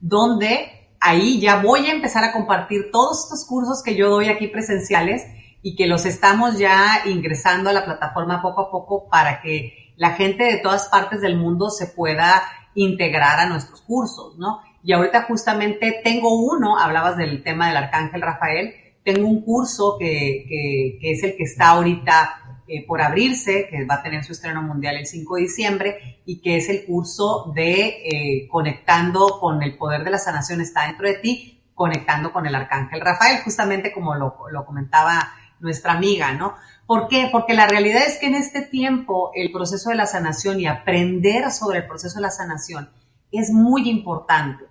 donde 0.00 0.90
ahí 1.00 1.40
ya 1.40 1.62
voy 1.62 1.86
a 1.86 1.92
empezar 1.92 2.24
a 2.24 2.32
compartir 2.32 2.90
todos 2.90 3.24
estos 3.24 3.46
cursos 3.46 3.82
que 3.84 3.94
yo 3.94 4.10
doy 4.10 4.28
aquí 4.28 4.48
presenciales 4.48 5.22
y 5.62 5.76
que 5.76 5.86
los 5.86 6.04
estamos 6.04 6.58
ya 6.58 7.02
ingresando 7.06 7.70
a 7.70 7.72
la 7.72 7.84
plataforma 7.84 8.42
poco 8.42 8.62
a 8.62 8.70
poco 8.70 9.08
para 9.08 9.40
que 9.40 9.85
la 9.96 10.10
gente 10.10 10.44
de 10.44 10.58
todas 10.58 10.88
partes 10.88 11.20
del 11.20 11.36
mundo 11.36 11.70
se 11.70 11.86
pueda 11.86 12.42
integrar 12.74 13.40
a 13.40 13.46
nuestros 13.46 13.80
cursos, 13.82 14.36
¿no? 14.38 14.60
Y 14.82 14.92
ahorita 14.92 15.22
justamente 15.22 16.00
tengo 16.04 16.38
uno, 16.38 16.78
hablabas 16.78 17.16
del 17.16 17.42
tema 17.42 17.68
del 17.68 17.76
Arcángel 17.78 18.22
Rafael, 18.22 18.74
tengo 19.02 19.28
un 19.28 19.42
curso 19.42 19.96
que, 19.98 20.98
es 21.00 21.22
el 21.22 21.36
que 21.36 21.44
está 21.44 21.68
ahorita 21.68 22.62
eh, 22.68 22.84
por 22.86 23.00
abrirse, 23.00 23.68
que 23.70 23.84
va 23.84 23.96
a 23.96 24.02
tener 24.02 24.24
su 24.24 24.32
estreno 24.32 24.62
mundial 24.62 24.96
el 24.96 25.06
5 25.06 25.36
de 25.36 25.42
diciembre, 25.42 26.20
y 26.24 26.40
que 26.40 26.56
es 26.56 26.68
el 26.68 26.84
curso 26.84 27.52
de 27.54 28.02
eh, 28.04 28.48
conectando 28.48 29.38
con 29.40 29.62
el 29.62 29.76
poder 29.76 30.04
de 30.04 30.10
la 30.10 30.18
sanación 30.18 30.60
está 30.60 30.86
dentro 30.86 31.08
de 31.08 31.14
ti, 31.14 31.62
conectando 31.74 32.32
con 32.32 32.46
el 32.46 32.54
Arcángel 32.54 33.00
Rafael, 33.00 33.42
justamente 33.42 33.92
como 33.92 34.14
lo, 34.14 34.36
lo 34.50 34.64
comentaba 34.64 35.32
nuestra 35.60 35.92
amiga, 35.92 36.32
¿no? 36.32 36.54
¿Por 36.86 37.08
qué? 37.08 37.28
Porque 37.32 37.54
la 37.54 37.66
realidad 37.66 38.02
es 38.06 38.18
que 38.18 38.26
en 38.26 38.34
este 38.34 38.62
tiempo 38.62 39.30
el 39.34 39.50
proceso 39.50 39.90
de 39.90 39.96
la 39.96 40.06
sanación 40.06 40.60
y 40.60 40.66
aprender 40.66 41.50
sobre 41.50 41.78
el 41.78 41.86
proceso 41.86 42.16
de 42.16 42.22
la 42.22 42.30
sanación 42.30 42.90
es 43.32 43.50
muy 43.50 43.88
importante. 43.88 44.64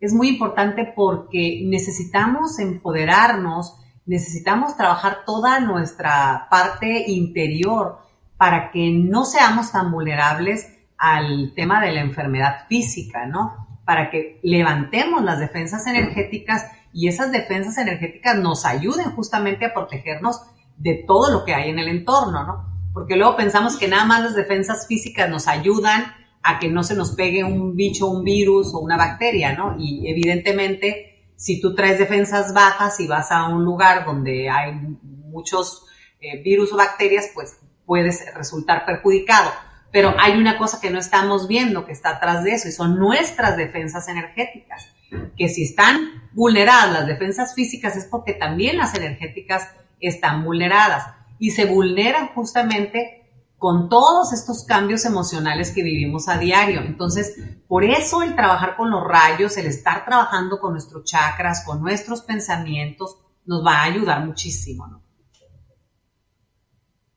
Es 0.00 0.12
muy 0.12 0.28
importante 0.28 0.92
porque 0.94 1.62
necesitamos 1.64 2.58
empoderarnos, 2.58 3.76
necesitamos 4.04 4.76
trabajar 4.76 5.18
toda 5.24 5.60
nuestra 5.60 6.48
parte 6.50 7.04
interior 7.10 7.98
para 8.36 8.70
que 8.70 8.90
no 8.90 9.24
seamos 9.24 9.70
tan 9.72 9.92
vulnerables 9.92 10.66
al 10.98 11.52
tema 11.54 11.80
de 11.80 11.92
la 11.92 12.00
enfermedad 12.00 12.66
física, 12.68 13.26
¿no? 13.26 13.78
Para 13.84 14.10
que 14.10 14.40
levantemos 14.42 15.22
las 15.22 15.38
defensas 15.38 15.86
energéticas 15.86 16.66
y 16.92 17.08
esas 17.08 17.32
defensas 17.32 17.78
energéticas 17.78 18.36
nos 18.36 18.64
ayuden 18.64 19.12
justamente 19.12 19.66
a 19.66 19.74
protegernos 19.74 20.40
de 20.76 21.04
todo 21.06 21.30
lo 21.30 21.44
que 21.44 21.54
hay 21.54 21.70
en 21.70 21.78
el 21.78 21.88
entorno, 21.88 22.44
¿no? 22.44 22.72
Porque 22.92 23.16
luego 23.16 23.36
pensamos 23.36 23.76
que 23.76 23.88
nada 23.88 24.04
más 24.04 24.22
las 24.22 24.34
defensas 24.34 24.86
físicas 24.86 25.30
nos 25.30 25.48
ayudan 25.48 26.14
a 26.42 26.58
que 26.58 26.68
no 26.68 26.82
se 26.82 26.94
nos 26.94 27.12
pegue 27.12 27.44
un 27.44 27.76
bicho, 27.76 28.08
un 28.08 28.24
virus 28.24 28.74
o 28.74 28.80
una 28.80 28.96
bacteria, 28.96 29.54
¿no? 29.54 29.76
Y 29.78 30.10
evidentemente, 30.10 31.30
si 31.36 31.60
tú 31.60 31.74
traes 31.74 31.98
defensas 31.98 32.52
bajas 32.52 33.00
y 33.00 33.06
vas 33.06 33.30
a 33.30 33.48
un 33.48 33.64
lugar 33.64 34.04
donde 34.04 34.50
hay 34.50 34.72
muchos 34.72 35.86
eh, 36.20 36.42
virus 36.42 36.72
o 36.72 36.76
bacterias, 36.76 37.30
pues 37.32 37.58
puedes 37.86 38.22
resultar 38.34 38.84
perjudicado. 38.84 39.50
Pero 39.92 40.14
hay 40.18 40.38
una 40.38 40.58
cosa 40.58 40.80
que 40.80 40.90
no 40.90 40.98
estamos 40.98 41.48
viendo 41.48 41.84
que 41.84 41.92
está 41.92 42.10
atrás 42.10 42.44
de 42.44 42.52
eso 42.52 42.68
y 42.68 42.72
son 42.72 42.98
nuestras 42.98 43.56
defensas 43.56 44.08
energéticas. 44.08 44.91
Que 45.36 45.48
si 45.48 45.64
están 45.64 46.22
vulneradas 46.32 46.92
las 46.92 47.06
defensas 47.06 47.54
físicas 47.54 47.96
es 47.96 48.06
porque 48.06 48.34
también 48.34 48.76
las 48.78 48.94
energéticas 48.94 49.68
están 50.00 50.44
vulneradas 50.44 51.14
y 51.38 51.50
se 51.50 51.66
vulneran 51.66 52.28
justamente 52.28 53.22
con 53.58 53.88
todos 53.88 54.32
estos 54.32 54.64
cambios 54.64 55.04
emocionales 55.04 55.70
que 55.70 55.84
vivimos 55.84 56.28
a 56.28 56.36
diario. 56.36 56.80
Entonces, 56.80 57.38
por 57.68 57.84
eso 57.84 58.22
el 58.22 58.34
trabajar 58.34 58.76
con 58.76 58.90
los 58.90 59.04
rayos, 59.04 59.56
el 59.56 59.66
estar 59.66 60.04
trabajando 60.04 60.58
con 60.58 60.72
nuestros 60.72 61.04
chakras, 61.04 61.64
con 61.64 61.80
nuestros 61.80 62.22
pensamientos, 62.22 63.18
nos 63.44 63.64
va 63.64 63.76
a 63.76 63.84
ayudar 63.84 64.26
muchísimo. 64.26 64.88
¿no? 64.88 65.02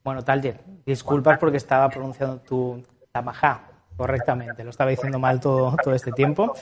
Bueno, 0.03 0.23
Talger, 0.23 0.63
disculpas 0.85 1.39
porque 1.39 1.57
estaba 1.57 1.89
pronunciando 1.89 2.39
tu 2.41 2.83
Tamajá 3.11 3.74
correctamente, 3.95 4.63
lo 4.63 4.69
estaba 4.69 4.89
diciendo 4.89 5.19
mal 5.19 5.39
todo, 5.39 5.75
todo 5.83 5.93
este 5.93 6.11
tiempo. 6.11 6.53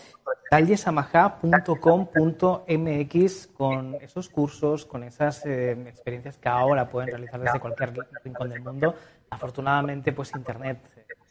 tallesamajá.com.mx 0.50 3.48
con 3.48 3.96
esos 3.96 4.30
cursos, 4.30 4.86
con 4.86 5.04
esas 5.04 5.46
eh, 5.46 5.72
experiencias 5.88 6.38
que 6.38 6.50
ahora 6.50 6.90
pueden 6.90 7.10
realizar 7.10 7.40
desde 7.40 7.60
cualquier 7.60 7.94
rincón 8.24 8.50
del 8.50 8.62
mundo. 8.62 8.96
Afortunadamente, 9.30 10.14
pues 10.14 10.32
Internet 10.36 10.80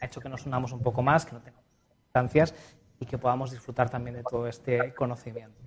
ha 0.00 0.07
hecho 0.07 0.20
que 0.20 0.28
nos 0.28 0.46
unamos 0.46 0.72
un 0.72 0.82
poco 0.82 1.03
más, 1.03 1.24
que 1.24 1.32
no 1.32 1.40
tengamos 1.40 1.64
distancias 2.05 2.55
y 2.98 3.07
que 3.07 3.18
podamos 3.18 3.50
disfrutar 3.50 3.90
también 3.90 4.16
de 4.16 4.22
todo 4.22 4.46
este 4.46 4.94
conocimiento. 4.94 5.62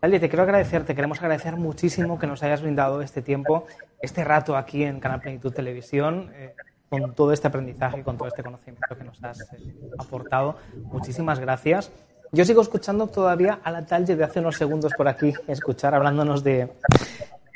Taldi, 0.00 0.20
te 0.20 0.28
quiero 0.28 0.44
agradecer, 0.44 0.84
te 0.84 0.94
queremos 0.94 1.18
agradecer 1.18 1.56
muchísimo 1.56 2.20
que 2.20 2.28
nos 2.28 2.44
hayas 2.44 2.62
brindado 2.62 3.02
este 3.02 3.20
tiempo, 3.20 3.66
este 4.00 4.22
rato 4.22 4.56
aquí 4.56 4.84
en 4.84 5.00
Canal 5.00 5.20
Plenitud 5.20 5.52
Televisión, 5.52 6.30
eh, 6.34 6.54
con 6.88 7.14
todo 7.14 7.32
este 7.32 7.48
aprendizaje, 7.48 8.02
con 8.02 8.16
todo 8.16 8.28
este 8.28 8.42
conocimiento 8.42 8.96
que 8.96 9.04
nos 9.04 9.22
has 9.22 9.40
eh, 9.52 9.74
aportado. 9.98 10.56
Muchísimas 10.84 11.38
gracias. 11.38 11.90
Yo 12.32 12.44
sigo 12.44 12.60
escuchando 12.62 13.06
todavía 13.06 13.60
a 13.62 13.70
la 13.70 13.86
Talde 13.86 14.16
de 14.16 14.24
hace 14.24 14.40
unos 14.40 14.56
segundos 14.56 14.92
por 14.94 15.08
aquí, 15.08 15.32
escuchar 15.46 15.94
hablándonos 15.94 16.44
de, 16.44 16.68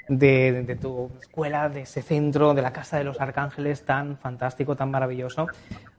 de, 0.08 0.64
de, 0.66 0.76
tu 0.76 1.10
escuela, 1.20 1.68
de 1.68 1.82
ese 1.82 2.02
centro, 2.02 2.54
de 2.54 2.62
la 2.62 2.72
Casa 2.72 2.96
de 2.96 3.04
los 3.04 3.20
Arcángeles 3.20 3.84
tan 3.84 4.16
fantástico, 4.16 4.74
tan 4.74 4.90
maravilloso. 4.90 5.46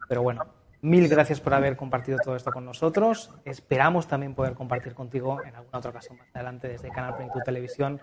Pero 0.08 0.24
bueno, 0.24 0.46
Mil 0.84 1.08
gracias 1.08 1.40
por 1.40 1.54
haber 1.54 1.78
compartido 1.78 2.18
todo 2.22 2.36
esto 2.36 2.52
con 2.52 2.66
nosotros. 2.66 3.32
Esperamos 3.46 4.06
también 4.06 4.36
poder 4.36 4.54
compartir 4.54 4.94
contigo 4.94 5.42
en 5.42 5.56
alguna 5.56 5.78
otra 5.78 5.92
ocasión 5.92 6.18
más 6.18 6.28
adelante 6.34 6.68
desde 6.68 6.90
Canal 6.90 7.16
Plenitud 7.16 7.40
Televisión, 7.46 8.02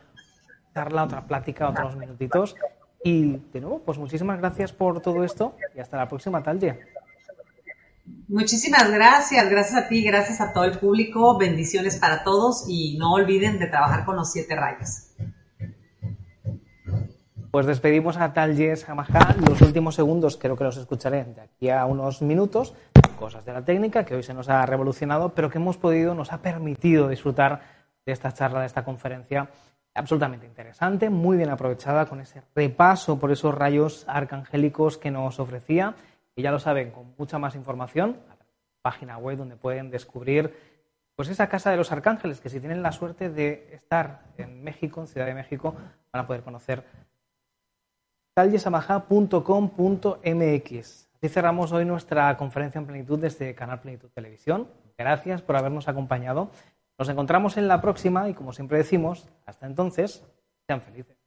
darla 0.72 1.04
otra 1.04 1.26
plática, 1.26 1.68
otros 1.68 1.94
minutitos. 1.96 2.56
Y 3.02 3.38
de 3.52 3.60
nuevo, 3.60 3.80
pues 3.80 3.98
muchísimas 3.98 4.38
gracias 4.38 4.72
por 4.72 5.00
todo 5.00 5.24
esto 5.24 5.56
y 5.74 5.80
hasta 5.80 5.96
la 5.96 6.08
próxima 6.08 6.42
tarde. 6.42 6.78
Muchísimas 8.28 8.90
gracias, 8.90 9.48
gracias 9.48 9.84
a 9.84 9.88
ti, 9.88 10.02
gracias 10.04 10.40
a 10.40 10.52
todo 10.52 10.64
el 10.64 10.78
público, 10.78 11.38
bendiciones 11.38 11.96
para 11.96 12.22
todos 12.22 12.66
y 12.68 12.96
no 12.98 13.12
olviden 13.14 13.58
de 13.58 13.66
trabajar 13.66 14.04
con 14.04 14.16
los 14.16 14.30
siete 14.30 14.54
rayos. 14.54 15.06
Pues 17.50 17.66
despedimos 17.66 18.16
a 18.16 18.32
Tal 18.32 18.56
Yes 18.56 18.88
Hamaha. 18.88 19.34
Los 19.48 19.60
últimos 19.62 19.96
segundos 19.96 20.36
creo 20.36 20.56
que 20.56 20.62
los 20.62 20.76
escucharé 20.76 21.24
de 21.24 21.40
aquí 21.40 21.70
a 21.70 21.84
unos 21.86 22.22
minutos. 22.22 22.74
Cosas 23.18 23.44
de 23.44 23.52
la 23.52 23.64
técnica 23.64 24.04
que 24.04 24.14
hoy 24.14 24.22
se 24.22 24.34
nos 24.34 24.48
ha 24.48 24.64
revolucionado, 24.66 25.30
pero 25.30 25.50
que 25.50 25.58
hemos 25.58 25.76
podido, 25.76 26.14
nos 26.14 26.32
ha 26.32 26.38
permitido 26.38 27.08
disfrutar 27.08 27.60
de 28.06 28.12
esta 28.12 28.32
charla, 28.32 28.60
de 28.60 28.66
esta 28.66 28.84
conferencia 28.84 29.48
absolutamente 29.94 30.46
interesante, 30.46 31.10
muy 31.10 31.36
bien 31.36 31.50
aprovechada 31.50 32.06
con 32.06 32.20
ese 32.20 32.42
repaso 32.54 33.18
por 33.18 33.32
esos 33.32 33.54
rayos 33.54 34.04
arcangélicos 34.08 34.96
que 34.98 35.10
nos 35.10 35.40
ofrecía. 35.40 35.94
Y 36.36 36.42
ya 36.42 36.50
lo 36.50 36.58
saben, 36.58 36.90
con 36.90 37.14
mucha 37.18 37.38
más 37.38 37.54
información, 37.54 38.18
página 38.82 39.16
web 39.18 39.38
donde 39.38 39.56
pueden 39.56 39.90
descubrir 39.90 40.70
pues 41.16 41.28
esa 41.28 41.48
casa 41.50 41.70
de 41.70 41.76
los 41.76 41.92
arcángeles, 41.92 42.40
que 42.40 42.48
si 42.48 42.60
tienen 42.60 42.82
la 42.82 42.92
suerte 42.92 43.28
de 43.28 43.68
estar 43.74 44.22
en 44.38 44.64
México, 44.64 45.02
en 45.02 45.06
Ciudad 45.06 45.26
de 45.26 45.34
México, 45.34 45.74
van 46.12 46.24
a 46.24 46.26
poder 46.26 46.42
conocer 46.42 46.82
calyesamaha.com.mx. 48.34 51.10
Así 51.14 51.28
cerramos 51.28 51.72
hoy 51.72 51.84
nuestra 51.84 52.34
conferencia 52.38 52.78
en 52.78 52.86
plenitud 52.86 53.18
desde 53.18 53.54
Canal 53.54 53.80
Plenitud 53.80 54.08
Televisión. 54.14 54.68
Gracias 54.96 55.42
por 55.42 55.56
habernos 55.56 55.88
acompañado. 55.88 56.50
Nos 57.00 57.08
encontramos 57.08 57.56
en 57.56 57.66
la 57.66 57.80
próxima 57.80 58.28
y, 58.28 58.34
como 58.34 58.52
siempre 58.52 58.76
decimos, 58.76 59.26
hasta 59.46 59.64
entonces, 59.64 60.22
sean 60.66 60.82
felices. 60.82 61.19